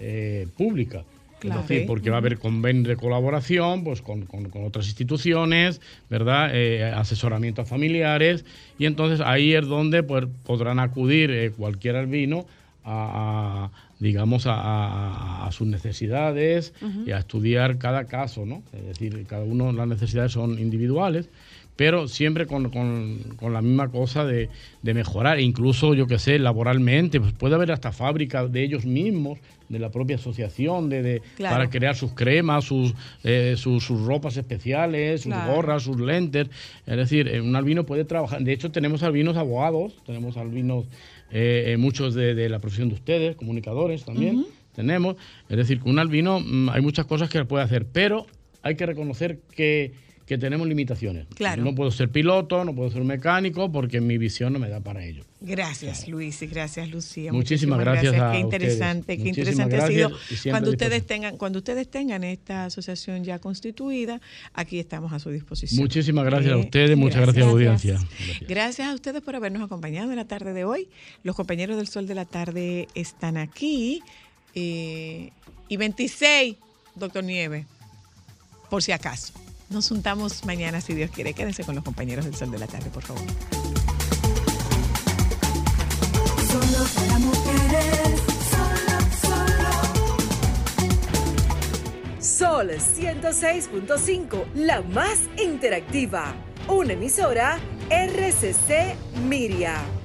eh, 0.00 0.48
pública. 0.56 1.04
Claro. 1.42 1.62
Decir, 1.62 1.86
porque 1.86 2.08
va 2.10 2.16
a 2.16 2.18
haber 2.18 2.38
convenios 2.38 2.86
de 2.88 2.96
colaboración 2.96 3.82
pues, 3.84 4.00
con, 4.00 4.26
con- 4.26 4.48
con 4.48 4.64
otras 4.64 4.86
instituciones, 4.86 5.80
¿verdad? 6.08 6.50
Eh, 6.54 6.84
asesoramiento 6.84 7.62
a 7.62 7.64
familiares, 7.64 8.44
y 8.78 8.86
entonces 8.86 9.20
ahí 9.20 9.54
es 9.54 9.66
donde 9.66 10.02
pues, 10.02 10.26
podrán 10.44 10.78
acudir 10.78 11.30
eh, 11.30 11.50
cualquier 11.50 11.96
albino 11.96 12.46
a, 12.84 13.70
a, 13.72 13.92
digamos, 13.98 14.46
a, 14.46 14.54
a- 14.54 15.46
a 15.46 15.52
sus 15.52 15.66
necesidades 15.66 16.72
y 17.06 17.10
a 17.12 17.18
estudiar 17.18 17.78
cada 17.78 18.06
caso, 18.06 18.46
¿no? 18.46 18.62
Es 18.72 18.86
decir, 18.86 19.24
cada 19.28 19.44
uno, 19.44 19.72
las 19.72 19.86
necesidades 19.88 20.32
son 20.32 20.58
individuales, 20.58 21.28
pero 21.82 22.06
siempre 22.06 22.46
con, 22.46 22.70
con- 22.70 23.18
con 23.34 23.52
la 23.52 23.60
misma 23.60 23.88
cosa 23.90 24.24
de, 24.24 24.48
de 24.82 24.94
mejorar, 24.94 25.38
e 25.38 25.42
incluso, 25.42 25.94
yo 25.94 26.06
que 26.06 26.20
sé, 26.20 26.38
laboralmente, 26.38 27.18
pues 27.18 27.32
puede 27.32 27.56
haber 27.56 27.72
hasta 27.72 27.90
fábricas 27.90 28.52
de 28.52 28.62
ellos 28.62 28.86
mismos, 28.86 29.40
de 29.68 29.80
la 29.80 29.90
propia 29.90 30.14
asociación, 30.14 30.88
de, 30.88 31.02
de- 31.02 31.22
Claro. 31.36 31.56
para 31.56 31.70
crear 31.70 31.96
sus 31.96 32.12
cremas, 32.12 32.66
sus, 32.66 32.94
eh, 33.24 33.54
sus, 33.56 33.82
sus 33.82 34.00
ropas 34.06 34.36
especiales, 34.36 35.22
sus 35.22 35.32
Claro. 35.32 35.54
gorras, 35.56 35.82
sus 35.82 35.98
lentes. 35.98 36.46
Es 36.86 36.96
decir, 36.96 37.26
eh, 37.26 37.40
un 37.40 37.56
albino 37.56 37.84
puede 37.84 38.04
trabajar. 38.04 38.40
De 38.44 38.52
hecho, 38.52 38.70
tenemos 38.70 39.02
albinos 39.02 39.36
abogados, 39.36 39.96
tenemos 40.06 40.36
albinos, 40.36 40.84
eh, 41.32 41.74
muchos 41.80 42.14
de, 42.14 42.36
de 42.36 42.48
la 42.48 42.60
profesión 42.60 42.90
de 42.90 42.94
ustedes, 42.94 43.34
comunicadores 43.34 44.04
también. 44.04 44.46
Tenemos. 44.76 45.16
Es 45.48 45.56
decir, 45.56 45.80
que 45.80 45.90
un 45.90 45.98
albino 45.98 46.38
mm, 46.38 46.68
hay 46.68 46.80
muchas 46.80 47.06
cosas 47.06 47.28
que 47.28 47.44
puede 47.44 47.64
hacer, 47.64 47.86
pero 47.92 48.26
hay 48.62 48.76
que 48.76 48.86
reconocer 48.86 49.40
que, 49.56 49.94
que 50.32 50.38
tenemos 50.38 50.66
limitaciones. 50.66 51.26
Claro. 51.34 51.62
No 51.62 51.74
puedo 51.74 51.90
ser 51.90 52.08
piloto, 52.08 52.64
no 52.64 52.74
puedo 52.74 52.90
ser 52.90 53.04
mecánico, 53.04 53.70
porque 53.70 54.00
mi 54.00 54.16
visión 54.18 54.52
no 54.52 54.58
me 54.58 54.68
da 54.68 54.80
para 54.80 55.04
ello. 55.04 55.24
Gracias, 55.40 56.08
Luis, 56.08 56.40
y 56.42 56.46
gracias, 56.46 56.88
Lucía. 56.88 57.32
Muchísimas 57.32 57.78
gracias 57.80 58.14
a 58.14 58.32
Qué 58.32 58.38
interesante, 58.38 59.12
ustedes. 59.14 59.18
qué 59.18 59.24
Muchísimas 59.42 59.66
interesante 59.66 59.76
ha 59.76 59.86
sido. 59.88 60.08
gracias 60.10 60.42
Cuando 60.52 60.70
ustedes 60.70 61.06
tengan, 61.06 61.36
cuando 61.36 61.58
ustedes 61.58 61.88
tengan 61.90 62.24
esta 62.24 62.64
asociación 62.66 63.24
ya 63.24 63.38
constituida, 63.40 64.20
aquí 64.54 64.78
estamos 64.78 65.12
a 65.12 65.18
su 65.18 65.30
disposición. 65.30 65.80
Muchísimas 65.82 66.24
gracias 66.24 66.52
a 66.52 66.56
Eh, 66.56 66.60
ustedes, 66.60 66.96
muchas 66.96 67.20
gracias, 67.22 67.46
a 67.46 67.50
la 67.50 67.58
Gracias. 67.58 68.00
audiencia. 68.02 68.46
Gracias 68.48 68.88
a 68.88 68.94
ustedes 68.94 69.20
por 69.22 69.36
habernos 69.36 69.62
acompañado 69.62 70.10
en 70.10 70.16
la 70.16 70.26
tarde 70.26 70.52
de 70.52 70.64
hoy. 70.64 70.88
Los 71.24 71.36
compañeros 71.36 71.76
del 71.76 71.88
Sol 71.88 72.06
de 72.06 72.14
la 72.14 72.24
Tarde 72.24 72.88
están 72.94 73.36
aquí. 73.36 74.02
eh, 74.54 75.30
y 75.68 75.76
26, 75.78 76.56
doctor 76.94 77.24
Nieve, 77.24 77.64
por 78.70 78.82
si 78.82 78.92
acaso. 78.92 79.32
Nos 79.72 79.88
juntamos 79.88 80.44
mañana, 80.44 80.82
si 80.82 80.92
Dios 80.92 81.10
quiere. 81.10 81.32
Quédense 81.32 81.64
con 81.64 81.74
los 81.74 81.82
compañeros 81.82 82.26
del 82.26 82.34
Sol 82.34 82.50
de 82.50 82.58
la 82.58 82.66
Tarde, 82.66 82.90
por 82.90 83.02
favor. 83.02 83.22
Solo 86.50 87.18
mujeres. 87.20 88.22
Sol 92.20 92.68
106.5, 92.70 94.44
la 94.54 94.82
más 94.82 95.18
interactiva. 95.42 96.34
Una 96.68 96.92
emisora 96.92 97.58
RCC 97.88 98.94
Miria. 99.26 100.01